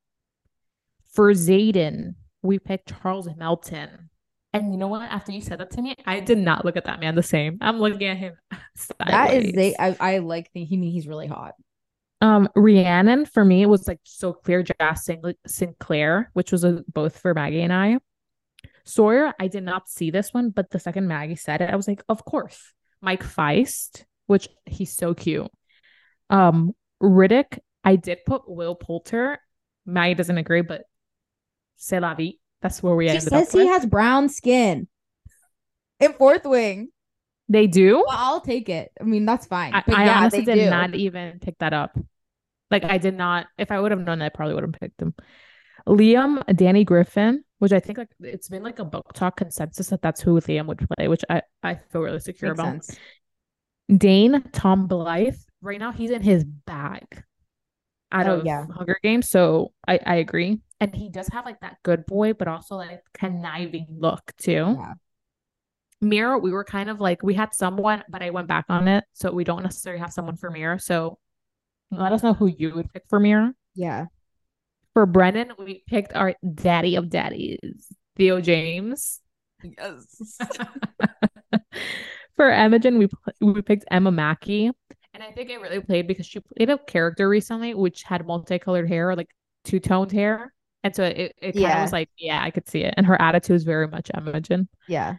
For 1.12 1.32
Xaden, 1.32 2.14
we 2.42 2.58
picked 2.58 2.92
Charles 3.02 3.28
Melton. 3.36 4.10
And 4.52 4.72
you 4.72 4.78
know 4.78 4.88
what? 4.88 5.02
After 5.02 5.32
you 5.32 5.40
said 5.40 5.60
that 5.60 5.70
to 5.72 5.82
me, 5.82 5.94
I 6.06 6.20
did 6.20 6.38
not 6.38 6.64
look 6.64 6.76
at 6.76 6.86
that 6.86 7.00
man 7.00 7.14
the 7.14 7.22
same. 7.22 7.58
I'm 7.60 7.78
looking 7.78 8.08
at 8.08 8.16
him. 8.16 8.34
that 8.98 9.34
is 9.34 9.52
they 9.52 9.76
I, 9.78 9.96
I 10.00 10.18
like 10.18 10.50
the 10.54 10.64
he 10.64 10.76
mean 10.76 10.90
he's 10.90 11.06
really 11.06 11.26
hot. 11.26 11.54
Um, 12.20 12.48
Rhiannon 12.56 13.26
for 13.26 13.44
me 13.44 13.62
it 13.62 13.68
was 13.68 13.86
like 13.86 14.00
so 14.04 14.32
clear 14.32 14.62
Jazz 14.62 15.08
Sinclair, 15.46 16.30
which 16.32 16.50
was 16.50 16.64
a, 16.64 16.82
both 16.92 17.18
for 17.18 17.34
Maggie 17.34 17.62
and 17.62 17.72
I. 17.72 17.98
Sawyer, 18.84 19.34
I 19.38 19.48
did 19.48 19.64
not 19.64 19.88
see 19.88 20.10
this 20.10 20.32
one, 20.32 20.48
but 20.48 20.70
the 20.70 20.80
second 20.80 21.06
Maggie 21.06 21.36
said 21.36 21.60
it, 21.60 21.70
I 21.70 21.76
was 21.76 21.86
like, 21.86 22.02
of 22.08 22.24
course. 22.24 22.72
Mike 23.02 23.22
Faist, 23.22 24.06
which 24.26 24.48
he's 24.64 24.96
so 24.96 25.12
cute. 25.12 25.46
Um, 26.30 26.74
Ridoc, 27.02 27.58
I 27.84 27.96
did 27.96 28.24
put 28.26 28.48
Will 28.48 28.74
Poulter. 28.74 29.38
Maggie 29.84 30.14
doesn't 30.14 30.38
agree, 30.38 30.62
but 30.62 30.84
c'est 31.78 32.00
la 32.00 32.14
vie. 32.14 32.40
That's 32.62 32.82
where 32.82 32.96
we 32.96 33.08
She 33.08 33.18
ended 33.18 33.34
up 33.34 33.46
says 33.46 33.52
he 33.52 33.58
with. 33.58 33.66
has 33.66 33.86
brown 33.86 34.28
skin. 34.28 34.86
In 36.00 36.12
fourth 36.14 36.44
wing. 36.44 36.90
They 37.48 37.66
do. 37.66 38.06
Well, 38.06 38.16
I'll 38.18 38.40
take 38.40 38.68
it. 38.68 38.90
I 39.00 39.04
mean, 39.04 39.24
that's 39.24 39.46
fine. 39.46 39.72
I, 39.72 39.84
But 39.86 39.98
I 39.98 40.04
yeah, 40.04 40.18
honestly 40.18 40.44
did 40.44 40.60
do. 40.64 40.70
not 40.70 40.94
even 40.94 41.38
pick 41.40 41.58
that 41.58 41.72
up. 41.72 41.98
Like 42.70 42.84
I 42.84 42.98
did 42.98 43.14
not. 43.16 43.46
If 43.58 43.70
I 43.70 43.80
would 43.80 43.92
have 43.92 44.00
known 44.00 44.18
that, 44.20 44.26
I 44.26 44.28
probably 44.30 44.54
would 44.54 44.64
have 44.64 44.72
picked 44.72 45.00
him. 45.02 45.14
Liam, 45.88 46.44
Danny 46.56 46.84
Griffin, 46.84 47.44
which 47.58 47.72
I 47.72 47.80
think 47.80 47.98
like 47.98 48.10
it's 48.20 48.48
been 48.48 48.62
like 48.64 48.78
a 48.80 48.84
BookTok 48.86 49.36
consensus 49.36 49.88
that 49.88 50.02
that's 50.02 50.20
who 50.22 50.40
Liam 50.40 50.66
would 50.66 50.88
play, 50.96 51.08
which 51.08 51.24
I 51.30 51.42
I 51.62 51.76
feel 51.76 52.02
really 52.02 52.20
secure 52.20 52.52
Makes 52.52 52.52
about. 52.52 52.84
sense. 52.84 53.00
Dain, 53.94 54.42
Tom 54.52 54.88
Blyth, 54.88 55.44
right 55.62 55.78
now 55.80 55.92
he's 55.92 56.10
in 56.10 56.22
his 56.22 56.44
bag 56.44 57.24
out 58.12 58.26
Oh, 58.26 58.34
of 58.40 58.44
yeah. 58.44 58.66
Hunger 58.74 58.98
Games, 59.02 59.28
so 59.28 59.72
I 59.86 60.00
I 60.04 60.16
agree, 60.16 60.60
and 60.80 60.94
he 60.94 61.08
does 61.08 61.28
have 61.28 61.44
like 61.44 61.60
that 61.60 61.78
good 61.82 62.06
boy, 62.06 62.32
but 62.32 62.48
also 62.48 62.76
like 62.76 63.02
conniving 63.14 63.86
look 63.90 64.32
too. 64.38 64.76
Yeah. 64.78 64.94
Mira, 66.00 66.38
we 66.38 66.52
were 66.52 66.64
kind 66.64 66.88
of 66.88 67.00
like 67.00 67.22
we 67.22 67.34
had 67.34 67.52
someone, 67.54 68.04
but 68.08 68.22
I 68.22 68.30
went 68.30 68.46
back 68.46 68.66
on 68.68 68.86
it, 68.86 69.04
so 69.12 69.32
we 69.32 69.44
don't 69.44 69.64
necessarily 69.64 70.00
have 70.00 70.12
someone 70.12 70.36
for 70.36 70.50
Mira. 70.50 70.78
So 70.78 71.18
let 71.90 72.12
us 72.12 72.22
know 72.22 72.34
who 72.34 72.46
you 72.46 72.74
would 72.74 72.92
pick 72.92 73.02
for 73.08 73.18
Mira. 73.18 73.52
Yeah. 73.74 74.06
For 74.94 75.06
Brennan, 75.06 75.52
we 75.58 75.82
picked 75.86 76.14
our 76.14 76.34
daddy 76.54 76.96
of 76.96 77.10
daddies, 77.10 77.86
Theo 78.16 78.40
James. 78.40 79.20
Yes. 79.62 80.38
for 82.36 82.50
Imogen, 82.50 82.98
we 82.98 83.08
we 83.40 83.62
picked 83.62 83.84
Emma 83.90 84.12
Mackey, 84.12 84.70
and 85.14 85.22
I 85.22 85.32
think 85.32 85.50
it 85.50 85.60
really 85.60 85.80
played 85.80 86.06
because 86.06 86.26
she 86.26 86.38
played 86.40 86.70
a 86.70 86.78
character 86.78 87.28
recently 87.28 87.74
which 87.74 88.04
had 88.04 88.24
multicolored 88.24 88.88
hair, 88.88 89.16
like 89.16 89.30
two 89.64 89.80
toned 89.80 90.12
hair, 90.12 90.52
and 90.88 90.96
so 90.96 91.04
it 91.04 91.34
it 91.40 91.52
kind 91.52 91.56
of 91.56 91.60
Yeah. 91.62 91.82
was 91.82 91.92
like, 91.92 92.10
yeah, 92.18 92.42
I 92.42 92.50
could 92.50 92.68
see 92.68 92.82
it, 92.84 92.94
and 92.96 93.06
her 93.06 93.20
attitude 93.20 93.54
was 93.54 93.64
very 93.64 93.86
much 93.88 94.10
Imogen. 94.16 94.68
yeah. 94.88 95.16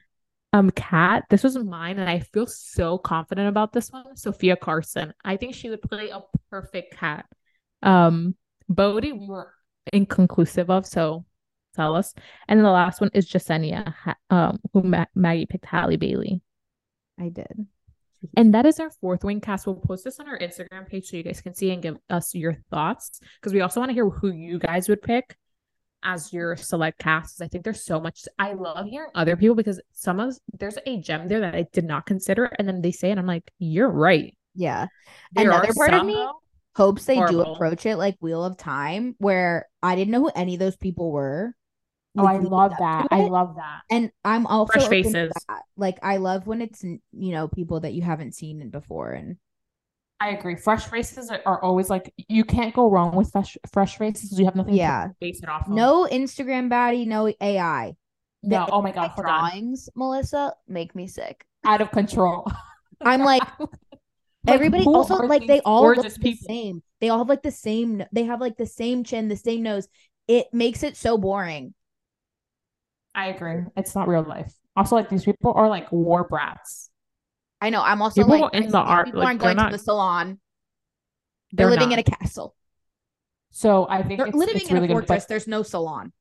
Um, 0.52 0.72
Cat, 0.72 1.26
this 1.30 1.44
was 1.44 1.56
mine, 1.58 2.00
and 2.00 2.10
I 2.10 2.20
feel 2.22 2.48
so 2.48 2.98
confident 2.98 3.48
about 3.50 3.72
this 3.72 3.92
one. 3.92 4.16
Sofia 4.18 4.56
Carson, 4.56 5.14
I 5.24 5.38
think 5.38 5.54
she 5.54 5.70
would 5.70 5.82
play 5.84 6.10
a 6.10 6.22
perfect 6.50 6.98
Cat. 6.98 7.26
Um, 7.84 8.36
Bodhi, 8.68 9.12
we 9.12 9.28
were 9.28 9.54
inconclusive 9.94 10.72
of, 10.72 10.88
so 10.88 11.24
tell 11.76 11.96
us. 11.96 12.16
And 12.48 12.58
then 12.60 12.64
the 12.64 12.72
last 12.72 13.00
one 13.00 13.12
is 13.14 13.30
Jesinia, 13.30 13.94
um, 14.32 14.60
who 14.74 14.82
Ma- 14.82 15.06
Maggie 15.14 15.46
picked 15.46 15.66
Halle 15.66 15.98
Bailey. 15.98 16.42
I 17.20 17.30
did. 17.30 17.68
And 18.36 18.54
that 18.56 18.66
is 18.66 18.80
our 18.80 18.90
fourth 18.90 19.24
wing 19.24 19.42
cast. 19.42 19.66
We'll 19.68 19.76
post 19.76 20.04
this 20.04 20.20
on 20.20 20.28
our 20.28 20.38
Instagram 20.40 20.88
page 20.88 21.10
so 21.10 21.16
you 21.18 21.24
guys 21.24 21.42
can 21.42 21.54
see 21.54 21.70
and 21.72 21.82
give 21.82 21.98
us 22.10 22.34
your 22.34 22.58
thoughts 22.72 23.20
because 23.40 23.54
we 23.54 23.62
also 23.62 23.80
want 23.80 23.92
to 23.92 23.94
hear 23.94 24.10
who 24.10 24.32
you 24.32 24.58
guys 24.60 24.90
would 24.90 25.02
pick 25.02 25.38
as 26.04 26.32
your 26.34 26.56
select 26.56 27.00
cast. 27.00 27.42
I 27.42 27.48
think 27.48 27.64
there's 27.64 27.84
so 27.84 28.00
much. 28.00 28.26
I 28.38 28.54
love 28.54 28.88
hearing 28.88 29.12
other 29.16 29.36
people 29.36 29.56
because 29.56 29.82
some 29.94 30.20
of 30.20 30.38
there's 30.58 30.78
a 30.86 30.98
gem 30.98 31.28
there 31.28 31.42
that 31.42 31.56
I 31.56 31.68
did 31.74 31.86
not 31.86 32.06
consider, 32.06 32.46
and 32.46 32.68
then 32.68 32.82
they 32.82 32.92
say 32.92 33.12
it. 33.12 33.18
I'm 33.18 33.26
like, 33.26 33.52
you're 33.60 33.90
right. 33.90 34.36
Yeah. 34.56 34.88
There 35.34 35.50
Another 35.50 35.74
part 35.74 35.94
of 35.94 36.06
me 36.06 36.28
hopes 36.76 37.06
they 37.06 37.16
do 37.26 37.42
approach 37.42 37.86
it 37.86 37.98
like 37.98 38.16
Wheel 38.22 38.44
of 38.44 38.58
Time, 38.58 39.16
where 39.20 39.68
I 39.84 39.96
didn't 39.96 40.12
know 40.12 40.22
who 40.22 40.32
any 40.36 40.56
of 40.56 40.60
those 40.60 40.78
people 40.78 41.12
were. 41.12 41.54
Oh, 42.18 42.26
I 42.26 42.38
love 42.38 42.74
that. 42.80 43.08
I 43.12 43.22
love 43.22 43.56
that. 43.56 43.82
And 43.90 44.12
I'm 44.26 44.48
also 44.48 44.74
Fresh 44.74 44.88
faces. 44.88 45.32
that. 45.48 45.62
Like 45.78 46.00
I 46.02 46.18
love 46.18 46.48
when 46.48 46.62
it's 46.62 46.84
you 46.84 47.02
know 47.12 47.48
people 47.48 47.82
that 47.82 47.94
you 47.94 48.02
haven't 48.02 48.36
seen 48.36 48.62
it 48.62 48.72
before, 48.72 49.12
and 49.12 49.38
I 50.22 50.30
agree. 50.32 50.56
Fresh 50.58 50.86
faces 50.88 51.30
are, 51.30 51.42
are 51.46 51.64
always 51.64 51.90
like 51.90 52.14
you 52.28 52.44
can't 52.44 52.74
go 52.74 52.90
wrong 52.90 53.16
with 53.16 53.32
fresh 53.32 53.58
fresh 53.72 53.98
faces. 53.98 54.38
You 54.38 54.46
have 54.46 54.56
nothing 54.56 54.74
Yeah. 54.76 55.08
to 55.08 55.16
base 55.22 55.42
it 55.42 55.48
off 55.50 55.68
of. 55.68 55.74
no 55.74 56.08
Instagram 56.12 56.70
baddie, 56.70 57.08
no 57.08 57.32
AI. 57.40 57.96
no. 58.44 58.66
the 58.66 58.72
Oh 58.72 58.82
my 58.82 58.92
god, 58.92 59.10
hold 59.12 59.26
on. 59.26 59.50
drawings, 59.52 59.90
Melissa, 59.96 60.54
make 60.68 60.94
me 60.96 61.08
sick. 61.08 61.46
Out 61.66 61.82
of 61.82 61.92
control. 61.92 62.52
I'm 63.02 63.22
like 63.22 63.44
Like, 64.46 64.56
everybody 64.56 64.86
also 64.86 65.16
like 65.18 65.48
they 65.48 65.60
all 65.62 65.84
look 65.94 66.02
the 66.04 66.10
people? 66.20 66.48
same. 66.48 66.84
They 67.02 67.10
all 67.10 67.18
have 67.20 67.30
like 67.30 67.44
the 67.44 67.52
same. 67.52 68.04
They 68.14 68.24
have 68.24 68.40
like 68.42 68.58
the 68.58 68.66
same 68.66 69.04
chin, 69.04 69.28
the 69.28 69.36
same 69.36 69.64
nose. 69.64 69.88
It 70.28 70.48
makes 70.54 70.82
it 70.84 70.96
so 70.98 71.18
boring. 71.18 71.74
I 73.16 73.28
agree. 73.28 73.64
It's 73.76 73.96
not 73.96 74.08
real 74.08 74.24
life. 74.24 74.54
Also, 74.76 74.96
like 74.96 75.10
these 75.10 75.26
people 75.26 75.54
are 75.56 75.68
like 75.68 75.92
war 75.92 76.24
brats. 76.24 76.89
I 77.62 77.70
know. 77.70 77.82
I'm 77.82 78.02
also 78.02 78.22
People 78.24 78.40
like 78.42 78.54
in 78.54 78.70
the 78.70 78.78
art, 78.78 79.06
People 79.08 79.20
like, 79.20 79.28
aren't 79.28 79.40
going 79.42 79.58
not- 79.58 79.72
to 79.72 79.78
the 79.78 79.84
salon. 79.84 80.40
They're, 81.52 81.66
They're 81.66 81.72
living 81.78 81.90
not. 81.90 82.00
in 82.00 82.14
a 82.14 82.18
castle. 82.18 82.56
So 83.52 83.88
I 83.90 84.04
think 84.04 84.20
They're 84.20 84.28
it's, 84.28 84.36
living 84.38 84.56
it's 84.58 84.70
in 84.70 84.76
really 84.76 84.88
a 84.88 84.92
fortress. 84.92 85.24
But 85.24 85.28
There's 85.30 85.48
no 85.48 85.64
salon. 85.64 86.14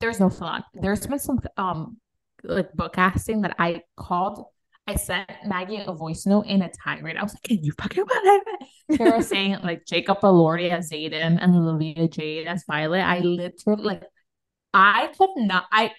there's 0.00 0.18
no 0.20 0.28
salon. 0.28 0.64
There's 0.74 1.06
been 1.06 1.18
some 1.20 1.38
um 1.56 1.98
like 2.42 2.72
book 2.72 2.94
casting 2.94 3.42
that 3.42 3.54
I 3.58 3.82
called. 3.96 4.44
I 4.86 4.94
sent 4.96 5.28
Maggie 5.46 5.82
a 5.86 5.92
voice 5.92 6.24
note 6.26 6.46
in 6.46 6.62
a 6.62 6.70
tirade. 6.70 7.16
I 7.16 7.22
was 7.22 7.34
like, 7.34 7.42
"Can 7.42 7.62
you 7.62 7.72
fucking 7.80 8.04
believe 8.04 8.42
it?" 8.46 8.98
They 8.98 9.10
were 9.10 9.22
saying 9.22 9.58
like 9.62 9.84
Jacob 9.86 10.18
Elordi 10.20 10.70
as 10.70 10.90
Xaden 10.90 11.38
and 11.40 11.54
Olivia 11.54 12.08
Jade 12.08 12.46
as 12.48 12.64
Violet. 12.66 13.02
I 13.02 13.20
literally 13.20 13.82
like, 13.84 14.02
I 14.74 15.08
could 15.18 15.30
not. 15.36 15.66
I 15.70 15.92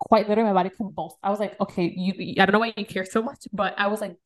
quite 0.00 0.28
literally 0.28 0.48
my 0.50 0.54
body 0.54 0.70
convulsed. 0.74 1.16
I 1.22 1.30
was 1.30 1.38
like, 1.38 1.60
"Okay, 1.60 1.84
you." 1.96 2.34
I 2.42 2.46
don't 2.46 2.52
know 2.52 2.58
why 2.58 2.72
you 2.76 2.84
care 2.84 3.04
so 3.04 3.22
much, 3.22 3.46
but 3.52 3.74
I 3.78 3.86
was 3.86 4.00
like, 4.00 4.16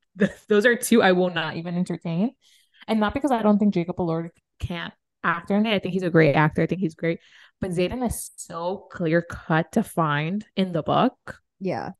"Those 0.49 0.65
are 0.65 0.77
two 0.77 1.03
I 1.03 1.13
will 1.13 1.31
not 1.31 1.57
even 1.57 1.77
entertain," 1.77 2.31
and 2.89 2.99
not 3.01 3.13
because 3.13 3.31
I 3.31 3.43
don't 3.43 3.59
think 3.59 3.75
Jacob 3.75 3.97
Elordi 3.97 4.31
can't 4.59 4.95
act 5.23 5.51
in 5.51 5.67
it. 5.67 5.75
I 5.75 5.79
think 5.81 5.93
he's 5.93 6.03
a 6.03 6.11
great 6.11 6.35
actor. 6.37 6.63
I 6.63 6.67
think 6.67 6.81
he's 6.81 6.95
great. 6.95 7.19
But 7.61 7.71
Xaden 7.73 8.07
is 8.07 8.31
so 8.37 8.87
clear 8.91 9.21
cut 9.23 9.73
to 9.73 9.83
find 9.83 10.45
in 10.57 10.73
the 10.73 10.83
book 10.83 11.41
Yeah. 11.61 11.93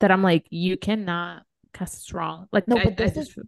that 0.00 0.10
I'm 0.10 0.22
like, 0.22 0.46
you 0.50 0.76
cannot 0.76 1.44
cast 1.72 2.12
wrong. 2.12 2.48
Like, 2.52 2.66
No, 2.68 2.76
I- 2.76 2.84
but 2.84 3.00
I 3.00 3.06
this 3.10 3.14
just- 3.14 3.38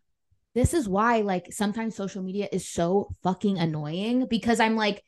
This 0.55 0.73
is 0.75 0.89
why 0.89 1.21
like 1.21 1.53
sometimes 1.53 1.95
social 1.97 2.23
media 2.23 2.49
is 2.51 2.67
so 2.67 3.11
fucking 3.23 3.59
annoying 3.59 4.27
because 4.31 4.59
I'm 4.59 4.75
like 4.77 5.05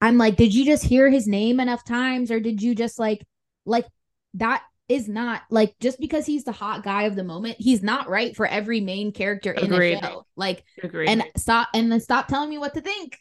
I'm 0.00 0.18
like 0.18 0.36
did 0.36 0.54
you 0.54 0.64
just 0.64 0.84
hear 0.84 1.10
his 1.10 1.26
name 1.26 1.60
enough 1.60 1.84
times 1.84 2.30
or 2.30 2.40
did 2.40 2.62
you 2.62 2.74
just 2.74 2.98
like 2.98 3.24
like 3.64 3.86
that 4.34 4.62
is 4.88 5.08
not 5.08 5.42
like 5.50 5.74
just 5.80 5.98
because 5.98 6.26
he's 6.26 6.44
the 6.44 6.52
hot 6.52 6.84
guy 6.84 7.04
of 7.04 7.16
the 7.16 7.24
moment 7.24 7.56
he's 7.58 7.82
not 7.82 8.08
right 8.08 8.36
for 8.36 8.46
every 8.46 8.80
main 8.80 9.10
character 9.10 9.52
in 9.52 9.72
Agreed. 9.72 9.96
the 10.00 10.06
show. 10.06 10.26
Like 10.36 10.64
agree. 10.82 11.08
and 11.08 11.24
stop 11.36 11.68
and 11.74 11.90
then 11.90 12.00
stop 12.00 12.28
telling 12.28 12.50
me 12.50 12.58
what 12.58 12.74
to 12.74 12.80
think. 12.80 13.18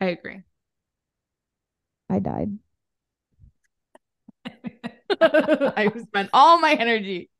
I 0.00 0.06
agree. 0.06 0.42
I 2.08 2.18
died. 2.20 2.58
I 5.20 5.92
spent 6.00 6.30
all 6.32 6.60
my 6.60 6.74
energy. 6.74 7.30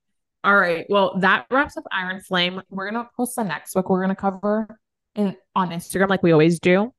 All 0.45 0.57
right. 0.57 0.87
Well, 0.89 1.19
that 1.21 1.47
wraps 1.51 1.77
up 1.77 1.85
Iron 1.93 2.21
Flame. 2.21 2.63
We're 2.71 2.91
gonna 2.91 3.09
post 3.17 3.37
the 3.37 3.45
next 3.45 3.75
book 3.75 3.89
we're 3.89 4.01
gonna 4.01 4.17
cover 4.17 4.79
in 5.15 5.37
on 5.55 5.71
Instagram 5.71 6.09
like 6.09 6.23
we 6.23 6.33
always 6.33 6.61
do. 6.61 6.93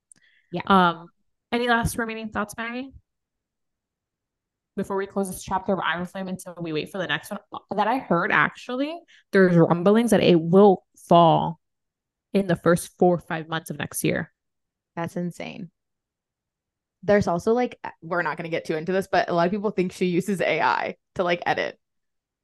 Yeah. 0.51 0.61
Um, 0.67 1.09
any 1.51 1.67
last 1.67 1.97
remaining 1.97 2.29
thoughts, 2.29 2.55
Maggie? 2.57 2.91
Before 4.75 4.95
we 4.95 5.07
close 5.07 5.29
this 5.29 5.43
chapter 5.43 5.73
of 5.73 5.79
Iron 5.79 6.05
Flame 6.05 6.27
until 6.29 6.55
we 6.59 6.71
wait 6.71 6.91
for 6.91 6.99
the 6.99 7.07
next 7.07 7.31
one. 7.31 7.39
Uh, 7.51 7.75
that 7.75 7.87
I 7.87 7.97
heard 7.97 8.31
actually, 8.31 8.97
there's 9.31 9.55
rumblings 9.55 10.11
that 10.11 10.23
it 10.23 10.39
will 10.39 10.85
fall 11.07 11.59
in 12.33 12.47
the 12.47 12.55
first 12.55 12.97
four 12.97 13.15
or 13.15 13.19
five 13.19 13.49
months 13.49 13.69
of 13.69 13.77
next 13.77 14.03
year. 14.03 14.31
That's 14.95 15.15
insane. 15.15 15.69
There's 17.03 17.27
also 17.27 17.53
like 17.53 17.79
uh, 17.83 17.89
we're 18.01 18.21
not 18.21 18.37
gonna 18.37 18.49
get 18.49 18.65
too 18.65 18.75
into 18.75 18.91
this, 18.91 19.07
but 19.11 19.29
a 19.29 19.33
lot 19.33 19.47
of 19.47 19.51
people 19.51 19.71
think 19.71 19.91
she 19.91 20.05
uses 20.05 20.41
AI 20.41 20.95
to 21.15 21.23
like 21.23 21.41
edit, 21.45 21.79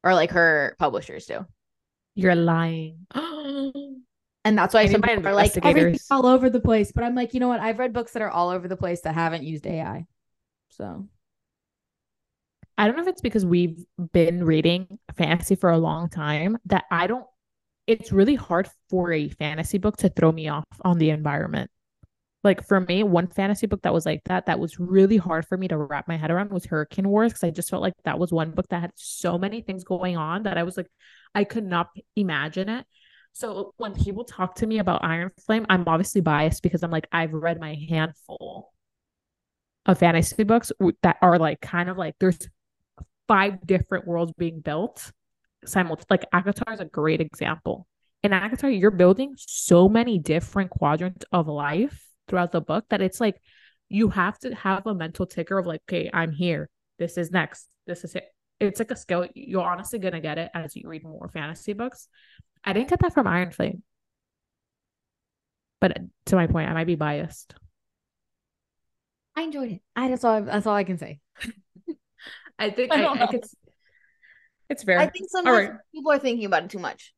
or 0.04 0.14
like 0.14 0.32
her 0.32 0.76
publishers 0.80 1.26
do, 1.26 1.46
You're 2.16 2.36
lying. 2.36 3.06
and 4.46 4.58
that's 4.58 4.74
why 4.74 4.82
I 4.82 4.88
some 4.88 5.02
people 5.02 5.28
are 5.28 5.34
like 5.34 5.58
everything's 5.66 6.08
all 6.10 6.26
over 6.26 6.50
the 6.50 6.62
place. 6.62 6.94
But 6.94 7.04
I'm 7.04 7.16
like, 7.16 7.34
you 7.34 7.42
know 7.42 7.50
what? 7.50 7.60
I've 7.60 7.80
read 7.80 7.92
books 7.92 8.14
that 8.14 8.22
are 8.22 8.32
all 8.32 8.50
over 8.50 8.68
the 8.68 8.78
place 8.78 9.02
that 9.02 9.14
haven't 9.14 9.44
used 9.44 9.68
AI, 9.68 10.06
so 10.70 11.08
I 12.78 12.88
don't 12.88 12.98
know 12.98 13.04
if 13.04 13.08
it's 13.10 13.22
because 13.22 13.46
we've 13.46 13.84
been 14.12 14.44
reading 14.44 15.00
fantasy 15.16 15.56
for 15.56 15.70
a 15.70 15.78
long 15.78 16.10
time 16.10 16.58
that 16.66 16.86
I 16.92 17.08
don't, 17.08 17.26
it's 17.88 18.12
really 18.12 18.36
hard 18.36 18.70
for 18.90 19.14
a 19.14 19.30
fantasy 19.30 19.78
book 19.78 19.98
to 19.98 20.10
throw 20.10 20.32
me 20.32 20.50
off 20.50 20.66
on 20.82 20.98
the 20.98 21.12
environment. 21.12 21.72
Like 22.44 22.68
for 22.68 22.80
me, 22.80 23.02
one 23.04 23.28
fantasy 23.28 23.66
book 23.66 23.82
that 23.84 23.94
was 23.94 24.06
like 24.06 24.22
that, 24.26 24.48
that 24.48 24.60
was 24.60 24.80
really 24.80 25.18
hard 25.18 25.48
for 25.48 25.58
me 25.58 25.68
to 25.70 25.78
wrap 25.78 26.08
my 26.08 26.18
head 26.18 26.32
around 26.32 26.52
was 26.52 26.66
Hurricane 26.66 27.08
Wars 27.08 27.32
because 27.32 27.44
I 27.44 27.50
just 27.50 27.70
felt 27.70 27.82
like 27.82 27.94
that 28.04 28.20
was 28.20 28.32
one 28.32 28.52
book 28.52 28.68
that 28.70 28.82
had 28.82 28.92
so 28.96 29.38
many 29.38 29.62
things 29.62 29.84
going 29.84 30.18
on 30.18 30.44
that 30.44 30.58
I 30.58 30.64
was 30.64 30.78
like, 30.78 30.88
I 31.34 31.44
could 31.44 31.66
not 31.66 31.88
imagine 32.16 32.70
it. 32.70 32.86
So 33.36 33.74
when 33.76 33.94
people 33.94 34.24
talk 34.24 34.56
to 34.56 34.66
me 34.66 34.80
about 34.80 35.04
Iron 35.04 35.30
Flame, 35.46 35.66
I'm 35.70 35.84
obviously 35.88 36.22
biased 36.22 36.64
because 36.64 36.84
I'm 36.84 36.90
like, 36.90 37.06
I've 37.12 37.34
read 37.34 37.60
my 37.60 37.78
handful 37.90 38.72
of 39.86 40.00
fantasy 40.00 40.44
books 40.46 40.72
that 41.04 41.18
are 41.22 41.38
like 41.38 41.60
kind 41.60 41.90
of 41.90 41.98
like 41.98 42.16
there's 42.18 42.40
five 43.28 43.68
different 43.68 44.08
worlds 44.08 44.32
being 44.38 44.62
built 44.62 45.12
simultaneously. 45.66 46.08
Like 46.10 46.32
ACOTAR 46.32 46.74
is 46.76 46.80
a 46.80 46.86
great 46.86 47.20
example. 47.20 47.88
In 48.24 48.32
ACOTAR, 48.32 48.80
you're 48.80 48.90
building 48.90 49.34
so 49.38 49.90
many 49.90 50.18
different 50.18 50.70
quadrants 50.70 51.26
of 51.34 51.48
life 51.48 52.06
throughout 52.30 52.54
the 52.54 52.62
book 52.62 52.86
that 52.90 53.02
it's 53.02 53.20
like 53.20 53.42
you 53.90 54.08
have 54.10 54.40
to 54.40 54.56
have 54.56 54.88
a 54.88 54.96
mental 54.96 55.26
ticker 55.26 55.58
of 55.58 55.68
like, 55.68 55.82
okay, 55.90 56.10
I'm 56.14 56.32
here. 56.32 56.70
This 57.00 57.18
is 57.18 57.32
next. 57.32 57.68
This 57.86 58.06
is 58.06 58.16
it. 58.16 58.24
It's 58.62 58.80
like 58.80 58.92
a 58.92 58.96
skill. 58.96 59.28
You're 59.36 59.62
honestly 59.62 60.00
gonna 60.00 60.22
get 60.22 60.38
it 60.38 60.50
as 60.54 60.74
you 60.78 60.88
read 60.88 61.04
more 61.04 61.30
fantasy 61.34 61.74
books. 61.74 62.08
I 62.66 62.74
didn't 62.74 62.90
get 62.90 63.00
that 63.00 63.14
from 63.14 63.28
Iron 63.28 63.52
Flame. 63.52 63.84
But 65.80 65.98
to 66.28 66.36
my 66.36 66.48
point, 66.48 66.70
I 66.70 66.74
might 66.74 66.88
be 66.88 66.96
biased. 66.96 67.54
I 69.36 69.44
enjoyed 69.44 69.72
it. 69.74 69.82
I 69.96 70.10
that's 70.10 70.24
all. 70.24 70.42
That's 70.42 70.66
all 70.66 70.76
I 70.76 70.84
can 70.84 70.98
say. 70.98 71.20
I 72.60 72.70
think 72.72 72.92
I 72.92 72.96
I, 72.96 73.02
don't 73.02 73.22
I 73.22 73.28
could. 73.28 73.46
It's 74.70 74.84
fair. 74.84 74.98
I 74.98 75.08
think 75.08 75.30
sometimes 75.30 75.70
right. 75.70 75.80
people 75.94 76.12
are 76.12 76.20
thinking 76.20 76.46
about 76.46 76.64
it 76.64 76.70
too 76.72 76.80
much. 76.80 77.14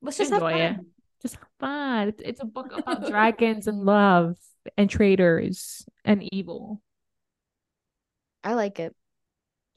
Let's 0.00 0.18
just 0.18 0.30
have 0.30 0.42
enjoy 0.42 0.60
it. 0.60 0.76
fun. 0.76 0.86
Just 1.22 1.34
have 1.36 1.48
fun. 1.58 2.08
It's, 2.08 2.22
it's 2.24 2.40
a 2.40 2.44
book 2.44 2.72
about 2.76 3.08
dragons 3.08 3.66
and 3.66 3.84
love 3.84 4.36
and 4.76 4.88
traitors 4.88 5.84
and 6.04 6.22
evil. 6.32 6.80
I 8.44 8.54
like 8.54 8.78
it. 8.78 8.94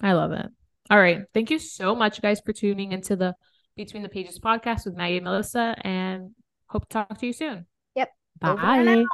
I 0.02 0.14
love 0.14 0.32
it. 0.32 0.48
All 0.90 1.00
right. 1.00 1.22
Thank 1.34 1.50
you 1.50 1.58
so 1.58 1.96
much, 1.96 2.22
guys, 2.22 2.42
for 2.42 2.54
tuning 2.54 2.92
into 2.92 3.16
the 3.16 3.34
Between 3.76 4.04
the 4.04 4.10
Pages 4.10 4.40
podcast 4.40 4.86
with 4.86 4.96
Maggie 4.96 5.18
and 5.18 5.26
Melissa, 5.26 5.76
and 5.82 6.32
hope 6.68 6.88
to 6.90 6.90
talk 6.90 7.18
to 7.18 7.26
you 7.26 7.34
soon. 7.34 7.66
Yep. 7.96 8.10
Bye. 8.40 9.06